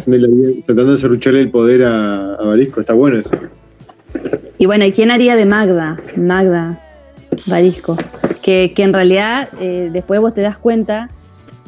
tratando 0.65 0.91
de 0.93 0.97
serrucharle 0.97 1.41
el 1.41 1.49
poder 1.51 1.83
a, 1.83 2.35
a 2.35 2.43
Barisco. 2.45 2.79
Está 2.79 2.93
bueno 2.93 3.17
eso. 3.19 3.31
Y 4.57 4.65
bueno, 4.65 4.85
¿y 4.85 4.91
quién 4.91 5.11
haría 5.11 5.35
de 5.35 5.45
Magda? 5.45 5.97
Magda 6.15 6.79
Barisco. 7.47 7.97
Que, 8.41 8.73
que 8.75 8.83
en 8.83 8.93
realidad 8.93 9.49
eh, 9.61 9.89
después 9.91 10.19
vos 10.21 10.33
te 10.33 10.41
das 10.41 10.57
cuenta 10.57 11.09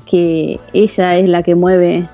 que 0.09 0.59
ella 0.73 1.17
es 1.17 1.29
la 1.29 1.43
que 1.43 1.55
mueve 1.55 2.07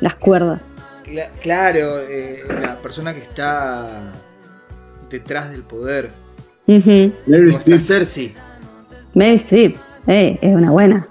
las 0.00 0.16
cuerdas. 0.16 0.60
Cla- 1.04 1.30
Claro, 1.42 2.00
eh, 2.08 2.42
la 2.60 2.76
persona 2.78 3.12
que 3.14 3.20
está 3.20 4.12
detrás 5.10 5.50
del 5.50 5.62
poder. 5.62 6.10
Ujú. 6.66 7.12
Meryl 7.26 7.50
Nuestra 7.52 7.76
Streep, 7.76 7.80
Cersei. 7.80 8.34
Meryl 9.14 9.36
Streep, 9.40 9.76
eh, 10.06 10.38
es 10.40 10.56
una 10.56 10.70
buena. 10.70 11.06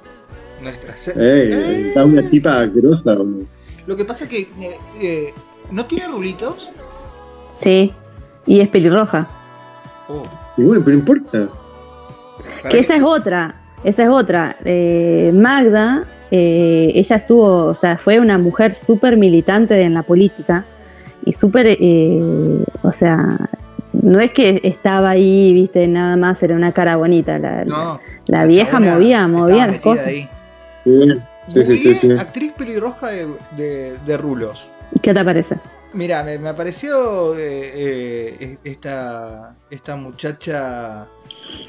Nuestra 0.61 0.93
Cersei. 0.93 1.23
eh, 1.51 1.87
está 1.89 2.05
una 2.05 2.27
tipa 2.29 2.65
boludo. 2.65 3.45
Lo 3.85 3.95
que 3.97 4.05
pasa 4.05 4.23
es 4.25 4.29
que 4.29 4.39
eh, 4.41 4.77
eh, 5.01 5.33
no 5.71 5.85
tiene 5.85 6.07
rulitos. 6.07 6.69
Sí, 7.57 7.93
y 8.45 8.59
es 8.61 8.69
pelirroja. 8.69 9.27
Oh, 10.09 10.23
Y 10.57 10.63
bueno, 10.63 10.81
pero 10.83 10.97
importa. 10.97 11.47
Que 12.69 12.79
esa 12.79 12.95
es 12.95 13.03
otra, 13.03 13.61
esa 13.83 14.03
es 14.03 14.09
otra. 14.09 14.55
Eh, 14.65 15.31
Magda, 15.33 16.03
eh, 16.35 16.91
ella 16.95 17.17
estuvo, 17.17 17.65
o 17.65 17.75
sea, 17.75 17.99
fue 17.99 18.19
una 18.19 18.39
mujer 18.39 18.73
súper 18.73 19.17
militante 19.17 19.79
en 19.83 19.93
la 19.93 20.01
política 20.01 20.65
y 21.23 21.31
súper, 21.31 21.67
eh, 21.79 22.19
o 22.81 22.91
sea, 22.91 23.37
no 24.01 24.19
es 24.19 24.31
que 24.31 24.59
estaba 24.63 25.11
ahí, 25.11 25.53
viste, 25.53 25.87
nada 25.87 26.17
más, 26.17 26.41
era 26.41 26.55
una 26.55 26.71
cara 26.71 26.95
bonita. 26.95 27.37
La, 27.37 27.63
No, 27.65 27.99
la 28.27 28.45
vieja 28.47 28.79
movía, 28.79 29.27
movía 29.27 29.67
las 29.67 29.79
cosas. 29.79 30.07
ahí. 30.07 30.27
Sí, 30.83 30.91
sí, 31.53 31.63
sí, 31.63 31.77
sí, 31.77 31.93
sí. 31.95 32.07
Googleé 32.07 32.19
Actriz 32.19 32.51
pelirroja 32.53 33.07
de, 33.09 33.27
de- 33.55 33.97
de 34.05 34.17
rulos. 34.17 34.67
¿Qué 35.03 35.13
te 35.13 35.23
parece? 35.23 35.55
Mira, 35.93 36.23
me, 36.23 36.39
me 36.39 36.49
apareció 36.49 37.35
eh, 37.37 37.71
eh, 38.39 38.57
esta, 38.63 39.53
esta 39.69 39.95
muchacha 39.95 41.05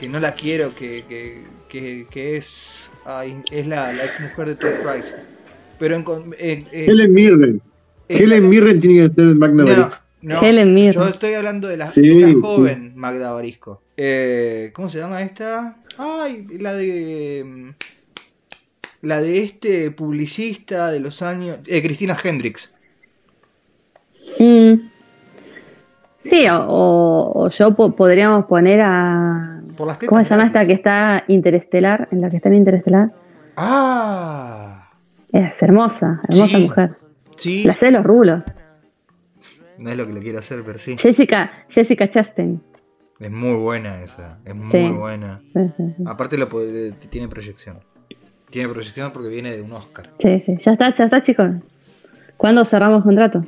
que 0.00 0.08
no 0.08 0.18
la 0.18 0.32
quiero, 0.32 0.74
que, 0.74 1.04
que, 1.06 1.42
que, 1.68 2.06
que 2.10 2.36
es, 2.38 2.90
ay, 3.04 3.42
es 3.50 3.66
la, 3.66 3.92
la 3.92 4.04
ex 4.04 4.20
mujer 4.20 4.48
de 4.48 4.54
Tom 4.56 4.70
Price. 4.82 5.14
Pero 5.78 5.96
en, 5.96 6.02
con- 6.04 6.34
eh, 6.38 6.64
eh, 6.72 6.86
Helen 6.88 7.12
Mirren. 7.12 7.62
Helen 8.08 8.48
Mirren 8.48 8.80
tiene 8.80 9.02
que 9.02 9.08
ser 9.10 9.24
Magna 9.34 9.64
No, 9.64 9.70
Barisco. 9.70 10.02
no, 10.22 10.42
Helen 10.42 10.74
Mirren. 10.74 10.92
Yo 10.92 11.08
estoy 11.08 11.34
hablando 11.34 11.68
de 11.68 11.76
la, 11.76 11.86
Sí, 11.88 12.02
de 12.20 12.26
sí. 12.32 12.38
joven 12.40 12.92
Magda 12.96 13.32
Barisco. 13.32 13.82
Eh, 13.96 14.70
¿Cómo 14.74 14.88
se 14.88 14.98
llama 14.98 15.22
esta? 15.22 15.76
Ay, 15.98 16.46
la 16.58 16.74
de. 16.74 17.42
mm, 17.46 17.70
La 19.02 19.20
de 19.20 19.42
este 19.42 19.90
publicista 19.90 20.90
de 20.90 21.00
los 21.00 21.20
años. 21.22 21.58
eh, 21.66 21.82
Cristina 21.82 22.16
Hendricks. 22.22 22.74
Mm. 24.38 24.74
Sí, 26.24 26.46
o, 26.48 26.56
o- 26.66 27.44
o 27.44 27.48
yo 27.50 27.74
po- 27.74 27.94
podríamos 27.94 28.46
poner 28.46 28.80
a... 28.82 29.53
Por 29.76 29.86
las 29.86 29.98
tetas 29.98 30.10
¿Cómo 30.10 30.24
se 30.24 30.30
llama 30.30 30.46
esta 30.46 30.66
que 30.66 30.72
está 30.72 31.24
interestelar? 31.28 32.08
En 32.12 32.20
la 32.20 32.30
que 32.30 32.36
está 32.36 32.48
en 32.48 32.54
interestelar. 32.56 33.08
Ah, 33.56 34.90
Es 35.32 35.60
hermosa, 35.62 36.20
hermosa 36.28 36.58
Sí. 36.58 36.64
mujer. 36.64 36.90
sí. 37.36 37.64
La 37.64 37.72
sé 37.72 37.86
de 37.86 37.92
los 37.92 38.04
rulos. 38.04 38.42
No 39.78 39.90
es 39.90 39.96
lo 39.96 40.06
que 40.06 40.12
le 40.12 40.20
quiero 40.20 40.38
hacer, 40.38 40.62
pero 40.64 40.78
sí. 40.78 40.96
Jessica, 40.96 41.50
Jessica 41.68 42.08
Chastain. 42.08 42.62
Es 43.18 43.30
muy 43.30 43.54
buena 43.56 44.02
esa. 44.02 44.38
Es 44.44 44.54
muy 44.54 44.70
Sí. 44.70 44.88
buena. 44.90 45.40
Aparte, 46.06 46.38
lo 46.38 46.48
puede- 46.48 46.92
tiene 46.92 47.26
proyección. 47.28 47.80
Tiene 48.50 48.68
proyección 48.68 49.12
porque 49.12 49.28
viene 49.28 49.56
de 49.56 49.62
un 49.62 49.72
Oscar. 49.72 50.10
Sí, 50.18 50.40
sí. 50.40 50.56
Ya 50.60 50.72
está, 50.72 50.94
ya 50.94 51.04
está, 51.06 51.22
chicos. 51.22 51.50
¿Cuándo 52.36 52.64
cerramos 52.64 53.02
contrato? 53.02 53.44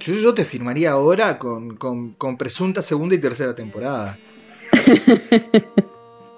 Yo, 0.00 0.14
yo 0.14 0.34
te 0.34 0.44
firmaría 0.44 0.90
ahora 0.90 1.38
con, 1.38 1.76
con, 1.76 2.12
con 2.14 2.36
presunta 2.36 2.82
segunda 2.82 3.14
y 3.14 3.18
tercera 3.18 3.54
temporada. 3.54 4.18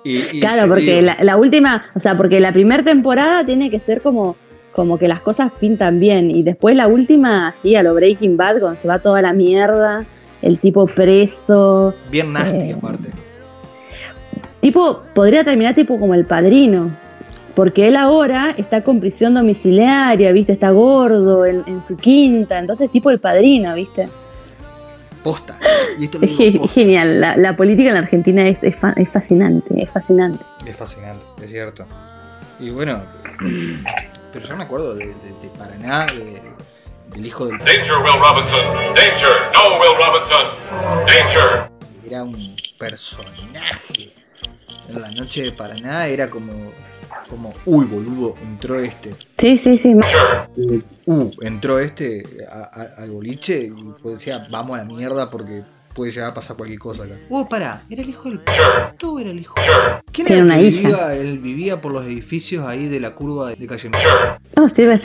Y- 0.05 0.19
y 0.37 0.41
Claro, 0.41 0.69
porque 0.69 1.01
la 1.03 1.37
última, 1.37 1.87
o 1.95 2.01
sea, 2.01 2.15
porque 2.17 2.39
la 2.41 2.53
primera 2.53 2.83
temporada 2.83 3.45
tiene 3.45 3.71
que 3.71 3.81
ser 3.81 4.03
como, 4.03 4.37
como 4.73 4.99
que 4.99 5.09
las 5.09 5.21
cosas 5.21 5.51
pintan 5.59 5.99
bien. 5.99 6.31
Y 6.31 6.43
después 6.43 6.77
la 6.77 6.89
última, 6.89 7.49
así, 7.49 7.75
a 7.75 7.83
lo 7.83 7.95
Breaking 7.95 8.37
Bad, 8.37 8.61
cuando 8.61 8.79
se 8.79 8.87
va 8.87 8.99
toda 8.99 9.23
la 9.23 9.33
mierda, 9.33 10.05
el 10.43 10.59
tipo 10.59 10.85
preso. 10.87 11.95
Bien 12.11 12.33
nasty, 12.35 12.71
eh, 12.71 12.75
aparte. 12.77 13.09
Tipo, 14.61 15.03
podría 15.15 15.45
terminar 15.45 15.75
tipo 15.75 15.99
como 15.99 16.15
el 16.15 16.27
padrino. 16.27 16.91
Porque 17.55 17.87
él 17.89 17.97
ahora 17.97 18.53
está 18.59 18.83
con 18.83 18.99
prisión 19.01 19.33
domiciliaria, 19.35 20.33
¿viste? 20.33 20.53
Está 20.53 20.71
gordo 20.73 21.47
en, 21.47 21.63
en 21.67 21.83
su 21.83 21.97
quinta. 21.97 22.59
Entonces, 22.59 22.91
tipo 22.91 23.11
el 23.11 23.21
padrino, 23.21 23.75
¿viste? 23.75 24.09
Posta. 25.25 25.59
Y 25.99 26.05
esto 26.05 26.19
lo 26.19 26.27
Es 26.27 26.37
digo 26.39 26.53
ge- 26.53 26.59
posta. 26.61 26.75
genial. 26.75 27.21
La, 27.21 27.37
la 27.37 27.57
política 27.57 27.89
en 27.89 27.95
la 27.95 28.01
Argentina 28.03 28.47
es, 28.47 28.59
es 28.63 28.77
fa- 28.77 28.95
es 28.97 29.09
fascinante, 29.09 29.83
es 29.83 29.91
fascinante. 29.91 30.45
Es 30.67 30.77
fascinante, 30.77 31.25
es 31.43 31.51
cierto. 31.51 31.85
Y 32.61 32.71
bueno, 32.71 33.03
pero 34.33 34.45
yo 34.47 34.57
me 34.57 34.63
acuerdo 34.65 34.95
de, 34.95 35.07
de- 35.07 35.15
de 35.15 35.49
Paraná, 35.59 36.07
de- 36.07 36.41
del 37.11 37.27
hijo 37.27 37.47
del... 37.47 37.59
Danger, 37.59 37.95
Will 38.05 38.21
Robinson. 38.21 38.61
Danger. 38.95 39.29
No, 39.55 39.79
Will 39.81 39.97
Robinson. 39.99 40.47
Danger. 41.07 41.71
Era 42.07 42.23
un 42.25 42.55
personaje. 42.79 44.13
En 44.89 45.01
la 45.01 45.11
noche 45.11 45.43
de 45.43 45.53
Paraná 45.53 46.07
era 46.07 46.29
como... 46.29 46.53
Como, 47.29 47.53
uy, 47.67 47.85
boludo, 47.87 48.35
entró 48.43 48.77
este. 48.79 49.15
Sí, 49.39 49.57
sí, 49.59 49.79
sí. 49.79 49.95
Danger. 49.95 50.83
Uh, 51.07 51.31
entró 51.43 51.79
este 51.79 52.23
a- 52.51 52.71
a- 52.99 53.03
al 53.03 53.11
boliche 53.11 53.65
y 53.77 53.85
pues 54.03 54.17
decía, 54.19 54.47
vamos 54.51 54.79
a 54.79 54.85
la 54.85 54.85
mierda 54.85 55.31
porque 55.31 55.63
puede 55.95 56.11
llegar 56.13 56.31
a 56.31 56.35
pasar 56.35 56.57
cualquier 56.57 56.79
cosa 56.79 57.05
acá. 57.05 57.15
Uh, 57.29 57.47
pará, 57.49 57.83
era 57.89 58.03
el 58.03 58.09
hijo 58.11 58.29
del... 58.29 58.41
Tú 58.99 59.19
era 59.19 59.31
el 59.31 59.39
hijo. 59.41 59.55
¿Quién 60.13 60.31
era 60.33 60.43
una 60.43 60.59
el 60.59 60.63
que 60.63 60.67
hija. 60.81 60.81
vivía? 60.89 61.15
Él 61.15 61.39
vivía 61.39 61.81
por 61.81 61.93
los 61.93 62.05
edificios 62.05 62.67
ahí 62.67 62.89
de 62.89 63.01
la 63.01 63.15
curva 63.15 63.51
de, 63.51 63.57
de 63.57 63.67
calle. 63.67 63.89
Danger. 63.91 64.11
Oh, 64.57 64.69
sí, 64.69 64.85
ves. 64.87 65.03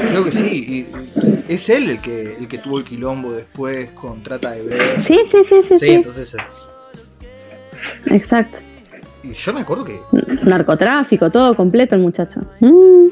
Creo 0.00 0.24
que 0.24 0.32
sí. 0.32 0.86
y- 0.88 1.52
es 1.52 1.68
él 1.68 1.90
el 1.90 2.00
que 2.00 2.36
el 2.40 2.48
que 2.48 2.58
tuvo 2.58 2.78
el 2.78 2.84
quilombo 2.84 3.32
después 3.32 3.90
con 3.92 4.22
trata 4.22 4.50
de 4.52 4.62
bebés. 4.62 5.04
Sí, 5.04 5.20
sí, 5.30 5.44
sí, 5.44 5.62
sí, 5.62 5.78
Sí, 5.78 5.86
sí. 5.86 5.92
entonces. 5.92 6.34
eh, 6.34 6.38
Exacto. 8.06 8.58
Yo 9.32 9.52
me 9.52 9.60
acuerdo 9.60 9.84
que. 9.84 10.00
Narcotráfico, 10.44 11.30
todo 11.30 11.54
completo 11.54 11.94
el 11.94 12.02
muchacho. 12.02 12.40
Mm. 12.60 13.06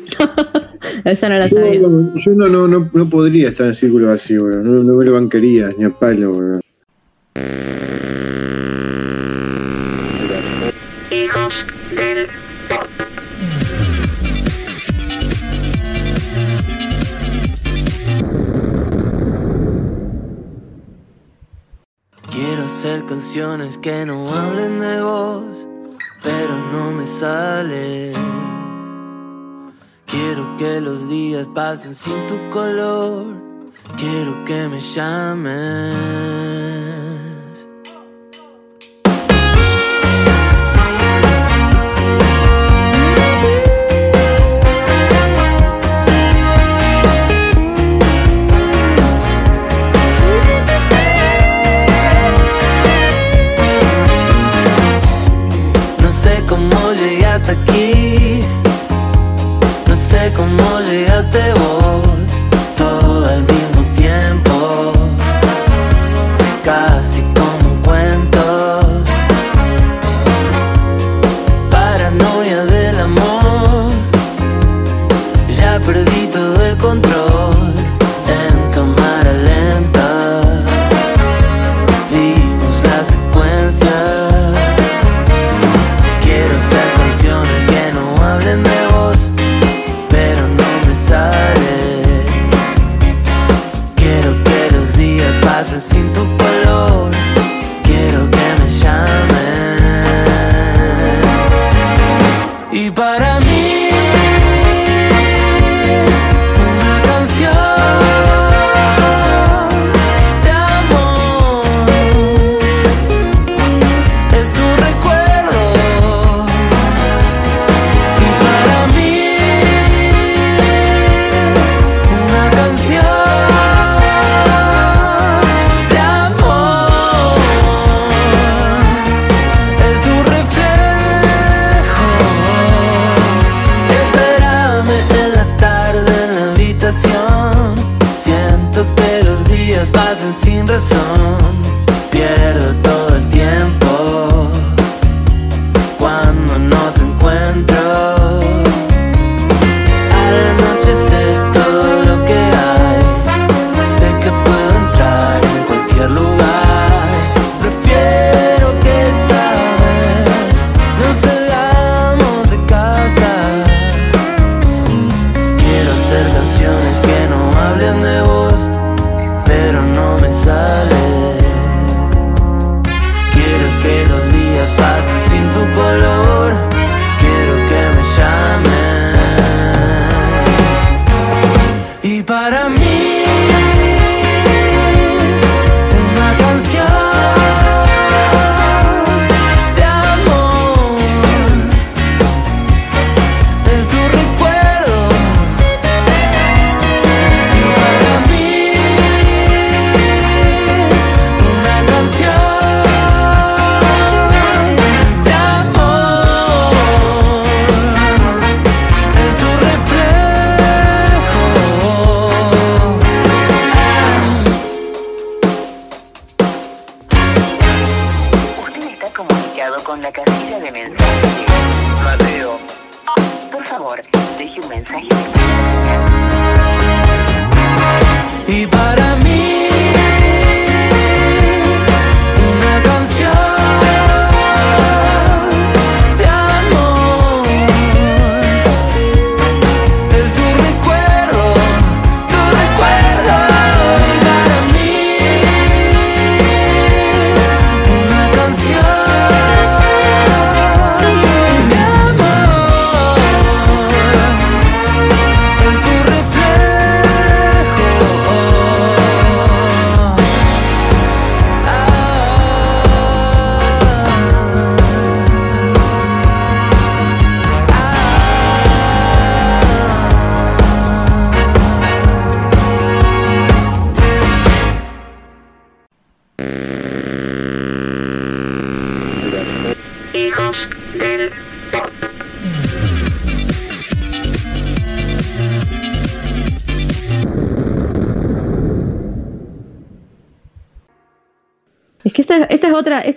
Esa 1.05 1.29
no 1.29 1.39
la 1.39 1.47
yo, 1.49 1.57
sabía. 1.57 1.81
Yo 1.81 2.33
no, 2.35 2.49
no, 2.49 2.91
no, 2.93 3.09
podría 3.09 3.49
estar 3.49 3.67
en 3.67 3.75
círculos 3.75 4.11
así, 4.11 4.37
bro. 4.37 4.63
No, 4.63 4.83
no 4.83 4.95
me 4.95 5.05
lo 5.05 5.13
banquería, 5.15 5.71
ni 5.77 5.85
a 5.85 5.91
palo, 5.91 6.33
bro. 6.33 6.61
Quiero 22.31 22.65
hacer 22.65 23.05
canciones 23.07 23.79
que 23.79 24.05
no 24.05 24.29
hablen 24.29 24.81
de 24.81 25.01
vos 25.01 25.64
pero 26.25 26.57
no 26.73 26.91
me 26.93 27.05
sale. 27.05 28.13
Quiero 30.07 30.57
que 30.57 30.81
los 30.81 31.09
días 31.09 31.47
pasen 31.55 31.95
sin 31.95 32.27
tu 32.27 32.39
color. 32.51 33.27
Quiero 33.97 34.45
que 34.45 34.69
me 34.69 34.81
llamen. 34.81 36.54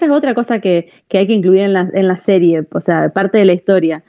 es 0.08 0.12
otra 0.12 0.34
cosa 0.34 0.60
que, 0.60 0.92
hay 1.12 1.28
que 1.28 1.34
incluir 1.34 1.62
en 1.62 1.74
la, 1.74 1.90
en 1.94 2.08
la, 2.08 2.18
serie, 2.18 2.66
o 2.72 2.82
sea, 2.82 3.10
parte 3.10 3.38
de 3.38 3.46
la 3.46 3.54
historia. 3.54 4.04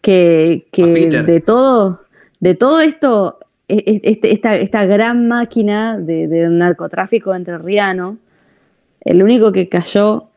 Que, 0.00 0.66
de 0.72 1.42
todo, 1.44 2.02
de 2.40 2.54
todo 2.54 2.80
esto, 2.80 3.38
e, 3.68 3.76
e, 3.76 4.00
este, 4.04 4.32
esta, 4.32 4.84
gran 4.86 5.28
máquina 5.28 5.98
de, 5.98 6.26
narcotráfico 6.48 7.34
entre 7.34 7.58
Riano, 7.58 8.18
el 9.00 9.22
único 9.22 9.52
que 9.52 9.68
cayó 9.68 10.30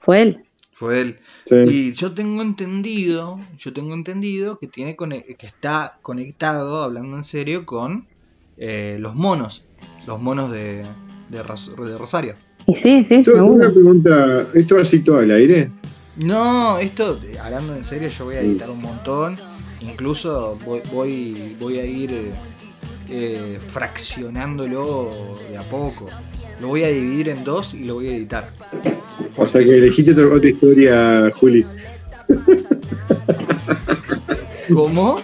fue 0.00 0.22
él. 0.22 0.42
Fue 0.72 1.00
él. 1.00 1.18
Y 1.50 1.92
yo 1.92 2.12
tengo 2.12 2.42
entendido, 2.42 3.38
yo 3.56 3.72
tengo 3.72 3.94
entendido 3.94 4.58
que 4.58 4.66
tiene 4.66 4.96
que 4.96 5.46
está 5.46 5.98
conectado, 6.02 6.82
hablando 6.82 7.16
en 7.16 7.22
serio, 7.22 7.64
con 7.64 8.06
eh, 8.58 8.98
los 9.00 9.14
monos, 9.14 9.64
los 10.06 10.20
monos 10.20 10.50
de 10.50 10.84
Rosario. 11.98 12.34
Y 12.66 12.74
sí, 12.76 13.04
sí, 13.08 13.22
Yo 13.22 13.34
tengo 13.34 13.46
una 13.46 13.66
seguro. 13.68 13.72
pregunta, 13.74 14.46
¿esto 14.54 14.74
va 14.76 14.82
así 14.82 15.00
todo 15.00 15.18
al 15.18 15.30
aire? 15.30 15.70
No, 16.24 16.78
esto, 16.78 17.20
hablando 17.42 17.74
en 17.76 17.84
serio, 17.84 18.08
yo 18.08 18.24
voy 18.24 18.34
a 18.36 18.40
editar 18.40 18.70
un 18.70 18.80
montón. 18.80 19.36
Incluso 19.80 20.58
voy, 20.64 20.80
voy, 20.92 21.52
voy 21.60 21.78
a 21.78 21.84
ir 21.84 22.10
eh, 22.10 22.30
eh, 23.08 23.58
fraccionándolo 23.64 25.12
de 25.50 25.58
a 25.58 25.62
poco. 25.62 26.08
Lo 26.60 26.68
voy 26.68 26.84
a 26.84 26.88
dividir 26.88 27.28
en 27.28 27.44
dos 27.44 27.74
y 27.74 27.84
lo 27.84 27.94
voy 27.94 28.08
a 28.08 28.16
editar. 28.16 28.48
O 29.36 29.46
sea 29.46 29.62
que 29.62 29.76
elegiste 29.76 30.12
otra, 30.12 30.26
otra 30.34 30.48
historia, 30.48 31.30
Juli. 31.38 31.64
¿Cómo? 34.72 35.20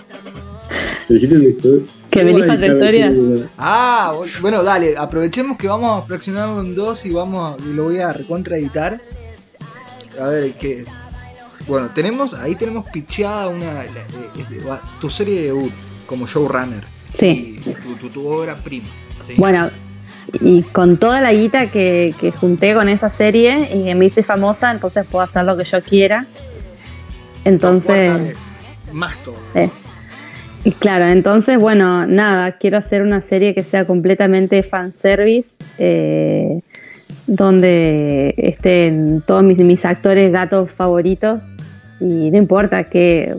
Elegiste 1.09 1.37
otra 1.37 1.49
historia. 1.49 1.83
Que 2.13 2.47
cada 2.47 2.67
historia. 2.67 3.09
quien- 3.11 3.49
Ah, 3.59 4.15
bueno, 4.41 4.63
dale, 4.63 4.97
aprovechemos 4.97 5.57
que 5.57 5.67
vamos 5.69 6.03
a 6.03 6.07
fraccionarlo 6.07 6.61
en 6.61 6.75
dos 6.75 7.05
y 7.07 7.11
vamos 7.11 7.55
a- 7.59 7.63
y 7.65 7.73
lo 7.73 7.85
voy 7.85 7.99
a 7.99 8.13
recontra 8.13 8.57
editar. 8.57 9.01
A 10.21 10.27
ver, 10.29 10.53
que 10.53 10.85
bueno, 11.67 11.91
tenemos 11.95 12.35
ahí 12.35 12.55
tenemos 12.55 12.87
picheada 12.91 13.49
una 13.49 13.73
la- 13.85 14.81
tu 15.01 15.09
serie 15.09 15.37
de 15.41 15.43
debut 15.47 15.73
como 16.07 16.27
showrunner. 16.27 16.85
Sí. 17.19 17.61
Y 17.65 17.71
tu, 17.71 17.95
tu, 17.97 18.09
tu 18.11 18.27
obra 18.29 18.57
prima. 18.57 18.89
¿sí? 19.25 19.35
Bueno, 19.37 19.71
y 20.41 20.63
con 20.63 20.99
toda 20.99 21.21
la 21.21 21.33
guita 21.33 21.67
que, 21.69 22.15
que 22.21 22.31
junté 22.33 22.75
con 22.75 22.89
esa 22.89 23.11
serie 23.11 23.71
y 23.75 23.85
que 23.85 23.95
me 23.95 24.05
hice 24.07 24.23
famosa, 24.23 24.71
entonces 24.71 25.07
puedo 25.11 25.25
hacer 25.25 25.45
lo 25.45 25.57
que 25.57 25.65
yo 25.65 25.83
quiera. 25.83 26.27
Entonces, 27.45 28.13
vez, 28.23 28.37
más 28.93 29.17
todo. 29.25 29.35
eh, 29.55 29.69
claro, 30.71 31.07
entonces, 31.07 31.59
bueno, 31.59 32.07
nada, 32.07 32.53
quiero 32.53 32.79
hacer 32.79 33.03
una 33.03 33.23
serie 33.23 33.55
que 33.55 33.63
sea 33.63 33.85
completamente 33.85 34.63
fanservice, 34.63 35.51
eh, 35.79 36.61
donde 37.27 38.35
estén 38.37 39.23
todos 39.27 39.43
mis, 39.43 39.59
mis 39.59 39.85
actores 39.85 40.33
gatos 40.33 40.71
favoritos 40.71 41.41
y 42.01 42.31
no 42.31 42.39
importa 42.39 42.85
que... 42.85 43.35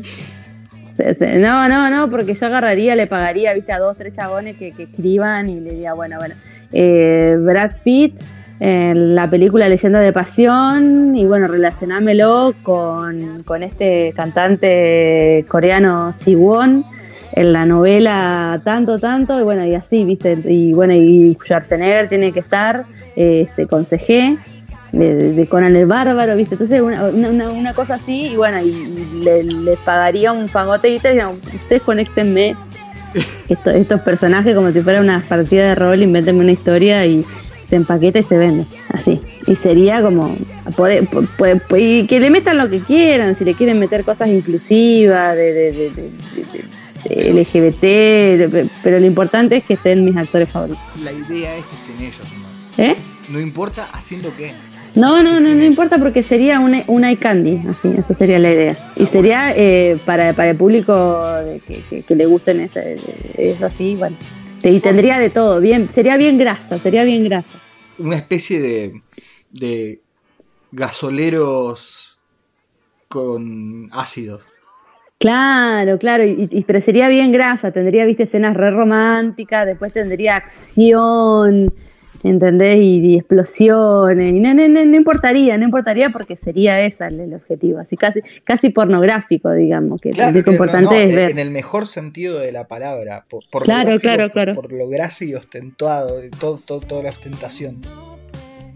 No, 1.40 1.68
no, 1.68 1.90
no, 1.90 2.10
porque 2.12 2.36
yo 2.36 2.46
agarraría, 2.46 2.96
le 2.96 3.08
pagaría, 3.08 3.54
viste, 3.54 3.72
a 3.72 3.80
dos, 3.80 3.98
tres 3.98 4.14
chabones 4.16 4.58
que, 4.58 4.72
que 4.72 4.84
escriban 4.84 5.50
y 5.50 5.60
le 5.60 5.72
diría, 5.72 5.94
bueno, 5.94 6.18
bueno, 6.20 6.36
eh, 6.72 7.36
Brad 7.40 7.72
Pitt, 7.84 8.14
en 8.60 9.16
la 9.16 9.28
película 9.28 9.68
Leyenda 9.68 10.00
de 10.00 10.14
Pasión, 10.14 11.16
y 11.16 11.26
bueno, 11.26 11.48
relacionámelo 11.48 12.54
con, 12.62 13.42
con 13.44 13.64
este 13.64 14.14
cantante 14.16 15.46
coreano 15.48 16.14
Siwon 16.14 16.86
en 17.36 17.52
la 17.54 17.66
novela 17.66 18.62
tanto, 18.64 19.00
tanto, 19.00 19.40
y 19.40 19.44
bueno, 19.44 19.66
y 19.66 19.74
así, 19.74 20.04
viste, 20.06 20.38
y 20.46 20.74
bueno, 20.74 20.94
y 20.94 21.36
Schwarzenegger 21.44 22.08
tiene 22.10 22.32
que 22.32 22.40
estar, 22.40 22.86
eh, 23.16 23.46
este, 23.48 23.66
consejé 23.68 24.38
de, 24.92 25.34
de 25.34 25.48
Conan 25.48 25.76
el 25.76 25.88
Bárbaro, 25.88 26.36
viste, 26.36 26.54
entonces 26.56 26.80
una, 26.82 27.06
una, 27.06 27.50
una 27.50 27.74
cosa 27.74 27.96
así, 27.96 28.28
y 28.28 28.36
bueno, 28.36 28.62
y, 28.62 29.24
le, 29.24 29.76
pagaría 29.84 30.32
un 30.32 30.48
fagote 30.48 30.90
y 30.90 31.00
te 31.00 31.20
ustedes 31.26 31.82
conéctenme 31.82 32.56
esto- 33.50 33.72
estos 33.72 34.02
personajes 34.02 34.56
como 34.56 34.72
si 34.72 34.82
fuera 34.82 35.02
una 35.02 35.20
partida 35.28 35.70
de 35.70 35.76
rol, 35.76 36.02
invéntenme 36.04 36.42
una 36.42 36.52
historia 36.52 37.04
y 37.08 37.26
se 37.68 37.78
empaqueta 37.78 38.20
y 38.20 38.24
se 38.24 38.38
vende, 38.38 38.66
así. 38.90 39.20
Y 39.48 39.56
sería 39.56 40.04
como, 40.04 40.36
poder- 40.76 41.08
po- 41.08 41.24
po- 41.38 41.46
po- 41.68 41.78
y 41.78 42.06
que 42.06 42.20
le 42.20 42.30
metan 42.30 42.58
lo 42.58 42.70
que 42.70 42.80
quieran, 42.80 43.36
si 43.36 43.44
le 43.46 43.56
quieren 43.56 43.80
meter 43.80 44.04
cosas 44.04 44.30
inclusivas, 44.30 45.36
de- 45.36 45.52
de 45.54 45.92
LGBT, 47.06 48.68
pero 48.84 49.00
lo 49.00 49.06
importante 49.06 49.58
es 49.58 49.64
que 49.66 49.74
estén 49.76 50.04
mis 50.06 50.16
actores 50.16 50.50
favoritos. 50.50 50.82
La 51.04 51.12
idea 51.12 51.56
es 51.58 51.64
que 51.66 51.76
estén 51.92 52.06
ellos, 52.06 52.22
¿no? 52.78 52.84
¿Eh? 52.84 52.96
No 53.30 53.40
importa 53.40 53.88
haciendo 53.94 54.34
qué. 54.36 54.54
No, 54.96 55.24
no, 55.24 55.40
no, 55.40 55.56
no 55.56 55.64
importa 55.64 55.98
porque 55.98 56.22
sería 56.22 56.60
un, 56.60 56.84
un 56.88 57.04
eye 57.04 57.18
candy, 57.18 57.62
así, 57.68 57.90
esa 57.98 58.14
sería 58.14 58.38
la 58.38 58.52
idea. 58.52 58.92
Y 58.96 59.08
sería 59.08 59.54
eh, 59.56 59.98
para, 60.06 60.34
para 60.34 60.52
el 60.52 60.58
público 60.58 61.20
que, 61.68 61.82
que- 61.90 62.04
que 62.04 62.16
le 62.16 62.26
gusten 62.28 62.60
ese- 62.60 62.96
eso 63.38 63.66
así, 63.66 63.96
bueno. 63.96 64.16
Y 64.64 64.80
tendría 64.82 65.20
de 65.20 65.30
todo, 65.32 65.60
bien, 65.60 65.90
sería 65.94 66.16
bien 66.16 66.38
grasa, 66.38 66.78
sería 66.80 67.04
bien 67.04 67.24
grasa. 67.24 67.50
Una 67.98 68.16
especie 68.18 68.60
de, 68.62 69.02
de 69.52 70.02
gasoleros 70.72 72.18
con 73.08 73.88
ácido. 73.92 74.40
Claro, 75.28 75.98
claro, 76.00 76.26
y, 76.26 76.50
y- 76.52 76.64
pero 76.64 76.82
sería 76.82 77.08
bien 77.08 77.32
grasa, 77.32 77.72
tendría, 77.72 78.04
viste, 78.04 78.24
escenas 78.24 78.58
re 78.58 78.72
románticas, 78.72 79.66
después 79.66 79.94
tendría 79.94 80.36
acción, 80.36 81.74
¿entendés? 82.26 82.78
Y, 82.80 82.98
y 83.06 83.16
explosiones, 83.20 84.32
y 84.34 84.40
no, 84.42 84.54
no, 84.54 84.68
no, 84.68 84.84
no 84.84 84.96
importaría, 84.98 85.58
no 85.58 85.64
importaría 85.64 86.10
porque 86.10 86.36
sería 86.36 86.82
ese 86.82 87.06
el, 87.06 87.22
el 87.22 87.34
objetivo, 87.36 87.80
así 87.80 87.96
casi, 87.96 88.20
casi 88.44 88.70
pornográfico, 88.72 89.50
digamos, 89.54 90.02
que 90.02 90.10
Claro, 90.12 90.38
lo 90.38 90.44
que 90.44 90.52
importante 90.52 91.04
es 91.06 91.10
en- 91.12 91.16
ver. 91.16 91.30
en 91.32 91.40
el 91.40 91.52
mejor 91.52 91.88
sentido 91.88 92.40
de 92.40 92.52
la 92.52 92.68
palabra. 92.68 93.24
Por, 93.30 93.46
por 93.50 93.64
Claro, 93.64 93.92
lo 93.92 94.00
claro, 94.02 94.24
por- 94.24 94.32
claro. 94.34 94.54
Por 94.56 94.74
lo 94.74 94.90
grasa 94.90 95.24
y 95.24 95.36
ostentado, 95.36 96.20
de 96.20 96.32
todo, 96.32 96.60
todo- 96.68 96.82
toda 96.82 97.02
la 97.04 97.12
ostentación. 97.12 97.78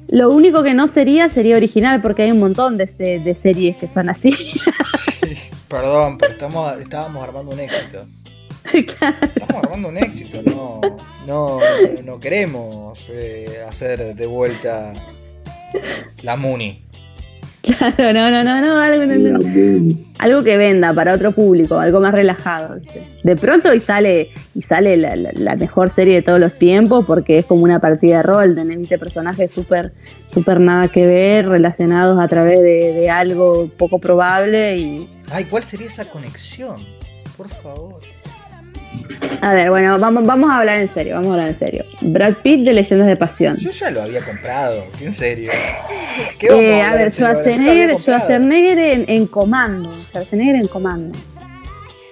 Lo 0.09 0.29
único 0.31 0.63
que 0.63 0.73
no 0.73 0.87
sería 0.87 1.27
sería 1.27 1.57
original 1.57 2.01
porque 2.01 2.21
hay 2.23 2.31
un 2.31 2.39
montón 2.39 2.77
de, 2.77 2.85
de 2.85 3.35
series 3.35 3.75
que 3.75 3.89
son 3.89 4.07
así. 4.09 4.33
Perdón, 5.67 6.17
pero 6.17 6.31
estamos, 6.31 6.77
estábamos 6.77 7.23
armando 7.23 7.53
un 7.53 7.59
éxito. 7.59 8.05
Estamos 8.73 9.63
armando 9.63 9.89
un 9.89 9.97
éxito, 9.97 10.41
no, 10.43 10.81
no, 11.25 11.59
no 12.03 12.19
queremos 12.19 13.09
eh, 13.09 13.63
hacer 13.67 14.13
de 14.13 14.25
vuelta 14.25 14.93
la 16.23 16.35
Muni. 16.35 16.86
Claro, 17.67 18.13
no, 18.13 18.31
no, 18.31 18.43
no, 18.43 18.61
no, 18.61 18.79
algo, 18.79 19.05
no, 19.05 19.15
no. 19.37 19.95
Algo 20.19 20.43
que 20.43 20.57
venda 20.57 20.93
para 20.93 21.13
otro 21.13 21.31
público, 21.31 21.77
algo 21.77 21.99
más 21.99 22.13
relajado. 22.13 22.79
¿viste? 22.79 23.03
De 23.23 23.35
pronto 23.35 23.73
y 23.73 23.79
sale 23.79 24.29
y 24.55 24.61
sale 24.63 24.97
la, 24.97 25.15
la- 25.15 25.31
la 25.33 25.55
mejor 25.55 25.89
serie 25.89 26.15
de 26.15 26.21
todos 26.23 26.39
los 26.39 26.57
tiempos 26.57 27.05
porque 27.05 27.39
es 27.39 27.45
como 27.45 27.63
una 27.63 27.79
partida 27.79 28.17
de 28.17 28.23
rol, 28.23 28.55
tenés 28.55 28.79
¿viste? 28.79 28.97
personajes 28.97 29.51
súper 29.51 29.91
súper 30.33 30.59
nada 30.59 30.87
que 30.87 31.05
ver, 31.05 31.47
relacionados 31.47 32.19
a 32.19 32.27
través 32.27 32.61
de, 32.61 32.93
de 32.93 33.09
algo 33.09 33.67
poco 33.77 33.99
probable 33.99 34.77
y 34.77 35.07
Ay, 35.31 35.43
¿cuál 35.45 35.63
sería 35.63 35.87
esa 35.87 36.05
conexión? 36.05 36.75
Por 37.35 37.49
favor. 37.49 37.93
A 39.41 39.53
ver, 39.53 39.69
bueno, 39.69 39.97
vamos, 39.99 40.25
vamos 40.25 40.49
a 40.51 40.57
hablar 40.59 40.79
en 40.79 40.93
serio, 40.93 41.15
vamos 41.15 41.29
a 41.29 41.33
hablar 41.33 41.47
en 41.49 41.59
serio. 41.59 41.85
Brad 42.01 42.33
Pitt 42.43 42.65
de 42.65 42.73
Leyendas 42.73 43.07
de 43.07 43.15
Pasión. 43.15 43.55
Yo 43.57 43.71
ya 43.71 43.91
lo 43.91 44.01
había 44.03 44.21
comprado, 44.21 44.83
en 45.01 45.13
serio. 45.13 45.51
¿Qué 46.39 46.47
vamos 46.49 46.63
Eh, 46.63 46.81
a 46.81 46.91
a 46.91 46.95
ver? 46.95 47.11
Yo 47.11 47.15
Schwarzenegger. 47.15 47.99
Schwarzenegger 47.99 48.79
en, 48.79 49.05
en 49.07 49.27
comando. 49.27 49.91
Schwarzenegger 50.09 50.55
en 50.55 50.67
comando. 50.67 51.17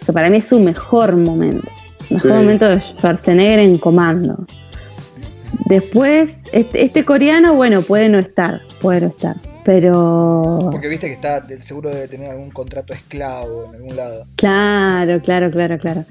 Que 0.05 0.13
para 0.13 0.29
mí 0.29 0.37
es 0.37 0.45
su 0.47 0.59
mejor 0.59 1.15
momento. 1.15 1.67
Mejor 2.09 2.31
Sí. 2.31 2.37
momento 2.37 2.69
de 2.69 2.79
Schwarzenegger 2.79 3.59
en 3.59 3.77
comando. 3.79 4.45
Después, 5.67 6.31
este, 6.51 6.83
este 6.83 7.05
coreano, 7.05 7.55
bueno, 7.55 7.81
puede 7.81 8.09
no 8.09 8.19
estar. 8.19 8.61
Puede 8.81 9.01
no 9.01 9.07
estar. 9.07 9.35
Pero. 9.63 10.59
Porque 10.71 10.87
viste 10.87 11.07
que 11.07 11.13
está, 11.13 11.43
seguro 11.61 11.89
debe 11.89 12.07
tener 12.07 12.29
algún 12.29 12.51
contrato 12.51 12.93
esclavo 12.93 13.65
en 13.69 13.75
algún 13.77 13.95
lado. 13.95 14.23
Claro, 14.35 15.19
claro, 15.21 15.49
claro, 15.49 15.79
claro. 15.79 16.05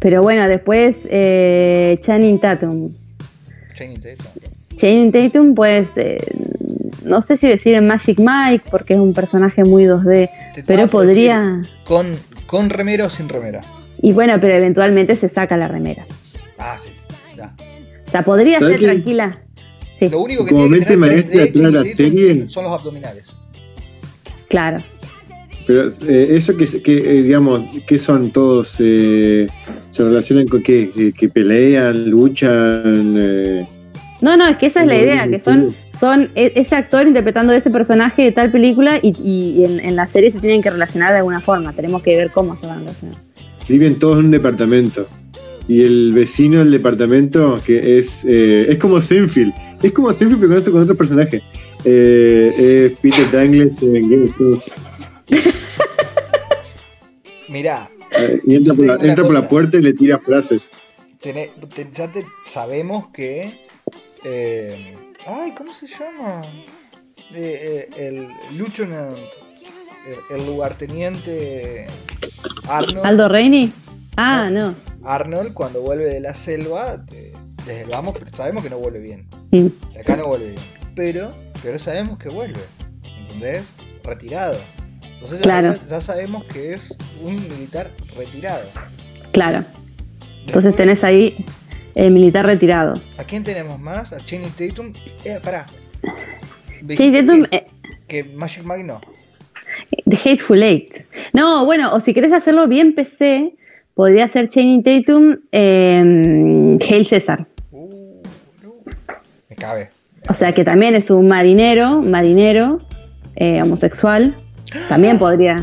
Pero 0.00 0.22
bueno, 0.22 0.48
después 0.48 0.96
eh, 1.04 1.96
Channing 2.02 2.38
Tatum. 2.40 2.88
Channing 3.74 4.00
Tatum. 4.00 4.26
Channing 4.76 5.12
Tatum, 5.12 5.54
pues, 5.54 5.88
eh, 5.96 6.16
no 7.04 7.20
sé 7.22 7.36
si 7.36 7.46
decir 7.48 7.74
en 7.74 7.86
Magic 7.86 8.18
Mike, 8.18 8.64
porque 8.70 8.94
es 8.94 9.00
un 9.00 9.12
personaje 9.12 9.62
muy 9.62 9.84
2D, 9.84 10.30
Te 10.54 10.62
pero 10.64 10.88
podría... 10.88 11.62
¿Con, 11.84 12.06
¿Con 12.46 12.70
remera 12.70 13.06
o 13.06 13.10
sin 13.10 13.28
remera? 13.28 13.60
Y 14.00 14.12
bueno, 14.12 14.34
pero 14.40 14.54
eventualmente 14.54 15.16
se 15.16 15.28
saca 15.28 15.56
la 15.58 15.68
remera. 15.68 16.06
Ah, 16.58 16.76
sí. 16.80 16.90
Ya. 17.36 17.52
O 18.06 18.10
sea, 18.10 18.22
podría 18.24 18.58
¿Sabes 18.58 18.80
ser 18.80 18.88
tranquila. 18.90 19.38
Sí, 19.98 20.08
Lo 20.08 20.20
único 20.20 20.46
que 20.46 20.52
Como 20.52 20.66
tiene 20.68 20.86
que 20.86 20.96
mente 20.96 21.20
tener 21.20 21.24
3D 21.26 21.34
maestra 21.34 21.42
atrás 21.42 21.54
de 21.54 21.70
la 21.70 21.78
Channing 21.82 21.96
Tatum 21.96 22.12
serie. 22.16 22.48
son 22.48 22.64
los 22.64 22.72
abdominales. 22.72 23.36
claro. 24.48 24.78
Pero 25.70 25.88
eh, 26.08 26.26
eso 26.34 26.56
que, 26.56 26.64
que 26.82 26.98
eh, 26.98 27.22
digamos, 27.22 27.64
que 27.86 27.96
son 27.96 28.32
todos, 28.32 28.74
eh, 28.80 29.46
se 29.90 30.02
relacionan 30.02 30.48
con 30.48 30.62
qué, 30.64 30.90
que, 30.92 31.12
que 31.12 31.28
pelean, 31.28 32.10
luchan. 32.10 33.14
eh, 33.16 33.66
No, 34.20 34.36
no, 34.36 34.48
es 34.48 34.56
que 34.56 34.66
esa 34.66 34.80
es 34.80 34.88
la 34.88 34.96
idea, 34.98 35.28
que 35.28 35.38
son, 35.38 35.76
son 36.00 36.28
e- 36.34 36.50
ese 36.56 36.74
actor 36.74 37.06
interpretando 37.06 37.52
ese 37.52 37.70
personaje 37.70 38.22
de 38.22 38.32
tal 38.32 38.50
película 38.50 38.98
y, 39.00 39.14
y 39.22 39.64
en, 39.64 39.78
en 39.78 39.94
la 39.94 40.08
serie 40.08 40.32
se 40.32 40.40
tienen 40.40 40.60
que 40.60 40.70
relacionar 40.70 41.12
de 41.12 41.18
alguna 41.18 41.40
forma. 41.40 41.72
Tenemos 41.72 42.02
que 42.02 42.16
ver 42.16 42.30
cómo 42.32 42.58
se 42.58 42.66
van 42.66 42.78
a 42.78 42.80
relacionar. 42.80 43.16
viven 43.68 43.94
todos 44.00 44.18
en 44.18 44.24
un 44.24 44.30
departamento. 44.32 45.06
Y 45.68 45.82
el 45.82 46.12
vecino 46.12 46.58
del 46.58 46.72
departamento, 46.72 47.60
que 47.64 47.98
es 47.98 48.24
eh, 48.28 48.66
es 48.72 48.78
como 48.78 49.00
Senfield, 49.00 49.52
es 49.80 49.92
como 49.92 50.12
Senfield, 50.12 50.40
pero 50.40 50.54
con, 50.64 50.72
con 50.72 50.82
otro 50.82 50.96
personaje. 50.96 51.42
Eh, 51.84 52.90
es 52.92 52.98
Peter 53.00 53.24
Danglett 53.30 53.80
en 53.82 54.10
Game 54.10 54.24
of 54.24 54.36
Thrones. 54.36 54.62
Mirá, 57.50 57.90
Eh, 58.12 58.40
y 58.46 58.56
entra, 58.56 58.74
por 58.74 58.86
la, 58.86 58.94
entra 58.94 59.24
por 59.24 59.48
puerta 59.48 59.76
y 59.78 59.82
le 59.82 59.92
tira 59.92 60.18
frases. 60.18 60.68
tené- 61.22 61.50
te- 61.74 61.86
ya 61.92 62.08
te- 62.10 62.24
sabemos 62.48 63.08
que 63.12 63.66
eh, 64.24 64.96
Ay, 65.26 65.52
¿cómo 65.56 65.72
se 65.72 65.86
llama? 65.86 66.42
Eh, 67.34 67.88
eh, 67.94 68.06
el 68.08 68.28
Lieutenant, 68.56 69.18
el, 70.30 70.36
el 70.40 70.46
lugarteniente 70.46 71.86
Arnold. 72.68 73.04
¿Aldo 73.06 73.28
Reini? 73.28 73.72
Ah, 74.16 74.48
no. 74.50 74.74
Arnold 75.04 75.52
cuando 75.52 75.80
vuelve 75.82 76.06
de 76.06 76.20
la 76.20 76.34
selva, 76.34 76.96
desde 76.96 77.82
el 77.82 77.88
vamos, 77.90 78.16
sabemos 78.32 78.62
que 78.64 78.70
no 78.70 78.78
vuelve 78.78 79.00
bien. 79.00 79.28
Mm, 79.50 79.66
De 79.94 80.00
acá 80.00 80.16
no 80.16 80.26
vuelve 80.26 80.48
bien. 80.52 80.62
Pero, 80.96 81.32
pero 81.62 81.78
sabemos 81.78 82.18
que 82.18 82.28
vuelve. 82.30 82.60
¿Entendés? 83.20 83.72
Retirado. 84.02 84.58
Entonces 85.14 85.38
ya- 85.40 85.44
Claro. 85.44 85.76
ya, 85.88 86.00
sabemos 86.00 86.44
que 86.44 86.72
es 86.74 86.94
un 87.22 87.36
militar 87.48 87.90
retirado. 88.16 88.64
Claro. 89.32 89.64
Entonces 90.40 90.74
Después, 90.74 90.76
tenés 90.76 91.04
ahí 91.04 91.44
el 91.94 92.12
militar 92.12 92.46
retirado. 92.46 92.94
¿A 93.18 93.24
quién 93.24 93.44
tenemos 93.44 93.78
más? 93.78 94.12
A 94.12 94.18
Channing 94.18 94.50
Tatum. 94.50 94.92
Eh, 95.24 95.38
pará. 95.42 95.66
Channing 96.94 97.26
Tatum, 97.26 97.44
Que, 97.44 97.56
eh, 97.56 97.66
que 98.08 98.24
Magic 98.24 98.64
Mike 98.64 98.84
no. 98.84 99.00
The 100.06 100.16
Hateful 100.16 100.62
Eight. 100.62 101.04
No, 101.32 101.64
bueno, 101.64 101.94
o 101.94 102.00
si 102.00 102.14
querés 102.14 102.32
hacerlo 102.32 102.66
bien 102.68 102.94
PC, 102.94 103.54
podría 103.94 104.28
ser 104.28 104.48
Channing 104.48 104.82
Tatum, 104.82 105.38
eh, 105.52 106.78
Hail 106.88 107.06
César. 107.06 107.46
Uh, 107.70 108.22
no. 108.64 108.74
Me 109.48 109.56
cabe. 109.56 109.88
O 110.28 110.34
sea 110.34 110.52
que 110.52 110.64
también 110.64 110.94
es 110.94 111.10
un 111.10 111.28
marinero, 111.28 112.02
marinero, 112.02 112.80
eh, 113.36 113.60
homosexual. 113.62 114.34
También 114.88 115.18
podría. 115.18 115.56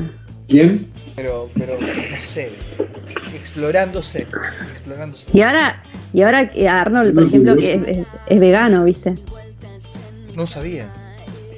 ¿Quién? 0.47 0.86
Pero, 1.17 1.49
pero, 1.57 1.79
no 1.81 2.19
sé. 2.19 2.51
Explorándose. 3.35 4.19
Explorándose. 4.21 5.25
Y 5.33 5.41
ahora, 5.41 5.81
y 6.13 6.21
ahora 6.21 6.51
que 6.51 6.69
Arnold, 6.69 7.15
por 7.15 7.23
ejemplo, 7.23 7.57
que 7.57 7.73
es, 7.73 7.97
es- 7.97 8.07
es 8.27 8.39
vegano, 8.39 8.83
¿viste? 8.83 9.17
No 10.35 10.45
sabía. 10.45 10.89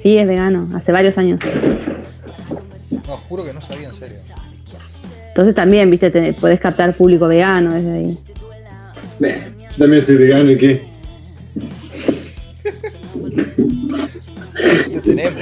Sí, 0.02 0.16
es 0.16 0.26
vegano, 0.26 0.66
hace 0.74 0.92
varios 0.92 1.18
años. 1.18 1.38
No, 3.06 3.18
juro 3.18 3.44
que 3.44 3.52
no 3.52 3.60
sabía 3.60 3.88
en 3.88 3.94
serio. 3.94 4.16
Entonces 5.28 5.54
también, 5.54 5.90
¿viste? 5.90 6.10
Te, 6.10 6.32
podés 6.32 6.58
captar 6.58 6.94
público 6.94 7.28
vegano 7.28 7.74
desde 7.74 7.92
ahí. 7.92 8.16
También 9.78 10.00
soy 10.02 10.16
vegano 10.16 10.50
y 10.52 10.56
qué. 10.56 10.88
Tenemos. 15.02 15.32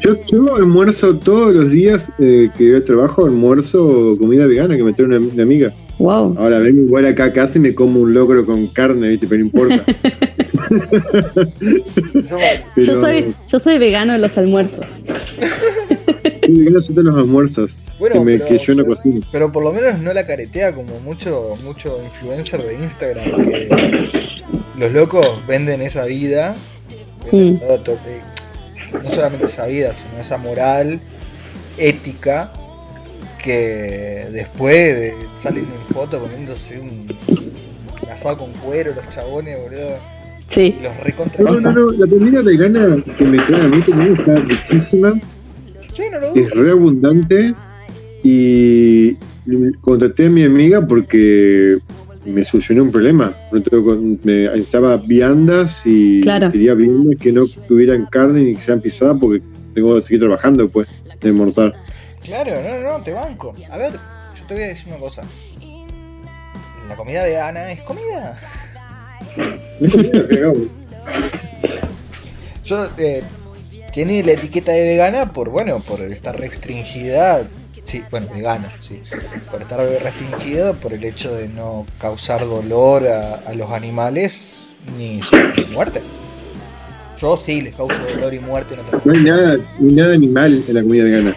Yo, 0.00 0.16
yo 0.30 0.54
almuerzo 0.56 1.16
todos 1.16 1.54
los 1.54 1.70
días 1.70 2.12
eh, 2.18 2.50
que 2.56 2.68
yo 2.70 2.84
trabajo, 2.84 3.24
almuerzo 3.24 4.16
comida 4.18 4.46
vegana 4.46 4.76
que 4.76 4.82
me 4.84 4.92
trae 4.92 5.06
una, 5.08 5.18
una 5.18 5.42
amiga. 5.42 5.74
Wow. 5.98 6.36
Ahora 6.38 6.60
vengo 6.60 6.82
igual 6.82 7.06
acá 7.06 7.24
a 7.24 7.32
casa 7.32 7.58
y 7.58 7.60
me 7.60 7.74
como 7.74 7.98
un 8.00 8.14
locro 8.14 8.46
con 8.46 8.66
carne, 8.68 9.08
¿viste? 9.08 9.26
Pero 9.26 9.40
no 9.40 9.46
importa. 9.46 9.84
Yo, 12.14 12.38
Pero 12.74 12.86
Yo 12.86 13.00
soy, 13.00 13.34
yo 13.50 13.58
soy 13.60 13.78
vegano 13.78 14.14
en 14.14 14.20
los 14.20 14.36
almuerzos. 14.38 14.84
soy 16.40 16.54
vegano 16.54 16.80
son 16.80 17.04
los 17.04 17.16
almuerzos 17.16 17.78
bueno, 17.98 18.14
que, 18.14 18.20
me- 18.24 18.38
pero, 18.38 18.46
que 18.46 18.58
yo 18.58 18.74
no 18.76 18.84
cocino. 18.86 19.20
pero 19.32 19.50
por 19.50 19.64
lo 19.64 19.72
menos 19.72 19.98
no 19.98 20.12
la 20.12 20.24
caretea 20.26 20.72
como 20.74 21.00
mucho, 21.00 21.54
mucho 21.64 21.98
influencer 22.04 22.62
de 22.62 22.74
Instagram 22.74 23.48
que 23.48 23.68
los 24.78 24.92
locos 24.92 25.26
venden 25.48 25.82
esa 25.82 26.04
vida. 26.04 26.54
venden 27.32 27.54
Mm. 27.54 27.58
todo, 27.58 27.78
todo, 27.78 27.94
eh, 28.06 28.20
no 28.92 29.10
solamente 29.10 29.46
esa 29.46 29.66
vida, 29.66 29.94
sino 29.94 30.18
esa 30.20 30.38
moral, 30.38 31.00
ética, 31.76 32.52
que 33.42 34.26
después 34.32 34.74
de- 35.00 35.14
salen 35.36 35.64
en 35.64 35.94
foto 35.94 36.18
comiéndose 36.20 36.78
un, 36.80 36.88
un 38.02 38.08
asado 38.10 38.38
con 38.38 38.52
cuero, 38.54 38.92
los 38.94 39.08
chabones, 39.14 39.58
boludo, 39.60 39.96
Sí. 40.50 40.74
y 40.78 40.82
los 40.82 40.96
recontra. 40.98 41.44
No, 41.44 41.60
no, 41.60 41.72
no, 41.72 41.90
la 41.92 42.06
comida 42.06 42.42
vegana 42.42 42.96
que 43.18 43.24
me 43.24 43.38
trae 43.44 43.60
a 43.60 43.68
mí 43.68 43.82
también 43.82 44.16
está 44.18 44.34
riquísima, 44.40 45.20
Sí, 45.92 46.02
no 46.10 46.18
lo 46.20 46.34
es 46.34 46.48
dudo. 46.50 46.62
re 46.62 46.70
abundante 46.70 47.54
y 48.22 49.14
contraté 49.80 50.26
a 50.26 50.30
mi 50.30 50.44
amiga 50.44 50.84
porque 50.86 51.78
me 52.28 52.44
solucionó 52.44 52.82
un 52.84 52.92
problema. 52.92 53.32
Me, 54.22 54.46
estaba 54.58 54.96
viandas 54.96 55.82
y 55.84 56.20
Claro. 56.20 56.52
quería 56.52 56.74
viandas 56.74 57.16
que 57.20 57.32
no 57.32 57.42
tuvieran 57.66 58.06
carne 58.06 58.40
ni 58.40 58.54
que 58.54 58.60
sean 58.60 58.80
pisadas 58.80 59.16
porque 59.20 59.42
tengo 59.74 59.96
que 59.96 60.02
seguir 60.02 60.20
trabajando 60.20 60.64
después 60.64 60.88
de 61.20 61.28
almorzar. 61.28 61.74
Claro, 62.22 62.52
no, 62.62 62.78
no, 62.80 62.98
no, 62.98 63.04
te 63.04 63.12
banco. 63.12 63.54
A 63.70 63.76
ver, 63.76 63.92
yo 63.92 64.46
te 64.46 64.54
voy 64.54 64.62
a 64.64 64.66
decir 64.68 64.88
una 64.88 64.98
cosa. 64.98 65.24
La 66.88 66.96
comida 66.96 67.24
vegana 67.24 67.72
es 67.72 67.80
comida. 67.82 68.38
Es 69.80 69.92
comida. 69.92 70.52
Yo, 72.64 72.86
eh, 72.98 73.22
tiene 73.92 74.22
la 74.22 74.32
etiqueta 74.32 74.72
de 74.72 74.84
vegana 74.84 75.32
por, 75.32 75.48
bueno, 75.48 75.80
por 75.80 76.00
estar 76.02 76.38
restringida. 76.38 77.46
Sí, 77.88 78.02
bueno, 78.10 78.26
vegana, 78.32 78.70
sí. 78.80 79.00
Por 79.50 79.62
estar 79.62 79.80
restringida 79.80 80.74
por 80.74 80.92
el 80.92 81.02
hecho 81.04 81.34
de 81.34 81.48
no 81.48 81.86
causar 81.98 82.40
dolor 82.46 83.06
a, 83.08 83.36
a 83.46 83.54
los 83.54 83.70
animales 83.72 84.74
ni 84.98 85.20
muerte. 85.72 86.02
Yo 87.18 87.36
sí 87.36 87.62
les 87.62 87.76
causo 87.76 87.94
dolor 88.14 88.32
y 88.34 88.38
muerte, 88.40 88.76
no 88.76 88.82
No 89.04 89.12
hay 89.12 89.24
nada, 89.24 89.56
no 89.80 89.88
hay 89.88 89.94
nada 89.94 90.14
animal 90.14 90.62
en 90.68 90.74
la 90.74 90.82
comida 90.82 91.04
vegana. 91.04 91.36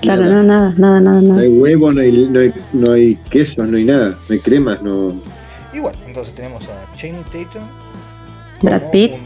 Claro, 0.00 0.22
Nada. 0.22 0.34
no, 0.34 0.42
nada, 0.42 0.74
nada, 0.78 1.00
nada, 1.00 1.20
No 1.20 1.28
nada. 1.28 1.42
hay 1.42 1.48
huevo, 1.48 1.92
no 1.92 2.00
hay, 2.00 2.10
no 2.28 2.40
hay, 2.40 2.52
no 2.72 2.92
hay 2.92 3.14
quesos, 3.30 3.68
no 3.68 3.76
hay 3.76 3.84
nada, 3.84 4.18
no 4.28 4.32
hay 4.32 4.40
cremas, 4.40 4.82
no. 4.82 5.20
Y 5.74 5.78
bueno, 5.78 5.98
entonces 6.06 6.34
tenemos 6.34 6.66
a 6.68 6.90
Channing 6.96 7.22
Tatum. 7.24 7.62
Brad 8.62 8.90
Pitt. 8.90 9.12
un- 9.12 9.20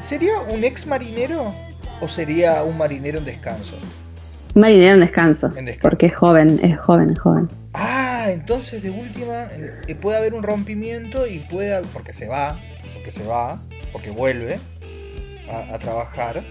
¿Sería 0.00 0.32
un 0.52 0.62
ex 0.62 0.86
marinero 0.86 1.52
o 2.00 2.06
sería 2.06 2.62
un 2.62 2.76
marinero 2.78 3.18
en 3.18 3.24
descanso? 3.24 3.74
Marinero 4.56 4.94
en 4.94 5.00
descanso. 5.00 5.48
En 5.56 5.64
descanso. 5.66 5.88
Porque 5.88 6.06
es 6.06 6.14
joven, 6.16 6.58
es 6.62 6.78
joven, 6.80 7.10
es 7.10 7.18
joven. 7.18 7.48
Ah, 7.74 8.26
entonces 8.30 8.82
de 8.82 8.90
última 8.90 9.46
eh, 9.86 9.94
puede 9.94 10.18
haber 10.18 10.34
un 10.34 10.42
rompimiento 10.42 11.26
y 11.26 11.40
puede 11.40 11.80
porque 11.92 12.12
se 12.12 12.26
va, 12.26 12.58
porque 12.94 13.10
se 13.10 13.24
va, 13.24 13.60
porque 13.92 14.10
vuelve 14.10 14.58
a, 15.50 15.74
a 15.74 15.78
trabajar 15.78 16.42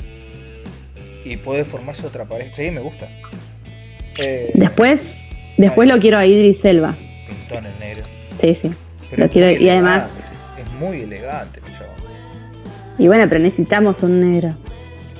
y 1.23 1.37
puede 1.37 1.65
formarse 1.65 2.05
otra 2.05 2.25
pareja. 2.25 2.53
Sí, 2.53 2.71
me 2.71 2.81
gusta. 2.81 3.07
Eh, 4.19 4.51
Después, 4.53 5.15
después 5.57 5.89
lo 5.89 5.97
quiero 5.99 6.17
a 6.17 6.25
Idris 6.25 6.63
Elba. 6.63 6.95
pintón 7.27 7.65
el 7.65 7.79
negro. 7.79 8.05
Sí, 8.37 8.57
sí. 8.61 8.71
Pero 9.09 9.23
Lo 9.25 9.29
quiero- 9.29 9.51
y 9.51 9.69
además- 9.69 10.05
es 10.63 10.71
muy 10.73 11.01
elegante 11.01 11.59
el 11.65 11.73
chabón. 11.77 11.95
Y 12.97 13.07
bueno, 13.07 13.25
pero 13.27 13.41
necesitamos 13.41 14.01
un 14.03 14.31
negro. 14.31 14.55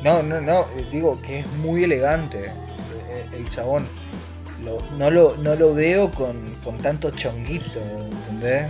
No, 0.04 0.22
no, 0.24 0.40
no, 0.40 0.66
digo 0.92 1.20
que 1.22 1.40
es 1.40 1.48
muy 1.58 1.84
elegante 1.84 2.46
el 3.38 3.50
chabón. 3.50 3.84
Lo- 4.64 4.78
no, 4.98 5.12
lo, 5.12 5.36
no 5.38 5.56
lo 5.56 5.74
veo 5.74 6.10
con, 6.12 6.38
con 6.64 6.78
tanto 6.78 7.12
chonguito, 7.12 7.80
¿entendés? 8.32 8.68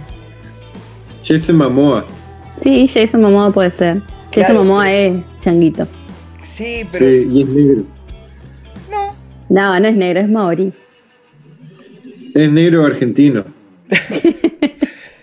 Jason 1.23 1.57
Momoa. 1.57 2.05
Sí, 2.59 2.87
Jason 2.87 3.21
Momoa 3.21 3.51
puede 3.51 3.71
ser. 3.71 4.01
Jason 4.29 4.31
Claro. 4.31 4.63
Momoa 4.63 4.91
es 4.91 5.13
changuito. 5.39 5.87
Sí, 6.41 6.87
pero 6.91 7.05
Sí, 7.05 7.27
y 7.31 7.41
es 7.41 7.47
negro. 7.49 7.83
no. 8.91 9.07
No, 9.49 9.79
no 9.79 9.87
es 9.87 9.95
negro, 9.95 10.21
es 10.21 10.29
maori. 10.29 10.73
Es 12.33 12.49
negro 12.51 12.85
argentino. 12.85 13.45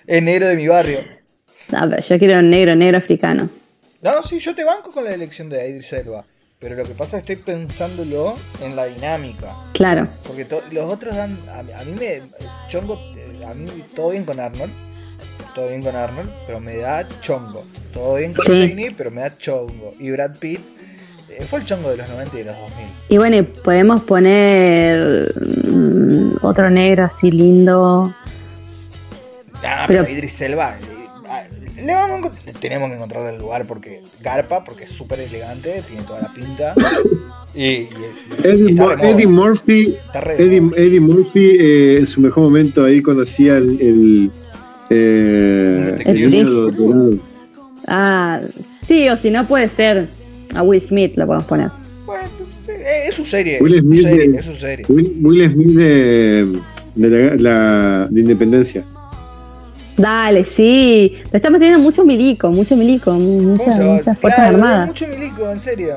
Es 0.05 0.23
negro 0.23 0.47
de 0.49 0.57
mi 0.57 0.67
barrio. 0.69 0.99
No, 1.71 1.89
pero 1.89 2.03
yo 2.03 2.19
quiero 2.19 2.39
un 2.41 2.51
negro, 2.51 2.75
negro 2.75 2.99
africano. 2.99 3.49
No, 4.03 4.23
sí, 4.23 4.39
yo 4.41 4.55
te 4.55 4.63
banco 4.65 4.91
con 4.91 5.05
la 5.05 5.15
elección 5.15 5.49
de 5.49 5.71
Idris 5.71 5.93
Elba. 5.93 6.25
Pero 6.63 6.77
lo 6.77 6.85
que 6.85 6.95
pasa 6.95 7.19
es 7.19 7.25
que 7.25 7.33
estoy 7.35 7.55
pensándolo 7.55 8.35
en 8.61 8.77
la 8.77 8.85
dinámica. 8.87 9.55
Claro. 9.75 10.05
Porque 10.27 10.47
los 10.71 10.85
otros 10.85 11.15
dan. 11.17 11.37
A, 11.51 11.59
a 11.59 11.85
mí 11.85 11.93
me. 11.99 12.23
Chongo. 12.69 12.95
eh, 13.17 13.41
A 13.47 13.53
mí 13.53 13.85
todo 13.95 14.11
bien 14.11 14.25
con 14.25 14.39
Arnold. 14.41 14.73
Todo 15.57 15.69
bien 15.69 15.83
con 15.83 15.97
Arnold. 15.97 16.31
Pero 16.47 16.61
me 16.61 16.77
da 16.79 17.07
chongo. 17.21 17.65
Todo 17.93 18.15
bien 18.15 18.33
con 18.33 18.47
Sí. 18.47 18.95
Pero 18.97 19.11
me 19.11 19.23
da 19.23 19.37
chongo. 19.37 19.95
Y 19.99 20.11
Brad 20.13 20.37
Pitt. 20.39 20.61
eh, 21.31 21.45
fue 21.49 21.59
el 21.59 21.65
chongo 21.67 21.91
de 21.91 21.97
los 21.97 22.09
90 22.09 22.37
y 22.37 22.39
de 22.39 22.45
los 22.45 22.57
2000. 22.57 22.87
Y 23.09 23.17
bueno, 23.19 23.37
y 23.39 23.43
podemos 23.43 24.03
poner 24.05 25.35
mm, 25.67 26.37
otro 26.43 26.71
negro 26.71 27.05
así 27.07 27.31
lindo. 27.33 28.15
Ah, 29.65 29.85
pero, 29.89 30.03
Pero- 30.05 30.13
Idris 30.15 30.41
Elba. 30.43 30.77
Le 31.85 31.93
vamos 31.95 32.11
a 32.27 32.31
encont- 32.31 32.59
tenemos 32.61 32.89
que 32.89 32.95
encontrar 32.97 33.33
el 33.35 33.41
lugar 33.41 33.65
porque 33.67 34.03
Garpa, 34.23 34.65
porque 34.65 34.85
es 34.85 34.91
súper 34.91 35.21
elegante, 35.21 35.83
tiene 35.89 36.03
toda 36.05 36.23
la 36.23 36.33
pinta. 36.33 36.75
Y, 37.55 37.63
y- 37.63 37.89
y 38.43 38.47
Eddie, 38.47 38.75
Mo- 38.75 38.93
Eddie 38.93 39.27
Murphy. 39.27 39.97
Eddie. 40.39 40.63
Eddie 40.77 41.01
Murphy 41.01 41.57
eh, 41.61 41.99
en 41.99 42.07
su 42.07 42.21
mejor 42.21 42.45
momento 42.45 42.85
ahí 42.85 43.03
cuando 43.03 43.23
hacía 43.25 43.57
el. 43.59 43.81
el, 43.81 44.31
eh, 44.91 45.97
el. 46.05 47.21
Ah, 47.89 48.39
sí, 48.87 49.09
o 49.09 49.17
si 49.17 49.31
no 49.31 49.47
puede 49.47 49.69
ser 49.69 50.09
a 50.55 50.63
Will 50.63 50.83
Smith, 50.87 51.13
lo 51.17 51.27
podemos 51.27 51.45
poner. 51.47 51.71
Bueno, 52.07 52.29
eh, 52.69 53.09
es 53.09 53.15
su 53.15 53.25
serie. 53.25 53.59
Will 53.61 53.81
Smith 53.81 54.03
serie, 54.03 54.29
de- 54.29 54.39
es 54.39 54.45
su 54.45 54.55
serie. 54.55 54.87
Will, 54.89 55.17
Will 55.21 55.51
Smith 55.53 55.77
de, 55.77 56.59
de, 56.95 57.09
la, 57.09 57.35
la- 57.37 58.09
de 58.11 58.21
Independencia. 58.21 58.85
Dale, 59.97 60.45
sí. 60.45 61.13
Pero 61.25 61.37
estamos 61.37 61.59
teniendo 61.61 61.83
mucho 61.83 62.05
milico, 62.05 62.51
mucho 62.51 62.77
milico, 62.77 63.13
mu- 63.13 63.57
¿Cómo 63.57 63.67
muchas, 63.77 64.19
fuerzas 64.19 64.19
Claro, 64.19 64.57
armadas. 64.57 64.87
mucho 64.89 65.07
milico, 65.09 65.51
en 65.51 65.61
serio. 65.61 65.97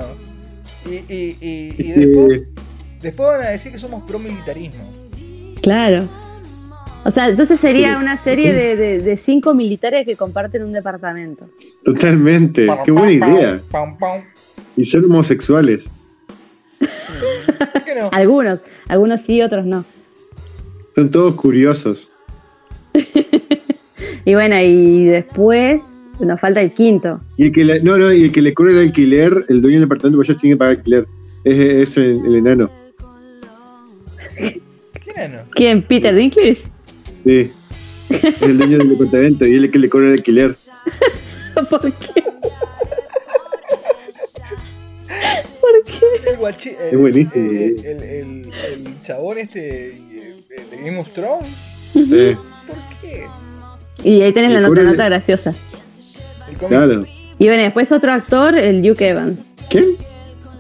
Y, 0.85 0.95
y, 1.13 1.37
y, 1.41 1.75
y 1.77 1.91
después, 1.91 2.41
después 3.01 3.29
van 3.29 3.41
a 3.41 3.49
decir 3.49 3.71
que 3.71 3.77
somos 3.77 4.03
pro 4.03 4.19
militarismo. 4.19 4.83
Claro. 5.61 6.07
O 7.05 7.11
sea, 7.11 7.29
entonces 7.29 7.59
sería 7.59 7.89
Sí. 7.89 7.95
una 8.01 8.17
serie 8.17 8.51
de, 8.53 8.75
de- 8.75 8.99
de 8.99 9.17
cinco 9.17 9.53
militares 9.53 10.05
que 10.05 10.15
comparten 10.15 10.63
un 10.63 10.71
departamento. 10.71 11.47
Totalmente. 11.83 12.67
Qué 12.83 12.91
buena 12.91 13.11
idea. 13.13 13.61
Pam, 13.71 13.97
pam. 13.97 14.21
Y 14.75 14.85
son 14.85 15.05
homosexuales. 15.05 15.85
¿Por 16.79 17.83
qué 17.83 17.95
no? 17.95 18.09
Algunos, 18.11 18.59
algunos 18.87 19.21
sí, 19.21 19.41
otros 19.41 19.65
no. 19.65 19.85
Son 20.95 21.09
todos 21.11 21.35
curiosos. 21.35 22.09
Y 24.25 24.33
bueno, 24.33 24.59
y 24.61 25.05
después 25.05 25.81
nos 26.19 26.39
falta 26.39 26.61
el 26.61 26.71
quinto. 26.73 27.21
Y 27.37 27.45
el 27.45 27.51
que 27.51 27.63
le, 27.65 27.79
no, 27.81 27.97
no, 27.97 28.11
y 28.11 28.23
el 28.23 28.31
que 28.31 28.41
le 28.41 28.53
cobra 28.53 28.71
el 28.71 28.79
alquiler, 28.79 29.45
el 29.49 29.61
dueño 29.61 29.75
del 29.79 29.87
departamento, 29.87 30.17
pues 30.17 30.29
ellos 30.29 30.41
tienen 30.41 30.57
que 30.57 30.59
pagar 30.59 30.77
alquiler. 30.77 31.05
Es, 31.43 31.89
es 31.89 31.97
el, 31.97 32.25
el 32.25 32.35
enano. 32.37 32.69
¿Quién 34.35 34.61
es 35.17 35.29
no? 35.31 35.37
¿Quién? 35.55 35.81
¿Peter 35.83 36.13
Dinklage? 36.15 36.63
Sí. 37.25 37.51
Es 38.09 38.41
el 38.41 38.57
dueño 38.57 38.77
del 38.79 38.89
departamento 38.89 39.45
y 39.45 39.51
él 39.53 39.57
es 39.59 39.63
el 39.65 39.71
que 39.71 39.79
le 39.79 39.89
cobra 39.89 40.07
el 40.07 40.13
alquiler. 40.13 40.53
¿Por 41.69 41.81
qué? 41.81 42.23
¿Por 45.61 45.83
qué? 45.85 46.29
El 46.31 46.37
guachi, 46.37 46.69
el, 46.69 46.75
Es 46.93 46.99
buenísimo. 46.99 47.51
El, 47.51 47.85
el, 47.85 48.03
el- 48.03 48.53
el 48.53 49.01
chabón 49.01 49.37
este 49.37 49.59
de 49.61 50.77
Game 50.83 50.99
of 50.99 51.09
Thrones. 51.13 51.51
Sí, 51.93 52.35
¿Por 52.67 52.77
qué? 53.01 53.27
Y 54.03 54.21
ahí 54.21 54.33
tenés 54.33 54.51
la 54.51 54.61
nota, 54.61 54.81
de- 54.81 54.87
nota 54.87 55.05
graciosa. 55.09 55.53
Claro. 56.67 57.05
Y 57.39 57.47
bueno, 57.47 57.63
después 57.63 57.91
otro 57.91 58.11
actor, 58.13 58.57
el 58.57 58.81
Luke 58.85 59.07
Evans. 59.07 59.51
¿Quién? 59.69 59.95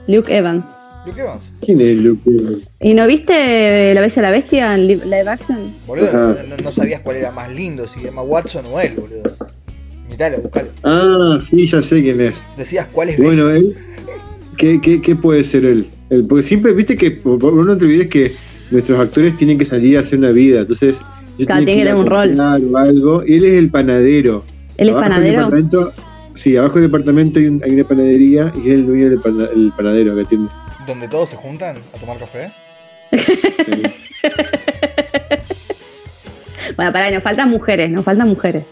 Luke 0.07 0.35
Evans. 0.35 0.65
Luke 1.05 1.21
Evans. 1.21 1.51
¿Quién 1.61 1.79
es 1.81 1.97
Luke? 1.97 2.21
¿Y 2.81 2.93
no 2.95 3.05
viste 3.07 3.93
La 3.93 4.01
Bella 4.01 4.13
y 4.17 4.21
la 4.21 4.31
Bestia 4.31 4.73
en 4.75 4.87
li- 4.87 4.95
live 4.95 5.27
action? 5.29 5.73
Boludo, 5.85 6.07
Ajá. 6.07 6.35
no, 6.47 6.55
no- 6.55 6.63
no 6.63 6.71
sabías 6.71 7.01
cuál 7.01 7.17
era 7.17 7.31
más 7.31 7.53
lindo, 7.53 7.87
si 7.87 8.05
Emma 8.07 8.23
Watson 8.23 8.65
o 8.71 8.79
él, 8.79 8.93
boludo. 8.95 9.35
Miralo, 10.09 10.39
buscalo. 10.39 10.69
Ah, 10.83 11.37
sí, 11.49 11.65
ya 11.67 11.81
sé 11.81 12.01
quién 12.01 12.19
es. 12.21 12.43
Decías 12.57 12.87
cuál 12.91 13.09
es 13.09 13.17
Bueno, 13.17 13.49
él. 13.51 13.75
¿Qué, 14.57 14.79
qué, 14.81 15.01
qué 15.01 15.15
puede 15.15 15.43
ser 15.43 15.65
él? 15.65 15.87
Él- 16.09 16.25
Porque 16.27 16.43
siempre, 16.43 16.73
viste 16.73 16.95
que, 16.97 17.11
por 17.11 17.37
por- 17.39 17.53
no 17.53 17.77
te 17.77 17.85
olvides 17.85 18.07
que 18.09 18.33
nuestros 18.71 18.99
actores 18.99 19.37
tienen 19.37 19.57
que 19.57 19.65
salir 19.65 19.97
a 19.97 20.01
hacer 20.01 20.17
una 20.17 20.31
vida. 20.31 20.61
Entonces, 20.61 20.99
Claro, 21.43 21.65
tienen 21.65 21.65
tiene 21.65 21.81
que 21.81 21.85
tener 21.87 21.95
un 21.95 22.05
rol. 22.07 22.27
comprar 22.29 22.61
o 22.63 22.77
algo. 22.77 23.23
Y 23.25 23.35
él 23.35 23.45
es 23.45 23.53
el 23.53 23.69
panadero. 23.69 24.43
¿Él 24.77 24.89
es 24.89 24.93
Abajo 24.95 25.09
panadero? 25.09 25.39
departamento- 25.49 25.93
sí, 26.35 26.55
abajo 26.57 26.75
del 26.79 26.83
departamento 26.91 27.39
hay, 27.39 27.47
un- 27.47 27.61
hay 27.63 27.71
una 27.71 27.83
panadería 27.83 28.53
y 28.55 28.59
es 28.67 28.73
el 28.73 28.85
dueño 28.85 29.09
del 29.09 29.19
pana- 29.19 29.49
el 29.53 29.71
panadero 29.75 30.15
que 30.15 30.21
atiende. 30.21 30.49
Donde 30.87 31.07
todos 31.07 31.29
se 31.29 31.35
juntan 31.37 31.75
a 31.93 31.97
tomar 31.99 32.17
café. 32.19 32.51
Sí. 33.11 33.83
Bueno, 36.75 36.91
pará, 36.91 37.09
nos 37.11 37.23
faltan 37.23 37.49
mujeres, 37.49 37.89
nos 37.89 38.03
faltan 38.03 38.27
mujeres. 38.27 38.63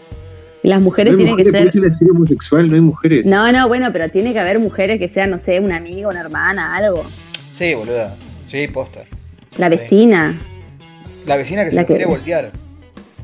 Y 0.62 0.68
las 0.68 0.80
No 0.80 0.84
mujeres 0.84 1.12
hay 1.12 1.16
tienen 1.16 1.32
mujeres, 1.34 1.52
que 1.52 1.58
ser... 1.58 1.68
es 1.68 1.74
una 1.74 1.90
serie 1.90 2.10
homosexual, 2.12 2.66
no 2.68 2.74
hay 2.74 2.80
mujeres. 2.80 3.24
No, 3.26 3.50
no, 3.52 3.68
bueno, 3.68 3.90
pero 3.92 4.08
tiene 4.10 4.32
que 4.32 4.40
haber 4.40 4.58
mujeres 4.58 4.98
que 4.98 5.08
sean, 5.08 5.30
no 5.30 5.38
sé, 5.44 5.60
una 5.60 5.76
amiga, 5.76 6.08
una 6.08 6.20
hermana, 6.20 6.74
algo. 6.76 7.04
Sí, 7.52 7.72
boluda. 7.74 8.16
Sí, 8.46 8.66
posta. 8.68 9.04
La 9.58 9.70
Sí. 9.70 9.76
La 11.26 11.36
vecina 11.36 11.64
que 11.64 11.70
se 11.70 11.76
La 11.76 11.82
que- 11.84 11.94
quiere 11.94 12.06
voltear. 12.06 12.50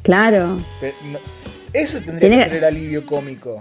claro. 0.02 0.46
No- 1.12 1.18
Eso 1.72 1.98
tendría 1.98 2.18
Tiene 2.28 2.36
que 2.38 2.48
ser 2.50 2.56
el 2.58 2.64
alivio 2.64 3.06
cómico. 3.06 3.60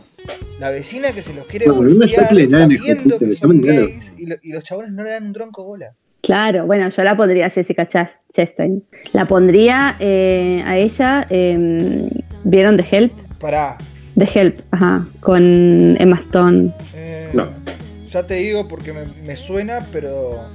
La 0.60 0.72
vecina 0.72 1.12
que 1.12 1.22
se 1.22 1.32
los 1.36 1.46
quiere 1.46 1.68
no 1.68 1.76
voltear 1.76 2.28
sabiendo 2.50 3.20
que 3.20 3.32
son 3.34 3.62
gays 3.62 4.14
y, 4.18 4.26
lo- 4.26 4.38
y 4.42 4.52
los 4.52 4.64
chabones 4.64 4.92
no 4.94 5.04
le 5.04 5.12
dan 5.12 5.28
un 5.28 5.34
tronco 5.34 5.64
bola. 5.64 5.94
Claro, 6.24 6.66
bueno, 6.66 6.90
yo 6.90 7.04
la 7.04 7.16
pondría 7.16 7.46
a 7.46 7.50
Jessica 7.52 7.88
Chas- 7.88 8.10
Chastain. 8.34 8.84
La 9.14 9.26
pondría 9.26 9.96
eh, 10.00 10.64
a 10.66 10.78
ella, 10.80 11.28
eh, 11.30 12.10
¿vieron 12.44 12.78
The 12.78 12.86
Help? 12.98 13.14
Pará. 13.40 13.78
The 14.18 14.28
Help, 14.34 14.60
ajá, 14.72 15.08
con 15.20 15.96
Emma 16.02 16.18
Stone. 16.18 16.74
eh, 16.96 17.30
No. 17.34 17.48
Ya 18.10 18.24
te 18.26 18.34
digo 18.36 18.68
porque 18.68 18.92
me, 18.92 19.06
me 19.24 19.36
suena, 19.36 19.86
pero 19.94 20.50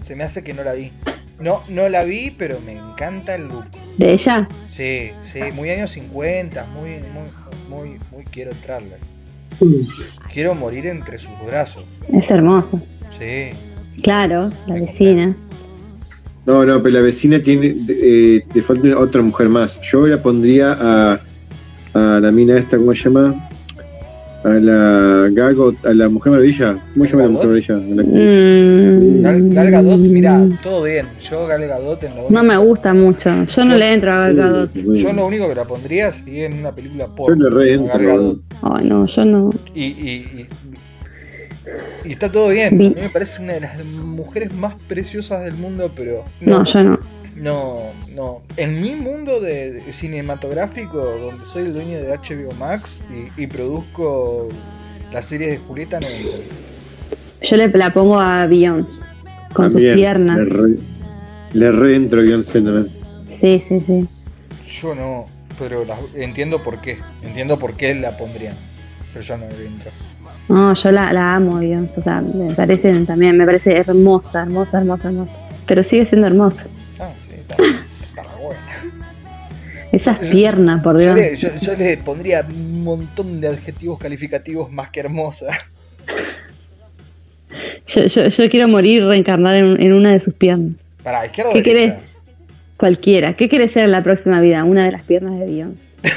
se 0.00 0.16
me 0.16 0.24
hace 0.24 0.42
que 0.42 0.54
no 0.54 0.64
la 0.64 0.72
vi. 0.72 0.92
No, 1.40 1.62
no 1.68 1.88
la 1.88 2.04
vi, 2.04 2.30
pero 2.36 2.58
me 2.66 2.72
encanta 2.72 3.34
el 3.34 3.48
look. 3.48 3.64
¿De 3.96 4.12
ella? 4.12 4.46
Sí, 4.66 5.10
sí, 5.22 5.40
muy 5.54 5.70
años 5.70 5.90
50, 5.92 6.66
muy, 6.66 6.90
muy, 7.12 7.28
muy, 7.68 7.98
muy 8.12 8.24
quiero 8.24 8.50
entrarle. 8.50 8.96
Quiero 10.32 10.54
morir 10.54 10.86
entre 10.86 11.18
sus 11.18 11.30
brazos. 11.46 11.84
Es 12.12 12.30
hermosa. 12.30 12.78
Sí. 13.18 13.50
Claro, 14.02 14.50
la 14.66 14.74
vecina. 14.74 15.36
No, 16.46 16.64
no, 16.64 16.82
pero 16.82 16.96
la 16.96 17.00
vecina 17.02 17.40
tiene. 17.40 17.74
Eh, 17.88 18.40
te 18.52 18.62
falta 18.62 18.98
otra 18.98 19.22
mujer 19.22 19.48
más. 19.48 19.80
Yo 19.82 20.06
la 20.06 20.22
pondría 20.22 20.76
a, 20.78 21.20
a 21.94 22.20
la 22.20 22.30
mina 22.30 22.56
esta, 22.58 22.76
¿cómo 22.76 22.94
se 22.94 23.04
llama? 23.04 23.48
A 24.42 24.48
la 24.48 25.28
Gago, 25.32 25.74
a 25.84 25.92
la 25.92 26.08
Mujer 26.08 26.32
Maravilla. 26.32 26.76
¿Cómo 26.94 27.04
se 27.04 27.10
llama 27.10 27.22
la 27.24 27.28
Mujer 27.28 27.46
Maravilla? 27.48 27.76
Mm, 27.76 29.22
Gal, 29.22 29.50
Gal 29.50 29.70
Gadot, 29.70 29.98
mira, 29.98 30.40
todo 30.62 30.82
bien. 30.84 31.06
Yo 31.20 31.46
Gal 31.46 31.60
Gadot 31.68 32.02
en 32.04 32.16
la 32.16 32.22
No 32.30 32.42
me 32.42 32.56
gusta 32.56 32.94
mucho. 32.94 33.44
Yo 33.44 33.64
no 33.64 33.72
Yo- 33.72 33.78
le 33.78 33.92
entro 33.92 34.12
a 34.12 34.16
Gal 34.28 34.36
Gadot. 34.36 34.70
Yo 34.74 35.12
lo 35.12 35.26
único 35.26 35.46
que 35.48 35.54
la 35.54 35.64
pondría 35.64 36.10
sería 36.12 36.46
en 36.46 36.58
una 36.60 36.72
película 36.74 37.06
Yo 37.18 37.34
le 37.34 37.50
re 37.50 37.76
con 37.76 37.86
Gal. 37.88 38.02
Gadot. 38.06 38.40
Ay, 38.62 38.88
no, 38.88 39.06
yo 39.06 39.24
no. 39.26 39.50
Y, 39.74 39.82
y, 39.84 39.86
y, 39.92 40.46
y 42.08 42.12
está 42.12 42.30
todo 42.30 42.48
bien. 42.48 42.68
A 42.74 42.76
mí 42.78 42.94
me 42.96 43.10
parece 43.10 43.42
una 43.42 43.52
de 43.52 43.60
las 43.60 43.84
mujeres 43.84 44.54
más 44.54 44.80
preciosas 44.88 45.44
del 45.44 45.54
mundo, 45.56 45.90
pero 45.94 46.24
No, 46.40 46.64
yo 46.64 46.82
no. 46.82 46.98
No, 47.40 47.92
no. 48.14 48.42
En 48.56 48.80
mi 48.82 48.94
mundo 48.94 49.40
de, 49.40 49.72
de 49.72 49.92
cinematográfico, 49.92 50.98
donde 50.98 51.44
soy 51.46 51.62
el 51.64 51.74
dueño 51.74 51.98
de 51.98 52.08
HBO 52.16 52.52
Max 52.58 53.00
y, 53.10 53.42
y 53.42 53.46
produzco 53.46 54.48
las 55.12 55.26
series 55.26 55.52
de 55.52 55.58
Julieta, 55.58 56.00
no. 56.00 56.06
Yo 57.42 57.56
le 57.56 57.68
la 57.68 57.92
pongo 57.92 58.20
a 58.20 58.46
Beyoncé. 58.46 58.90
Con 59.54 59.72
También, 59.72 59.92
sus 59.92 60.00
piernas. 60.00 60.36
Le 60.36 60.44
re, 60.44 60.74
le 61.54 61.72
re 61.72 61.96
entro 61.96 62.22
Beyoncé 62.22 62.60
también. 62.60 62.92
Sí, 63.40 63.64
sí, 63.66 63.80
sí. 63.86 64.08
Yo 64.66 64.94
no, 64.94 65.24
pero 65.58 65.84
entiendo 66.14 66.58
por 66.62 66.80
qué. 66.80 66.98
Entiendo 67.22 67.58
por 67.58 67.74
qué 67.74 67.94
la 67.94 68.16
pondrían. 68.16 68.54
Pero 69.12 69.24
yo 69.24 69.36
no 69.38 69.46
le 69.48 69.66
entro. 69.66 69.90
No, 70.48 70.74
yo 70.74 70.92
la, 70.92 71.12
la 71.12 71.36
amo 71.36 71.58
Beyoncé. 71.58 72.00
O 72.00 72.02
sea, 72.02 72.20
me 72.20 72.54
parece 72.54 72.92
también, 73.06 73.38
me 73.38 73.46
parece 73.46 73.78
hermosa, 73.78 74.42
hermosa, 74.42 74.78
hermosa, 74.78 75.08
hermosa. 75.08 75.40
Pero 75.66 75.82
sigue 75.82 76.04
siendo 76.04 76.26
hermosa. 76.26 76.66
Esas 79.92 80.20
Yo- 80.20 80.30
piernas, 80.30 80.82
por 80.82 80.94
Yo 80.96 81.14
Dios. 81.14 81.14
le, 81.16 81.36
yo, 81.36 81.48
yo 81.60 81.76
le 81.76 81.96
pondría 81.98 82.44
un 82.48 82.84
montón 82.84 83.40
de 83.40 83.48
adjetivos 83.48 83.98
calificativos 83.98 84.70
más 84.70 84.90
que 84.90 85.00
hermosa. 85.00 85.46
Yo, 87.88 88.04
yo, 88.06 88.28
yo 88.28 88.50
quiero 88.50 88.68
morir 88.68 89.04
reencarnada 89.04 89.58
en, 89.58 89.80
en 89.80 89.92
una 89.92 90.12
de 90.12 90.20
sus 90.20 90.32
piernas. 90.34 90.76
Para 91.02 91.26
izquierda 91.26 91.52
¿Qué 91.52 91.62
querés? 91.64 91.94
Cualquiera. 92.76 93.34
¿Qué 93.36 93.48
quieres 93.48 93.72
ser 93.72 93.84
en 93.84 93.90
la 93.92 94.02
próxima 94.02 94.40
vida? 94.40 94.62
Una 94.64 94.84
de 94.84 94.92
las 94.92 95.02
piernas 95.02 95.38
de 95.40 95.46
Beyoncé. 95.46 95.80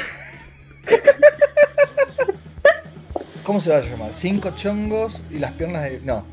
¿Cómo 3.42 3.60
se 3.60 3.70
va 3.70 3.78
a 3.78 3.80
llamar? 3.82 4.10
Cinco 4.12 4.52
chongos 4.56 5.20
y 5.30 5.38
las 5.40 5.52
piernas 5.52 5.82
de. 5.84 6.00
No. 6.04 6.24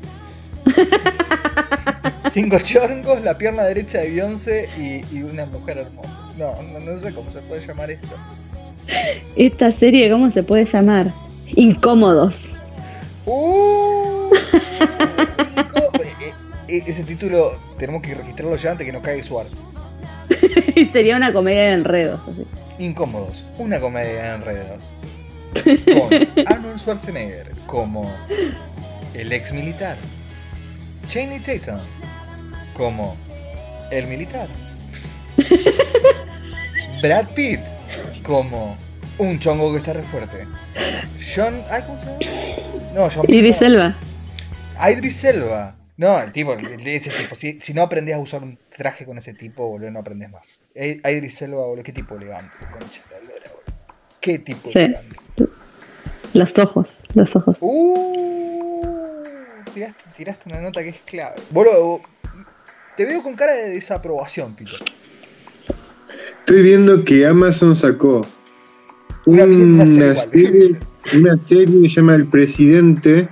Cinco 2.30 2.58
chongos, 2.60 3.22
la 3.22 3.36
pierna 3.36 3.64
derecha 3.64 3.98
de 3.98 4.10
Beyoncé 4.10 4.68
y, 4.78 5.04
y 5.14 5.22
una 5.22 5.44
mujer 5.46 5.78
hermosa. 5.78 6.08
No, 6.38 6.62
no, 6.62 6.80
no 6.80 6.98
sé 6.98 7.12
cómo 7.12 7.30
se 7.32 7.40
puede 7.40 7.66
llamar 7.66 7.90
esto. 7.90 8.16
Esta 9.36 9.72
serie, 9.78 10.10
¿cómo 10.10 10.30
se 10.30 10.42
puede 10.42 10.64
llamar? 10.64 11.06
Incómodos. 11.54 12.42
¡Uh! 13.26 14.30
Eh, 16.00 16.78
eh, 16.78 16.82
ese 16.86 17.04
título 17.04 17.52
tenemos 17.78 18.02
que 18.02 18.14
registrarlo 18.14 18.56
ya 18.56 18.72
antes 18.72 18.86
que 18.86 18.92
nos 18.92 19.02
caiga 19.02 19.22
Suar. 19.22 19.46
Sería 20.92 21.16
una 21.16 21.32
comedia 21.32 21.62
de 21.62 21.72
enredos. 21.72 22.20
así. 22.28 22.46
Incómodos, 22.78 23.44
una 23.58 23.78
comedia 23.80 24.22
de 24.22 24.34
enredos. 24.36 24.80
Con 25.84 26.46
Arnold 26.46 26.78
Schwarzenegger 26.78 27.46
como 27.66 28.10
el 29.14 29.32
ex 29.32 29.52
militar. 29.52 29.96
Chaney 31.08 31.40
Tatum 31.40 31.78
como 32.74 33.16
el 33.90 34.06
militar. 34.06 34.48
Brad 37.02 37.26
Pitt 37.34 37.60
como 38.22 38.76
un 39.18 39.38
chongo 39.38 39.72
que 39.72 39.78
está 39.78 39.92
re 39.92 40.02
fuerte. 40.02 40.46
John. 41.34 41.62
Ay, 41.70 41.82
¿cómo 41.86 41.98
se 41.98 42.06
llama? 42.06 42.18
No, 42.94 43.08
John 43.14 43.24
Idris 43.28 43.60
no. 43.60 43.66
Elba. 43.66 43.94
Idris 44.90 45.24
Elba. 45.24 45.74
No, 45.96 46.20
el 46.20 46.32
tipo, 46.32 46.54
el- 46.54 46.86
ese 46.86 47.10
tipo. 47.10 47.34
Si, 47.34 47.60
si 47.60 47.74
no 47.74 47.82
aprendés 47.82 48.14
a 48.16 48.18
usar 48.18 48.42
un 48.42 48.58
traje 48.74 49.04
con 49.04 49.18
ese 49.18 49.34
tipo, 49.34 49.66
boludo, 49.68 49.90
no 49.90 50.00
aprendes 50.00 50.30
más. 50.30 50.58
Eh, 50.74 51.00
Idris 51.04 51.42
Elba, 51.42 51.66
boludo, 51.66 51.82
qué 51.84 51.92
tipo 51.92 52.16
elegante, 52.16 52.56
concha 52.58 53.02
de 53.10 53.14
la 53.16 53.20
lora, 53.34 53.50
boludo. 53.50 53.82
¿Qué 54.20 54.38
tipo 54.38 54.70
Sí. 54.70 54.78
grande? 54.78 55.16
Los 56.34 56.58
ojos, 56.58 57.04
los 57.14 57.36
ojos. 57.36 57.56
Uh, 57.60 58.91
tiraste, 59.74 60.04
tiraste 60.16 60.48
una 60.48 60.60
nota 60.60 60.82
que 60.82 60.90
es 60.90 61.00
clave. 61.00 61.36
Boludo, 61.50 62.00
te 62.96 63.06
veo 63.06 63.22
con 63.22 63.34
cara 63.34 63.52
de 63.54 63.70
desaprobación, 63.70 64.54
Pito. 64.54 64.72
Estoy 66.40 66.62
viendo 66.62 67.04
que 67.04 67.26
Amazon 67.26 67.74
sacó 67.76 68.20
Una- 69.26 69.44
una, 69.44 69.84
una 69.84 70.16
serie 70.16 70.76
una 71.14 71.36
serie 71.48 71.66
que 71.82 71.88
se 71.88 71.94
llama 71.96 72.14
El 72.14 72.26
Presidente, 72.26 73.28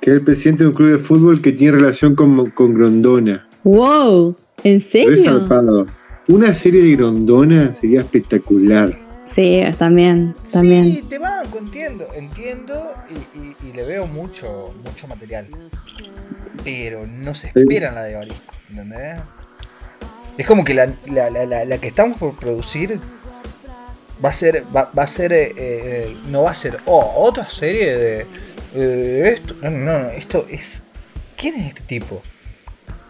que 0.00 0.10
es 0.10 0.16
el 0.16 0.22
presidente 0.22 0.64
de 0.64 0.68
un 0.70 0.74
club 0.74 0.90
de 0.90 0.98
fútbol 0.98 1.40
que 1.40 1.52
tiene 1.52 1.78
relación 1.78 2.14
con, 2.14 2.50
con 2.50 2.74
Grondona. 2.74 3.48
Wow, 3.64 4.36
¿en 4.64 4.90
serio? 4.90 5.16
zarpado. 5.22 5.86
Una 6.28 6.54
serie 6.54 6.82
de 6.82 6.96
Grondona 6.96 7.74
sería 7.74 8.00
espectacular. 8.00 8.98
Sí, 9.34 9.60
también, 9.78 10.34
también. 10.52 10.84
Sí, 10.84 11.02
te 11.02 11.18
banco, 11.18 11.58
entiendo, 11.58 12.06
entiendo 12.16 12.94
y, 13.08 13.38
y- 13.38 13.56
y 13.68 13.72
le 13.72 13.84
veo 13.84 14.06
mucho, 14.06 14.74
mucho 14.84 15.06
material. 15.06 15.46
Pero 16.64 17.06
no 17.06 17.34
se 17.34 17.48
espera 17.48 17.92
la 17.92 18.02
de 18.02 18.14
Barisco, 18.16 18.54
¿entendés? 18.70 19.20
Es 20.36 20.46
como 20.46 20.64
que 20.64 20.74
la, 20.74 20.86
la- 21.06 21.30
la- 21.30 21.46
la- 21.46 21.64
la 21.64 21.78
que 21.78 21.88
estamos 21.88 22.18
por 22.18 22.34
producir 22.36 22.98
va 24.24 24.30
a 24.30 24.32
ser, 24.32 24.64
va, 24.74 24.90
va 24.96 25.02
a 25.04 25.06
ser, 25.06 25.32
eh, 25.32 25.52
eh, 25.56 26.16
no 26.28 26.42
va 26.42 26.50
a 26.50 26.54
ser, 26.54 26.78
oh, 26.86 27.12
otra 27.16 27.48
serie 27.48 27.96
de, 27.96 28.26
eh, 28.74 29.34
esto, 29.36 29.54
no, 29.62 29.70
no, 29.70 29.98
no, 30.04 30.08
esto 30.10 30.46
es, 30.50 30.82
¿quién 31.36 31.54
es 31.56 31.68
este 31.68 31.82
tipo? 31.82 32.22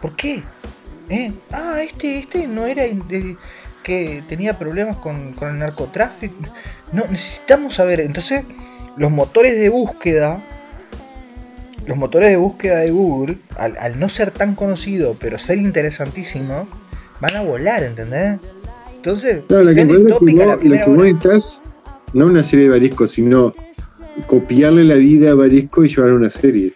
¿Por 0.01 0.15
qué? 0.15 0.43
¿Eh? 1.09 1.31
Ah, 1.51 1.81
este, 1.81 2.19
este 2.19 2.47
no 2.47 2.65
era 2.67 2.83
de- 2.83 3.35
que 3.83 4.23
tenía 4.27 4.57
problemas 4.57 4.97
con, 4.97 5.33
con 5.33 5.49
el 5.49 5.59
narcotráfico. 5.59 6.35
No, 6.93 7.03
necesitamos 7.09 7.75
saber. 7.75 7.99
Entonces, 8.01 8.43
los 8.97 9.11
motores 9.11 9.59
de 9.59 9.69
búsqueda, 9.69 10.43
los 11.85 11.97
motores 11.97 12.29
de 12.29 12.37
búsqueda 12.37 12.79
de 12.79 12.91
Google, 12.91 13.37
al, 13.57 13.77
al 13.77 13.99
no 13.99 14.09
ser 14.09 14.31
tan 14.31 14.55
conocido, 14.55 15.15
pero 15.19 15.39
ser 15.39 15.57
interesantísimo, 15.57 16.67
van 17.19 17.35
a 17.35 17.41
volar, 17.41 17.83
¿entendés? 17.83 18.39
Entonces, 18.95 19.43
No, 19.49 19.63
la 19.63 19.73
que, 19.73 19.85
la 19.85 19.93
lo 19.93 20.19
que 20.19 20.83
hora. 20.83 21.39
no 22.13 22.25
una 22.25 22.43
serie 22.43 22.65
de 22.65 22.71
Barisco, 22.71 23.07
sino 23.07 23.53
copiarle 24.27 24.83
la 24.83 24.95
vida 24.95 25.31
a 25.31 25.35
Barisco 25.35 25.85
y 25.85 25.89
llevar 25.89 26.11
una 26.13 26.29
serie. 26.29 26.73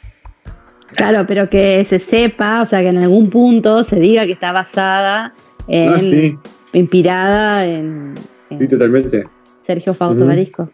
Claro, 0.95 1.25
pero 1.27 1.49
que 1.49 1.85
se 1.89 1.99
sepa, 1.99 2.61
o 2.61 2.67
sea, 2.67 2.81
que 2.81 2.89
en 2.89 2.99
algún 2.99 3.29
punto 3.29 3.83
se 3.83 3.95
diga 3.97 4.25
que 4.25 4.31
está 4.31 4.51
basada 4.51 5.33
en, 5.67 5.89
Ah, 5.89 5.99
sí, 5.99 6.37
inspirada 6.73 7.65
en, 7.65 8.13
en 8.49 8.59
sí, 8.59 8.67
totalmente. 8.67 9.23
Sergio 9.65 9.93
Fausto 9.93 10.19
Ujú. 10.19 10.27
Marisco. 10.27 10.69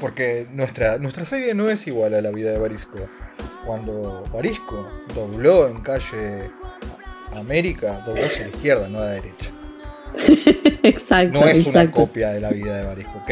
Porque 0.00 0.46
nuestra, 0.54 0.98
nuestra 0.98 1.24
serie 1.24 1.52
no 1.54 1.68
es 1.68 1.86
igual 1.86 2.14
a 2.14 2.22
la 2.22 2.30
vida 2.30 2.52
de 2.52 2.58
Barisco. 2.58 2.98
Cuando 3.66 4.24
Barisco 4.32 4.88
dobló 5.14 5.68
en 5.68 5.78
calle 5.80 6.50
América, 7.36 8.02
dobló 8.06 8.24
hacia 8.24 8.44
la 8.44 8.50
izquierda, 8.50 8.88
no 8.88 8.98
a 8.98 9.02
la 9.02 9.10
derecha. 9.12 9.50
exacto. 10.82 11.40
No 11.40 11.46
es 11.46 11.66
una 11.66 11.90
copia 11.90 12.30
de 12.30 12.40
la 12.40 12.50
vida 12.50 12.78
de 12.78 12.84
Barisco, 12.86 13.18
¿ok? 13.18 13.30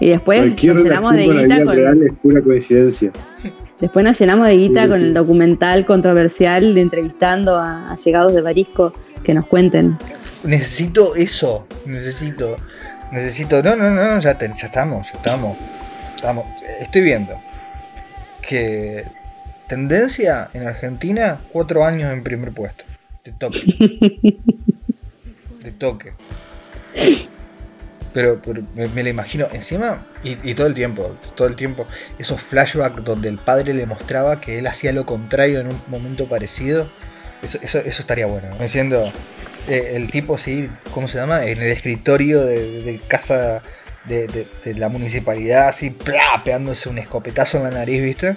Y 0.00 0.08
después 0.10 0.40
Cualquier 0.40 0.74
nos 0.74 0.84
llenamos 0.84 1.14
de 1.14 1.26
con 1.26 1.38
guita 1.38 1.64
con, 1.64 1.76
real 1.76 2.02
es 2.02 2.12
pura 2.22 2.42
coincidencia. 2.42 3.12
después 3.80 4.04
nos 4.04 4.18
llenamos 4.18 4.46
de 4.46 4.56
guita 4.58 4.84
Sí, 4.84 4.90
con 4.90 5.00
sí. 5.00 5.06
el 5.06 5.14
documental 5.14 5.86
controversial 5.86 6.74
de 6.74 6.80
entrevistando 6.82 7.54
a, 7.56 7.90
a 7.90 7.96
llegados 7.96 8.34
de 8.34 8.42
Barisco 8.42 8.92
que 9.22 9.32
nos 9.32 9.46
cuenten. 9.46 9.96
Necesito 10.44 11.16
eso, 11.16 11.66
necesito, 11.86 12.56
necesito, 13.12 13.62
no, 13.62 13.76
no, 13.76 13.90
no, 13.90 14.20
ya, 14.20 14.36
te- 14.36 14.48
ya 14.48 14.66
estamos, 14.66 15.10
ya 15.10 15.18
estamos, 15.18 15.56
estamos, 16.14 16.44
estoy 16.80 17.02
viendo 17.02 17.40
que 18.46 19.04
tendencia 19.68 20.50
en 20.52 20.66
Argentina, 20.66 21.40
cuatro 21.50 21.84
años 21.84 22.12
en 22.12 22.22
primer 22.22 22.52
puesto, 22.52 22.84
de 23.24 23.32
toque, 23.32 23.60
de 25.62 25.72
toque, 25.72 26.12
pero, 28.12 28.40
me, 28.74 28.86
me 28.88 29.02
lo 29.02 29.08
imagino 29.08 29.48
encima 29.52 30.06
y, 30.22 30.54
todo 30.54 30.66
el 30.66 30.74
tiempo, 30.74 31.16
todo 31.34 31.48
el 31.48 31.56
tiempo, 31.56 31.84
esos 32.18 32.40
flashbacks 32.40 33.02
donde 33.02 33.28
el 33.28 33.38
padre 33.38 33.72
le 33.74 33.86
mostraba 33.86 34.40
que 34.40 34.58
él 34.58 34.66
hacía 34.66 34.92
lo 34.92 35.06
contrario 35.06 35.60
en 35.60 35.68
un 35.68 35.80
momento 35.88 36.28
parecido, 36.28 36.88
eso, 37.42 37.58
eso, 37.62 37.78
eso 37.78 38.02
estaría 38.02 38.26
bueno, 38.26 38.50
¿no? 38.50 38.58
diciendo 38.58 39.10
eh, 39.68 39.92
el 39.94 40.10
tipo 40.10 40.38
sí, 40.38 40.68
¿cómo 40.92 41.08
se 41.08 41.18
llama? 41.18 41.44
En 41.44 41.58
el 41.60 41.70
escritorio 41.70 42.42
de, 42.44 42.82
de 42.82 42.98
casa 42.98 43.62
de, 44.04 44.26
de- 44.26 44.46
de 44.64 44.74
la 44.74 44.88
municipalidad, 44.88 45.68
así, 45.68 45.90
¡plá! 45.90 46.42
pegándose 46.44 46.88
un 46.88 46.98
escopetazo 46.98 47.56
en 47.58 47.64
la 47.64 47.70
nariz, 47.70 48.02
¿viste? 48.02 48.36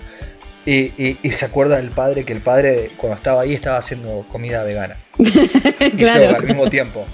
Y, 0.65 0.91
y- 0.97 1.17
y 1.23 1.31
se 1.31 1.45
acuerda 1.45 1.77
del 1.77 1.91
padre 1.91 2.23
que 2.25 2.33
el 2.33 2.41
padre 2.41 2.91
cuando 2.97 3.15
estaba 3.17 3.41
ahí 3.41 3.53
estaba 3.53 3.77
haciendo 3.77 4.25
comida 4.31 4.63
vegana. 4.63 4.97
Y 5.17 5.91
Claro. 5.91 6.31
yo 6.31 6.35
al 6.35 6.43
mismo 6.43 6.69
tiempo. 6.69 7.05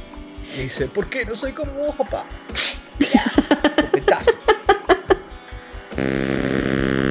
Y 0.57 0.63
dice, 0.63 0.87
¿por 0.87 1.09
qué? 1.09 1.25
No 1.25 1.35
soy 1.35 1.51
como 1.51 1.71
vos, 1.73 1.95
papá. 1.95 2.25
Escopetazo. 2.99 4.31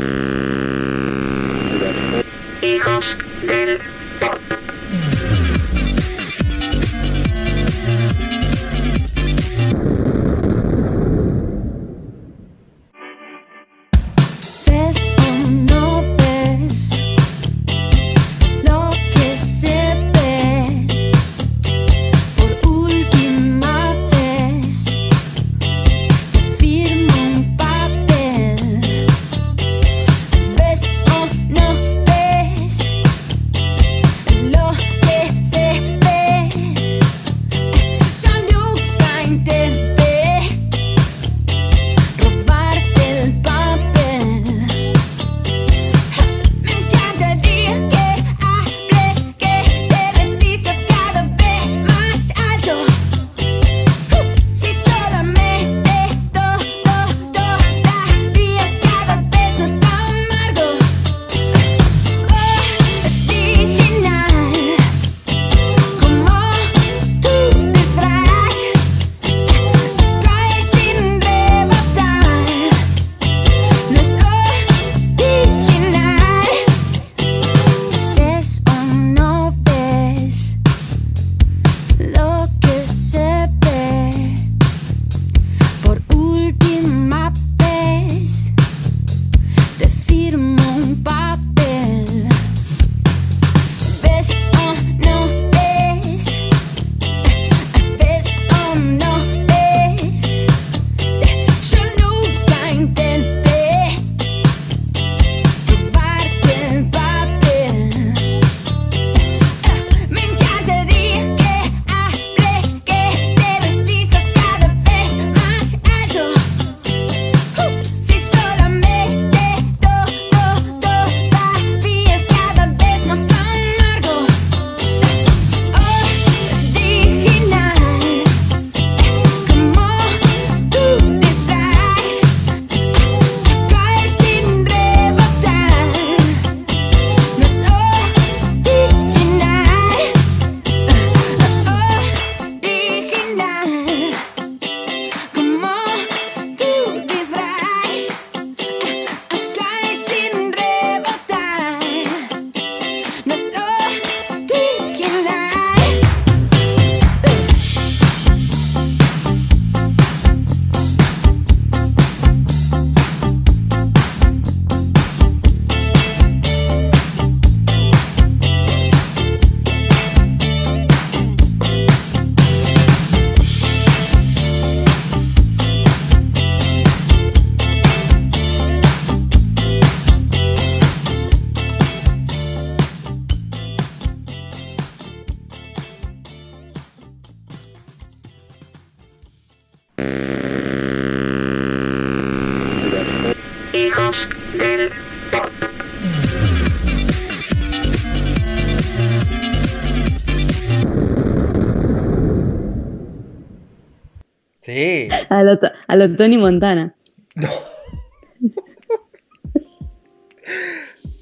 Sí. 204.62 205.08
A 205.28 205.42
lo, 205.42 205.58
to- 205.58 205.72
a 205.88 205.96
lo 205.96 206.16
Tony 206.16 206.38
Montana. 206.38 206.94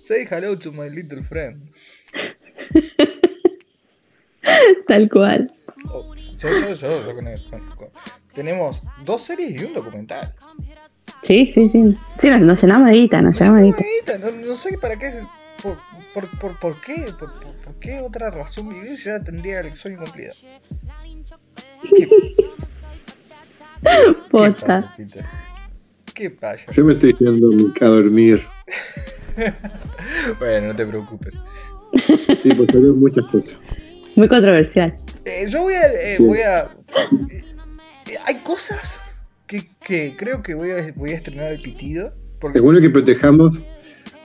Say 0.02 0.26
hello 0.30 0.56
to 0.56 0.72
my 0.72 0.88
little 0.88 1.22
friend. 1.22 1.70
Tal 4.88 5.08
cual. 5.08 5.52
Oh, 5.88 6.14
yo, 6.16 6.50
yo, 6.50 6.74
yo, 6.74 7.06
yo 7.06 7.14
con 7.14 7.26
él, 7.26 7.40
con- 7.50 7.68
con- 7.76 7.90
Tenemos 8.34 8.82
dos 9.04 9.22
series 9.22 9.60
y 9.60 9.64
un 9.64 9.72
documental. 9.72 10.34
Sí, 11.22 11.50
sí, 11.54 11.68
sí. 11.72 11.96
Sí, 12.20 12.30
nos, 12.30 12.40
nos 12.40 12.60
llenamos 12.62 12.88
de 12.90 12.96
guita, 12.96 13.22
nos 13.22 13.34
llenamos 13.38 13.60
de 13.60 13.66
guita. 13.68 13.78
Ahorita, 14.12 14.30
No, 14.30 14.46
no 14.48 14.56
sé 14.56 14.76
para 14.78 14.96
qué. 14.98 15.22
Por, 15.62 15.78
por, 16.14 16.38
por, 16.38 16.58
por 16.58 16.80
qué? 16.80 17.06
Por, 17.18 17.30
qué 17.80 18.00
otra 18.00 18.30
razón 18.30 18.68
vivir 18.68 18.98
ya 18.98 19.22
tendría 19.22 19.60
el 19.60 19.72
cumplido? 19.96 20.32
¿Qué, 21.96 22.08
qué 22.08 22.44
Posta. 24.30 24.94
¿Qué 26.14 26.30
pasa? 26.30 26.70
Yo 26.72 26.84
me 26.84 26.92
estoy 26.94 27.14
yendo 27.18 27.50
a 27.80 27.84
dormir. 27.86 28.42
Bueno, 30.38 30.68
no 30.68 30.76
te 30.76 30.84
preocupes. 30.84 31.38
Sí, 32.42 32.50
porque 32.56 32.76
veo 32.78 32.94
muchas 32.94 33.24
cosas. 33.26 33.56
Muy 34.16 34.28
controversial. 34.28 34.94
Eh, 35.24 35.46
yo 35.48 35.62
voy 35.62 35.74
a. 35.74 35.86
eh, 35.86 36.16
Sí. 36.16 36.22
voy 36.24 36.40
a 36.40 36.62
eh, 36.62 36.68
eh, 38.10 38.16
hay 38.26 38.34
cosas 38.42 39.00
que, 39.46 39.70
que 39.86 40.14
creo 40.16 40.42
que 40.42 40.54
voy 40.54 40.72
a, 40.72 40.92
voy 40.96 41.10
a 41.12 41.14
estrenar 41.14 41.52
el 41.52 41.62
pitido. 41.62 42.12
Porque 42.40 42.58
Es 42.58 42.64
bueno 42.64 42.80
que 42.80 42.90
protejamos. 42.90 43.60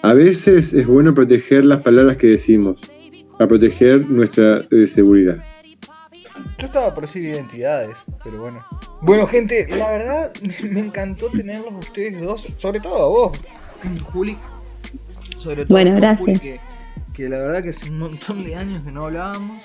A 0.01 0.13
veces 0.13 0.73
es 0.73 0.87
bueno 0.87 1.13
proteger 1.13 1.65
las 1.65 1.81
palabras 1.83 2.17
que 2.17 2.27
decimos. 2.27 2.79
Para 3.37 3.47
proteger 3.47 4.09
nuestra 4.09 4.65
eh, 4.71 4.87
seguridad. 4.87 5.37
Yo 6.57 6.65
estaba 6.67 6.93
por 6.93 7.03
decir 7.05 7.23
identidades, 7.23 8.05
pero 8.23 8.41
bueno. 8.41 8.65
Bueno, 9.01 9.27
gente, 9.27 9.65
la 9.69 9.91
verdad 9.91 10.33
me 10.69 10.79
encantó 10.79 11.29
tenerlos 11.29 11.73
a 11.73 11.77
ustedes 11.77 12.21
dos, 12.21 12.47
sobre 12.57 12.79
todo 12.79 12.95
a 13.03 13.07
vos, 13.07 13.39
Juli. 14.11 14.37
Sobre 15.37 15.65
todo 15.65 15.75
Bueno, 15.75 15.91
a 15.91 15.93
vos, 15.93 16.01
gracias. 16.01 16.25
Juli, 16.25 16.39
que, 16.39 16.59
que 17.13 17.29
la 17.29 17.37
verdad 17.37 17.63
que 17.63 17.69
hace 17.69 17.89
un 17.89 17.99
montón 17.99 18.43
de 18.43 18.55
años 18.55 18.81
que 18.83 18.91
no 18.91 19.05
hablábamos 19.05 19.63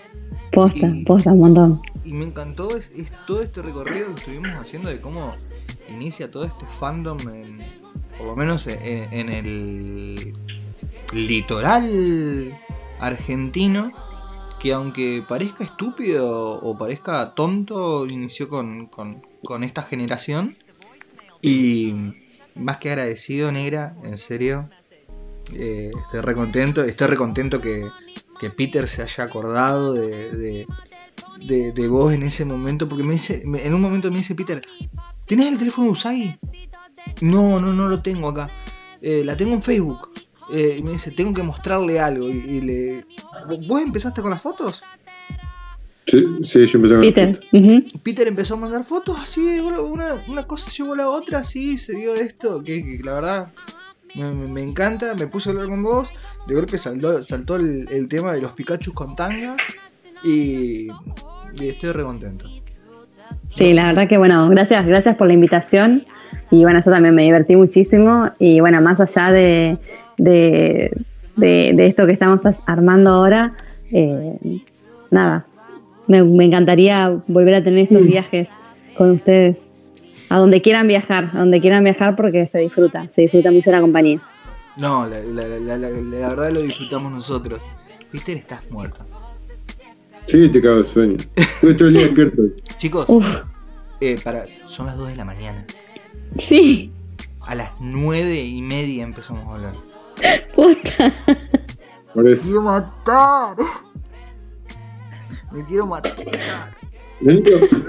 Posta, 0.52 0.86
Y- 0.88 1.04
posta, 1.04 1.30
un 1.32 1.38
montón. 1.40 1.80
y 2.04 2.12
me 2.12 2.24
encantó 2.24 2.76
es, 2.76 2.90
es 2.96 3.10
todo 3.26 3.40
este 3.42 3.62
recorrido 3.62 4.06
que 4.08 4.14
estuvimos 4.20 4.50
haciendo 4.60 4.88
de 4.90 5.00
cómo 5.00 5.34
inicia 5.88 6.28
todo 6.30 6.44
este 6.44 6.64
fandom, 6.66 7.18
en, 7.32 7.58
por 8.18 8.26
lo 8.26 8.36
menos 8.36 8.66
en, 8.66 9.12
en 9.12 9.28
el 9.28 10.34
litoral 11.12 12.58
argentino, 12.98 13.92
que 14.60 14.72
aunque 14.72 15.24
parezca 15.26 15.64
estúpido 15.64 16.28
o 16.60 16.76
parezca 16.76 17.34
tonto, 17.34 18.06
inició 18.06 18.48
con, 18.48 18.86
con, 18.86 19.22
esta 19.64 19.82
generación. 19.82 20.56
Y 21.42 21.94
más 22.54 22.76
que 22.78 22.90
agradecido, 22.90 23.50
negra, 23.50 23.96
en 24.04 24.16
serio. 24.16 24.68
eh, 25.52 25.90
estoy 26.04 26.20
recontento, 26.20 26.84
estoy 26.84 27.06
recontento 27.08 27.60
que, 27.60 27.88
que 28.38 28.50
Peter 28.50 28.86
se 28.86 29.02
haya 29.02 29.24
acordado 29.24 29.94
de, 29.94 30.36
de, 30.36 30.66
de, 31.44 31.72
vos 31.88 32.12
en 32.12 32.22
ese 32.22 32.44
momento, 32.44 32.88
porque 32.88 33.02
me 33.02 33.14
dice, 33.14 33.42
me- 33.46 33.66
en 33.66 33.74
un 33.74 33.80
momento 33.80 34.10
me 34.10 34.18
dice 34.18 34.34
Peter, 34.34 34.60
¿tenés 35.26 35.46
el 35.48 35.58
teléfono 35.58 35.88
de? 35.88 36.38
No, 37.22 37.58
no, 37.58 37.72
no 37.72 37.88
lo 37.88 38.00
tengo 38.02 38.28
acá. 38.28 38.50
"Eh, 39.00 39.22
la 39.24 39.36
tengo 39.36 39.54
en 39.54 39.62
Facebook. 39.62 40.10
Eh, 40.52 40.76
y 40.78 40.82
me 40.82 40.92
dice, 40.92 41.10
tengo 41.12 41.32
que 41.34 41.42
mostrarle 41.42 42.00
algo. 42.00 42.28
Y, 42.28 42.32
y 42.32 42.60
le. 42.60 43.04
¿Vos 43.66 43.80
empezaste 43.82 44.20
con 44.22 44.30
las 44.30 44.42
fotos? 44.42 44.82
Sí, 46.06 46.18
sí, 46.42 46.66
yo 46.66 46.78
empecé 46.78 46.94
con 46.94 47.00
Peter. 47.02 47.40
ujú. 47.52 47.84
Peter 48.02 48.26
empezó 48.26 48.54
a 48.54 48.56
mandar 48.56 48.84
fotos 48.84 49.16
así, 49.20 49.60
una, 49.60 50.14
una, 50.26 50.42
cosa 50.44 50.70
llevó 50.76 50.94
a 50.94 50.96
la 50.96 51.08
otra, 51.08 51.38
así 51.38 51.78
se 51.78 51.94
dio 51.94 52.14
esto, 52.16 52.62
que, 52.64 52.82
que 52.82 52.98
la 53.04 53.14
verdad 53.14 53.48
me, 54.16 54.32
me- 54.32 54.48
me 54.48 54.62
encanta, 54.62 55.14
me 55.14 55.28
puse 55.28 55.48
a 55.50 55.52
hablar 55.52 55.68
con 55.68 55.84
vos, 55.84 56.10
de 56.48 56.54
golpe 56.54 56.78
saltó, 56.78 57.22
saltó 57.22 57.56
el, 57.56 57.86
el 57.92 58.08
tema 58.08 58.32
de 58.32 58.40
los 58.40 58.52
Pikachu 58.52 58.92
con 58.92 59.14
tangas 59.14 59.58
y, 60.24 60.88
y 61.60 61.68
estoy 61.68 61.92
re 61.92 62.02
contento. 62.02 62.46
Sí, 63.54 63.72
la 63.72 63.86
verdad 63.88 64.08
que 64.08 64.18
bueno, 64.18 64.48
gracias, 64.48 64.84
gracias 64.86 65.16
por 65.16 65.28
la 65.28 65.34
invitación. 65.34 66.04
Y 66.50 66.62
bueno, 66.64 66.82
yo 66.84 66.90
también 66.90 67.14
me 67.14 67.22
divertí 67.22 67.54
muchísimo. 67.54 68.28
Y 68.40 68.58
bueno, 68.58 68.80
más 68.80 68.98
allá 69.00 69.30
de, 69.30 69.78
de, 70.24 70.90
de- 71.36 71.72
de 71.74 71.86
esto 71.86 72.06
que 72.06 72.12
estamos 72.12 72.40
armando 72.66 73.10
ahora, 73.10 73.54
eh, 73.92 74.60
nada, 75.10 75.46
me, 76.06 76.22
me 76.24 76.44
encantaría 76.44 77.18
volver 77.28 77.54
a 77.54 77.64
tener 77.64 77.80
estos 77.84 78.02
viajes 78.04 78.48
con 78.96 79.10
ustedes. 79.10 79.58
A 80.28 80.38
donde 80.38 80.62
quieran 80.62 80.86
viajar, 80.86 81.30
a 81.34 81.38
donde 81.40 81.60
quieran 81.60 81.82
viajar 81.82 82.14
porque 82.14 82.46
se 82.46 82.58
disfruta, 82.58 83.08
se 83.14 83.22
disfruta 83.22 83.50
mucho 83.50 83.72
la 83.72 83.80
compañía. 83.80 84.20
No, 84.76 85.06
la, 85.06 85.18
la, 85.20 85.48
la, 85.58 85.76
la- 85.76 85.88
la 85.90 86.28
verdad 86.28 86.50
lo 86.52 86.60
disfrutamos 86.62 87.10
nosotros. 87.10 87.60
Peter, 88.12 88.36
estás 88.36 88.60
muerto. 88.70 89.04
Sí, 90.26 90.48
te 90.48 90.60
cago 90.60 90.76
de 90.78 90.84
sueño. 90.84 91.16
Estuve 91.34 91.74
todo 91.74 91.88
el 91.88 91.94
día 91.94 92.04
despierto. 92.04 92.42
Chicos, 92.78 93.06
eh, 94.00 94.16
para, 94.22 94.44
son 94.68 94.86
las 94.86 94.96
2 94.96 95.08
de 95.08 95.16
la 95.16 95.24
mañana. 95.24 95.64
sí, 96.38 96.92
A 97.40 97.54
las 97.56 97.70
9 97.80 98.40
y 98.40 98.62
media 98.62 99.02
empezamos 99.04 99.44
a 99.48 99.54
hablar. 99.54 99.74
Por 100.54 102.24
Me 102.24 102.36
quiero 102.36 102.62
matar. 102.62 103.56
Me 105.52 105.64
quiero 105.64 105.86
matar. 105.86 106.14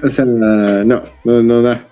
O 0.04 0.10
sea, 0.10 0.26
no, 0.26 1.04
no, 1.24 1.44
no 1.44 1.62
da. 1.62 1.88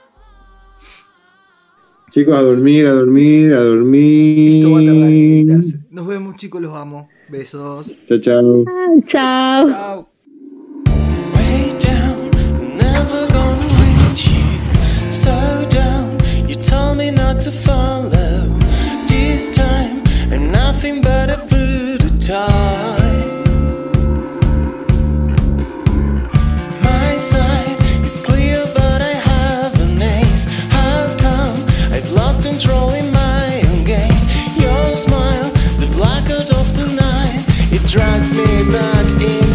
Chicos, 2.11 2.35
a 2.35 2.41
dormir, 2.41 2.87
a 2.87 2.93
dormir, 2.93 3.53
a 3.53 3.61
dormir. 3.61 4.57
Esto 4.57 4.71
va 4.71 4.79
a 4.79 4.85
tardar 4.85 5.09
en 5.09 5.13
editarse. 5.13 5.79
Nos 5.91 6.07
vemos 6.07 6.37
chicos, 6.37 6.61
los 6.61 6.75
amo. 6.75 7.07
Besos. 7.29 7.95
Chao, 8.07 8.17
chao. 8.19 8.65
Chao. 9.05 9.69
Chao. 9.69 10.09
Way 11.35 11.77
down, 11.79 12.31
never 12.77 13.27
gonna 13.31 13.67
reach 13.79 14.27
you. 14.27 15.13
So 15.13 15.29
down, 15.69 16.17
you 16.47 16.55
told 16.55 16.97
me 16.97 17.11
not 17.11 17.39
to 17.41 17.51
follow. 17.51 18.57
This 19.07 19.55
time, 19.55 19.88
I'm 19.88 19.88
nothing 20.89 21.01
but 21.01 21.29
a 21.29 21.37
voodoo 21.45 22.17
toy. 22.19 22.35
My 26.81 27.17
side 27.17 27.77
is 28.03 28.19
clear, 28.19 28.65
but 28.73 29.01
I 29.01 29.13
have 29.13 29.79
an 29.81 30.01
ace. 30.01 30.45
How 30.69 31.15
come 31.17 31.65
I've 31.93 32.09
lost 32.11 32.43
control 32.43 32.93
in 32.93 33.11
my 33.11 33.61
own 33.69 33.83
game? 33.83 34.21
Your 34.55 34.95
smile, 34.95 35.49
the 35.79 35.89
blackout 35.93 36.49
of 36.51 36.75
the 36.75 36.87
night, 36.87 37.43
it 37.71 37.85
drags 37.87 38.31
me 38.31 38.45
back 38.71 39.05
into 39.21 39.48